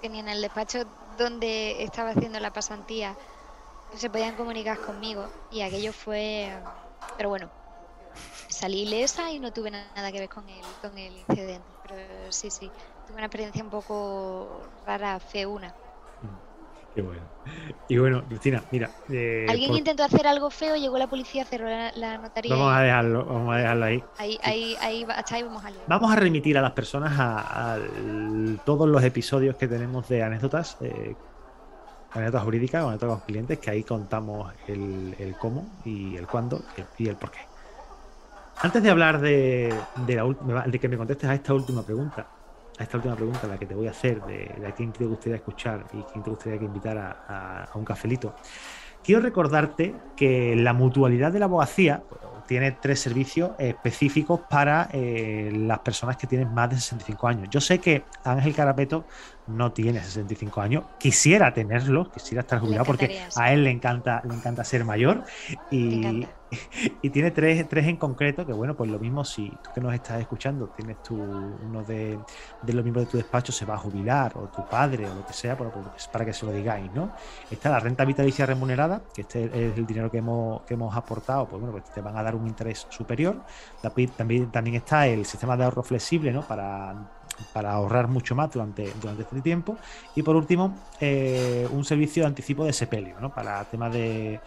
que 0.00 0.08
ni 0.08 0.20
en 0.20 0.28
el 0.28 0.40
despacho 0.40 0.84
donde 1.16 1.82
estaba 1.82 2.10
haciendo 2.10 2.38
la 2.40 2.52
pasantía 2.52 3.16
se 3.96 4.10
podían 4.10 4.36
comunicar 4.36 4.78
conmigo. 4.78 5.28
Y 5.50 5.62
aquello 5.62 5.92
fue... 5.92 6.52
Pero 7.16 7.28
bueno, 7.28 7.50
salí 8.48 8.82
ilesa 8.82 9.30
y 9.30 9.38
no 9.38 9.52
tuve 9.52 9.70
nada 9.70 10.12
que 10.12 10.20
ver 10.20 10.28
con 10.28 10.48
el, 10.48 10.64
con 10.80 10.96
el 10.96 11.16
incidente. 11.16 11.66
Pero 11.82 12.32
sí, 12.32 12.50
sí, 12.50 12.70
tuve 13.06 13.16
una 13.16 13.26
experiencia 13.26 13.62
un 13.62 13.70
poco 13.70 14.62
rara, 14.86 15.18
feuna. 15.20 15.74
Qué 16.98 17.02
bueno. 17.02 17.20
Y 17.86 17.96
bueno, 17.96 18.24
Cristina, 18.26 18.60
mira. 18.72 18.90
Eh, 19.08 19.46
Alguien 19.48 19.72
intentó 19.72 20.02
hacer 20.02 20.26
algo 20.26 20.50
feo, 20.50 20.74
llegó 20.74 20.98
la 20.98 21.06
policía, 21.06 21.44
cerró 21.44 21.68
la, 21.68 22.18
notaría. 22.18 22.52
Vamos 22.52 22.74
a 22.74 22.80
dejarlo, 22.80 23.24
vamos 23.24 23.54
a 23.54 23.58
dejarlo 23.58 23.84
ahí. 23.84 24.04
Ahí, 24.16 24.38
ahí, 24.42 24.76
ahí, 24.80 25.06
hasta 25.08 25.36
ahí 25.36 25.44
vamos 25.44 25.64
a 25.64 25.70
leer. 25.70 25.82
Vamos 25.86 26.10
a 26.10 26.16
remitir 26.16 26.58
a 26.58 26.60
las 26.60 26.72
personas 26.72 27.12
a, 27.16 27.78
todos 28.64 28.88
los 28.88 29.00
episodios 29.04 29.54
que 29.54 29.68
tenemos 29.68 30.08
de 30.08 30.24
anécdotas, 30.24 30.76
eh, 30.80 31.14
anécdotas 32.10 32.42
jurídicas, 32.42 32.82
anécdotas 32.84 33.18
con 33.18 33.26
clientes, 33.26 33.60
que 33.60 33.70
ahí 33.70 33.84
contamos 33.84 34.52
el, 34.66 35.36
cómo 35.38 35.68
y 35.84 36.16
el 36.16 36.26
cuándo 36.26 36.64
y 36.98 37.06
el, 37.06 37.14
por 37.14 37.30
qué. 37.30 37.38
Antes 38.60 38.82
de 38.82 38.90
hablar 38.90 39.20
de, 39.20 39.72
de 40.04 40.78
que 40.80 40.88
me 40.88 40.96
contestes 40.96 41.30
a 41.30 41.34
esta 41.34 41.54
última 41.54 41.84
pregunta, 41.84 42.26
a 42.78 42.82
esta 42.82 42.96
última 42.96 43.16
pregunta, 43.16 43.46
la 43.46 43.58
que 43.58 43.66
te 43.66 43.74
voy 43.74 43.88
a 43.88 43.90
hacer, 43.90 44.22
de, 44.22 44.66
a 44.66 44.72
quién 44.72 44.92
te 44.92 45.04
gustaría 45.04 45.36
escuchar 45.36 45.84
y 45.92 46.02
quién 46.12 46.22
te 46.22 46.30
gustaría 46.30 46.58
que 46.58 46.64
invitara 46.64 47.24
a, 47.28 47.78
un 47.78 47.84
cafelito, 47.84 48.34
quiero 49.02 49.20
recordarte 49.20 49.94
que 50.16 50.54
la 50.56 50.72
mutualidad 50.72 51.32
de 51.32 51.38
la 51.40 51.46
abogacía 51.46 52.02
tiene 52.46 52.72
tres 52.72 53.00
servicios 53.00 53.50
específicos 53.58 54.40
para 54.48 54.88
eh, 54.92 55.52
las 55.54 55.80
personas 55.80 56.16
que 56.16 56.26
tienen 56.26 56.54
más 56.54 56.70
de 56.70 56.76
65 56.76 57.28
años. 57.28 57.48
Yo 57.50 57.60
sé 57.60 57.78
que 57.78 58.04
Ángel 58.24 58.54
Carapeto 58.54 59.04
no 59.48 59.72
tiene 59.72 60.02
65 60.02 60.60
años, 60.60 60.84
quisiera 60.98 61.52
tenerlo, 61.52 62.10
quisiera 62.10 62.40
estar 62.40 62.60
jubilado 62.60 62.86
porque 62.86 63.20
a 63.36 63.52
él 63.52 63.64
le 63.64 63.70
encanta, 63.70 64.22
le 64.26 64.34
encanta 64.34 64.64
ser 64.64 64.84
mayor 64.84 65.24
y, 65.70 66.26
y 67.02 67.10
tiene 67.10 67.30
tres, 67.30 67.68
tres 67.68 67.86
en 67.86 67.96
concreto 67.96 68.46
que, 68.46 68.52
bueno, 68.52 68.74
pues 68.76 68.90
lo 68.90 68.98
mismo 68.98 69.24
si 69.24 69.50
tú 69.62 69.70
que 69.74 69.80
nos 69.80 69.94
estás 69.94 70.20
escuchando 70.20 70.68
tienes 70.68 71.02
tu, 71.02 71.14
uno 71.14 71.82
de, 71.84 72.18
los 72.66 72.82
miembros 72.82 73.06
de 73.06 73.10
tu 73.10 73.16
despacho 73.16 73.52
se 73.52 73.64
va 73.64 73.74
a 73.74 73.78
jubilar, 73.78 74.32
o 74.36 74.48
tu 74.48 74.66
padre, 74.66 75.08
o 75.08 75.14
lo 75.14 75.26
que 75.26 75.32
sea, 75.32 75.56
pues, 75.56 75.70
para 76.08 76.24
que 76.24 76.32
se 76.32 76.46
lo 76.46 76.52
digáis, 76.52 76.92
¿no? 76.92 77.12
Está 77.50 77.70
la 77.70 77.80
renta 77.80 78.04
vitalicia 78.04 78.46
remunerada, 78.46 79.02
que 79.14 79.22
este 79.22 79.44
es 79.44 79.76
el 79.76 79.86
dinero 79.86 80.10
que 80.10 80.18
hemos, 80.18 80.62
que 80.62 80.74
hemos 80.74 80.96
aportado, 80.96 81.46
pues 81.46 81.60
bueno, 81.60 81.72
pues 81.72 81.92
te 81.92 82.00
van 82.00 82.16
a 82.16 82.22
dar 82.22 82.34
un 82.34 82.46
interés 82.46 82.86
superior. 82.90 83.42
También, 83.82 84.50
también 84.50 84.76
está 84.76 85.06
el 85.06 85.24
sistema 85.24 85.56
de 85.56 85.64
ahorro 85.64 85.82
flexible, 85.82 86.32
¿no? 86.32 86.42
Para 86.42 87.17
para 87.52 87.72
ahorrar 87.72 88.08
mucho 88.08 88.34
más 88.34 88.50
durante, 88.50 88.92
durante 89.00 89.22
este 89.22 89.40
tiempo. 89.40 89.76
Y 90.14 90.22
por 90.22 90.36
último, 90.36 90.76
eh, 91.00 91.68
un 91.70 91.84
servicio 91.84 92.22
de 92.22 92.28
anticipo 92.28 92.64
de 92.64 92.72
sepelio, 92.72 93.16
¿no? 93.20 93.32
para 93.32 93.64
temas 93.64 93.92
de, 93.92 94.40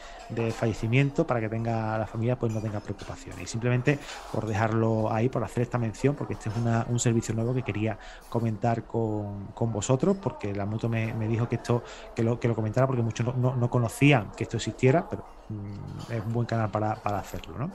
fallecimiento, 0.58 1.28
para 1.28 1.40
que 1.40 1.50
tenga 1.50 1.98
la 1.98 2.08
familia 2.08 2.38
pues 2.38 2.54
no 2.54 2.62
tenga 2.62 2.80
preocupaciones. 2.80 3.44
Y 3.44 3.48
simplemente 3.48 4.00
por 4.32 4.46
dejarlo 4.46 5.12
ahí, 5.12 5.30
por 5.30 5.44
hacer 5.44 5.64
esta 5.64 5.78
mención, 5.78 6.16
porque 6.16 6.34
este 6.34 6.50
es 6.50 6.56
un 6.88 7.00
servicio 7.00 7.34
nuevo 7.34 7.54
que 7.54 7.64
quería 7.64 7.98
comentar 8.30 8.84
con, 8.84 9.54
vosotros, 9.72 10.18
porque 10.22 10.54
la 10.54 10.66
mutua 10.66 10.90
me, 10.90 11.28
dijo 11.28 11.48
que 11.48 11.56
esto, 11.56 11.84
que 12.16 12.24
lo, 12.24 12.40
que 12.40 12.48
lo 12.48 12.56
comentara, 12.56 12.88
porque 12.88 13.02
muchos 13.02 13.36
no, 13.36 13.70
conocían 13.70 14.32
que 14.36 14.44
esto 14.44 14.58
existiera, 14.58 15.08
pero 15.10 15.26
mm, 15.50 16.12
es 16.12 16.26
un 16.26 16.34
buen 16.34 16.48
canal 16.48 16.70
para, 16.70 16.96
para 16.96 17.20
hacerlo. 17.20 17.58
¿no? 17.58 17.72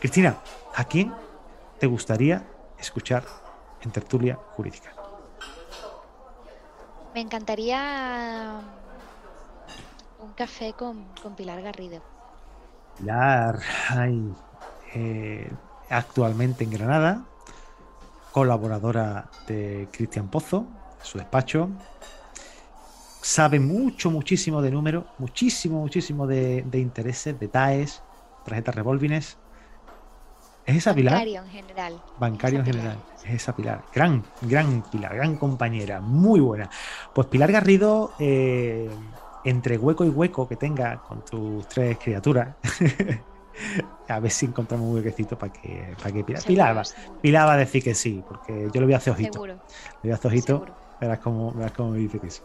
Cristina, 0.00 0.36
¿a 0.74 0.84
quién 0.84 1.12
te 1.78 1.86
gustaría 1.86 2.46
escuchar 2.78 3.24
en 3.82 3.90
tertulia 3.90 4.38
jurídica. 4.56 4.92
Me 7.14 7.20
encantaría 7.20 8.60
un 10.20 10.32
café 10.32 10.72
con, 10.74 11.04
Pilar 11.36 11.60
Garrido. 11.62 12.00
Pilar, 12.98 13.58
eh, 14.94 15.50
actualmente 15.88 16.64
en 16.64 16.70
Granada, 16.70 17.24
colaboradora 18.30 19.28
de 19.48 19.88
Cristian 19.90 20.28
Pozo, 20.28 20.66
su 21.02 21.18
despacho. 21.18 21.70
Sabe 23.22 23.58
mucho, 23.60 24.10
muchísimo 24.10 24.62
de 24.62 24.70
números, 24.70 25.04
muchísimo, 25.18 25.80
muchísimo 25.80 26.26
de, 26.26 26.62
de 26.62 26.78
intereses, 26.78 27.38
detalles, 27.38 28.02
tarjetas 28.44 28.74
revolvines. 28.74 29.36
¿Es 30.66 30.76
esa 30.76 30.94
Pilar? 30.94 31.14
Bancario 31.14 31.42
en 31.42 31.48
general. 31.48 32.02
Bancario 32.18 32.58
en 32.60 32.66
general. 32.66 32.98
Es 33.24 33.30
esa 33.30 33.54
Pilar. 33.54 33.82
Gran, 33.94 34.24
gran 34.42 34.82
Pilar, 34.82 35.16
gran 35.16 35.36
compañera. 35.36 36.00
Muy 36.00 36.40
buena. 36.40 36.70
Pues 37.14 37.26
Pilar 37.26 37.50
Garrido, 37.50 38.12
eh, 38.18 38.88
entre 39.44 39.78
hueco 39.78 40.04
y 40.04 40.08
hueco 40.08 40.46
que 40.46 40.56
tenga 40.56 40.98
con 40.98 41.24
tus 41.24 41.66
tres 41.68 41.98
criaturas. 41.98 42.56
a 44.08 44.20
ver 44.20 44.30
si 44.30 44.46
encontramos 44.46 44.86
un 44.88 44.94
huequecito 44.96 45.38
para 45.38 45.52
que, 45.52 45.94
para 45.98 46.12
que 46.12 46.24
Pilar, 46.24 46.42
Pilar, 46.44 46.76
va, 46.76 46.82
Pilar 47.20 47.48
va 47.48 47.52
a 47.54 47.56
decir 47.56 47.82
que 47.82 47.94
sí, 47.94 48.22
porque 48.26 48.68
yo 48.72 48.80
le 48.80 48.86
voy 48.86 48.94
a 48.94 48.98
hacer 48.98 49.12
ojito. 49.12 49.46
Le 49.46 49.58
voy 50.02 50.12
a 50.12 50.14
hacer 50.14 50.30
ojito, 50.30 50.66
verás 51.00 51.18
cómo, 51.20 51.52
verás 51.52 51.72
cómo 51.72 51.90
me 51.90 51.98
dice 51.98 52.18
que 52.18 52.30
sí. 52.30 52.42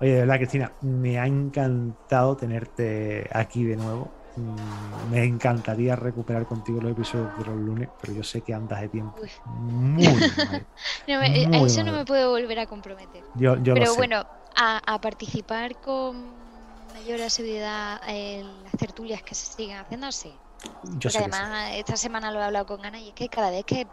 Oye, 0.00 0.12
de 0.12 0.20
verdad, 0.20 0.36
Cristina, 0.36 0.72
me 0.80 1.18
ha 1.18 1.26
encantado 1.26 2.36
tenerte 2.36 3.28
aquí 3.32 3.64
de 3.64 3.76
nuevo. 3.76 4.10
Mm, 4.34 5.10
me 5.10 5.24
encantaría 5.24 5.94
recuperar 5.94 6.46
contigo 6.46 6.80
los 6.80 6.92
episodios 6.92 7.36
de 7.36 7.44
los 7.44 7.56
lunes, 7.56 7.90
pero 8.00 8.14
yo 8.14 8.22
sé 8.22 8.42
que 8.42 8.54
andas 8.54 8.80
de 8.80 8.88
tiempo 8.88 9.20
muy 9.44 10.20
mal. 10.46 10.66
a 11.06 11.58
eso 11.66 11.84
no 11.84 11.92
me 11.92 12.04
puedo 12.04 12.30
volver 12.30 12.60
a 12.60 12.66
comprometer. 12.66 13.24
Yo, 13.34 13.56
pero 13.62 13.94
bueno, 13.94 14.24
a, 14.54 14.98
participar 15.00 15.76
con 15.80 16.92
mayor 16.92 17.20
asiduidad 17.20 18.00
en 18.06 18.64
las 18.64 18.72
tertulias 18.72 19.22
que 19.22 19.34
se 19.34 19.46
siguen 19.46 19.76
haciendo, 19.76 20.10
sí. 20.12 20.38
Yo 20.82 21.10
Porque 21.10 21.18
además 21.18 21.72
esta 21.74 21.96
semana 21.96 22.30
lo 22.30 22.40
he 22.40 22.44
hablado 22.44 22.66
con 22.66 22.84
Ana 22.84 23.00
y 23.00 23.08
es 23.08 23.14
que 23.14 23.28
cada 23.28 23.50
vez 23.50 23.64
que 23.64 23.86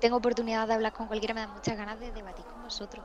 tengo 0.00 0.16
oportunidad 0.16 0.66
de 0.66 0.74
hablar 0.74 0.92
con 0.92 1.06
cualquiera 1.06 1.34
me 1.34 1.40
da 1.40 1.48
muchas 1.48 1.76
ganas 1.76 2.00
de 2.00 2.10
debatir 2.12 2.46
con 2.46 2.62
vosotros. 2.62 3.04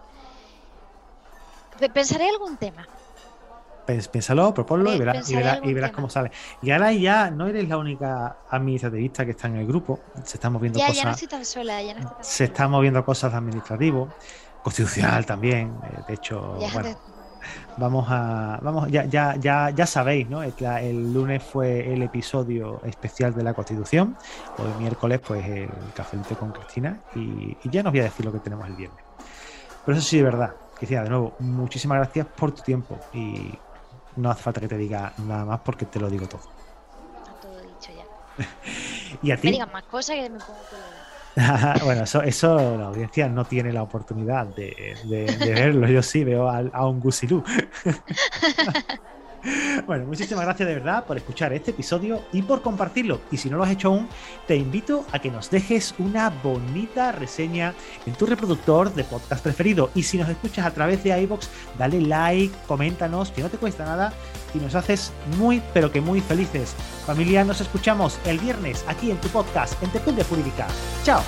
Pensaré 1.94 2.30
algún 2.30 2.56
tema. 2.58 2.88
Piénsalo, 3.86 4.54
proponlo 4.54 4.94
y 4.94 5.00
verás, 5.00 5.30
y 5.30 5.74
verás, 5.74 5.92
cómo 5.92 6.10
sale. 6.10 6.32
Y 6.62 6.72
ahora 6.72 6.92
ya 6.92 7.30
no 7.30 7.48
eres 7.48 7.68
la 7.70 7.78
única 7.78 8.38
administrativista 8.50 9.26
que 9.26 9.32
está 9.32 9.48
en 9.48 9.58
el 9.58 9.68
grupo. 9.68 10.00
Se 10.24 10.38
están 10.38 10.54
moviendo 10.54 10.80
cosas. 10.80 10.96
Ya 10.96 11.04
no 11.06 11.12
estoy 11.12 11.28
tan 11.28 11.46
sola, 11.46 11.82
ya 11.82 11.94
no 11.94 12.00
estoy 12.00 12.16
tan 12.16 12.24
Se 12.24 12.44
están 12.46 12.72
moviendo 12.72 13.06
cosas 13.06 13.34
administrativas 13.34 14.10
constitucional 14.66 15.26
también. 15.26 15.78
Eh, 15.84 16.02
de 16.08 16.14
hecho, 16.16 16.58
bueno, 16.74 16.98
vamos 17.78 18.08
a. 18.10 18.60
Vamos, 18.64 18.90
ya, 18.90 19.06
ya, 19.06 19.36
ya, 19.36 19.70
ya 19.70 19.86
sabéis, 19.86 20.28
¿no? 20.28 20.42
El, 20.42 21.14
lunes 21.14 21.44
fue 21.44 21.94
el 21.94 22.02
episodio 22.02 22.82
especial 22.84 23.36
de 23.36 23.44
la 23.44 23.54
Constitución. 23.54 24.18
Hoy 24.58 24.72
miércoles, 24.80 25.22
pues 25.26 25.46
el 25.46 25.70
cafelito 25.96 26.36
con 26.38 26.52
Cristina. 26.52 27.00
Y, 27.16 27.56
ya 27.70 27.84
no 27.84 27.92
voy 27.92 28.00
a 28.00 28.04
decir 28.06 28.26
lo 28.26 28.32
que 28.32 28.40
tenemos 28.40 28.68
el 28.68 28.76
viernes. 28.76 29.04
Pero 29.86 29.98
eso 29.98 30.08
sí, 30.08 30.18
de 30.18 30.24
verdad. 30.24 30.56
Cristina, 30.76 31.04
de 31.04 31.10
nuevo, 31.10 31.36
muchísimas 31.40 32.00
gracias 32.00 32.26
por 32.36 32.52
tu 32.52 32.64
tiempo. 32.64 32.98
Y 33.14 33.54
no 34.16 34.30
hace 34.30 34.44
falta 34.44 34.62
que 34.62 34.68
te 34.68 34.78
diga 34.78 35.14
nada 35.18 35.46
más 35.46 35.60
porque 35.62 35.86
te 35.86 36.00
lo 36.00 36.10
digo 36.10 36.28
todo. 36.28 36.42
todo 37.42 37.62
dicho 37.62 37.92
ya. 37.96 38.06
y 39.22 39.32
a 39.32 39.38
ti. 39.38 39.48
Me 39.48 39.54
digan 39.54 39.72
más 39.72 39.84
cosas 39.84 40.16
que 40.16 40.30
me 40.30 40.40
pongo 40.40 40.60
bueno, 41.84 42.04
eso, 42.04 42.22
eso 42.22 42.78
la 42.78 42.86
audiencia 42.86 43.28
no 43.28 43.44
tiene 43.44 43.74
la 43.74 43.84
oportunidad 43.84 44.46
de, 44.48 44.96
verlo. 45.40 45.88
Yo 45.88 46.02
sí 46.02 46.24
veo 46.24 46.48
a, 46.50 46.60
a 46.72 46.88
un 46.88 47.02
gusilú. 47.02 47.44
Bueno, 49.86 50.06
muchísimas 50.06 50.46
gracias 50.46 50.68
de 50.68 50.76
verdad 50.76 51.06
por 51.06 51.18
escuchar 51.18 51.54
este 51.54 51.72
episodio 51.72 52.22
y 52.32 52.42
por 52.42 52.62
compartirlo. 52.62 53.22
Y 53.32 53.38
si 53.38 53.50
no 53.50 53.58
lo 53.58 53.64
has 53.64 53.72
hecho 53.72 53.90
aún, 53.90 54.08
te 54.48 54.56
invito 54.56 55.06
a 55.12 55.20
que 55.20 55.32
nos 55.32 55.50
dejes 55.50 55.94
una 56.00 56.30
bonita 56.30 57.12
reseña 57.12 57.74
en 58.06 58.14
tu 58.14 58.26
reproductor 58.26 58.94
de 58.94 59.04
podcast 59.04 59.44
preferido. 59.44 59.90
Y 59.96 60.04
si 60.04 60.18
nos 60.18 60.30
escuchas 60.30 60.66
a 60.66 60.72
través 60.72 61.04
de 61.04 61.20
iBox, 61.22 61.50
dale 61.78 62.02
like, 62.02 62.56
coméntanos, 62.68 63.32
que 63.32 63.42
no 63.42 63.50
te 63.50 63.58
cuesta 63.58 63.86
nada 63.86 64.14
y 64.54 64.60
nos 64.60 64.76
haces 64.76 65.12
muy, 65.38 65.62
pero 65.74 65.92
que 65.92 66.02
muy 66.02 66.22
felices. 66.22 66.76
Familia, 67.06 67.44
nos 67.44 67.62
escuchamos 67.62 68.20
el 68.26 68.40
viernes 68.40 68.84
aquí 68.88 69.12
en 69.12 69.18
tu 69.18 69.28
podcast, 69.30 69.82
en 69.84 70.16
de 70.16 70.24
Jurídica. 70.24 70.68
¡Chao! 71.04 71.22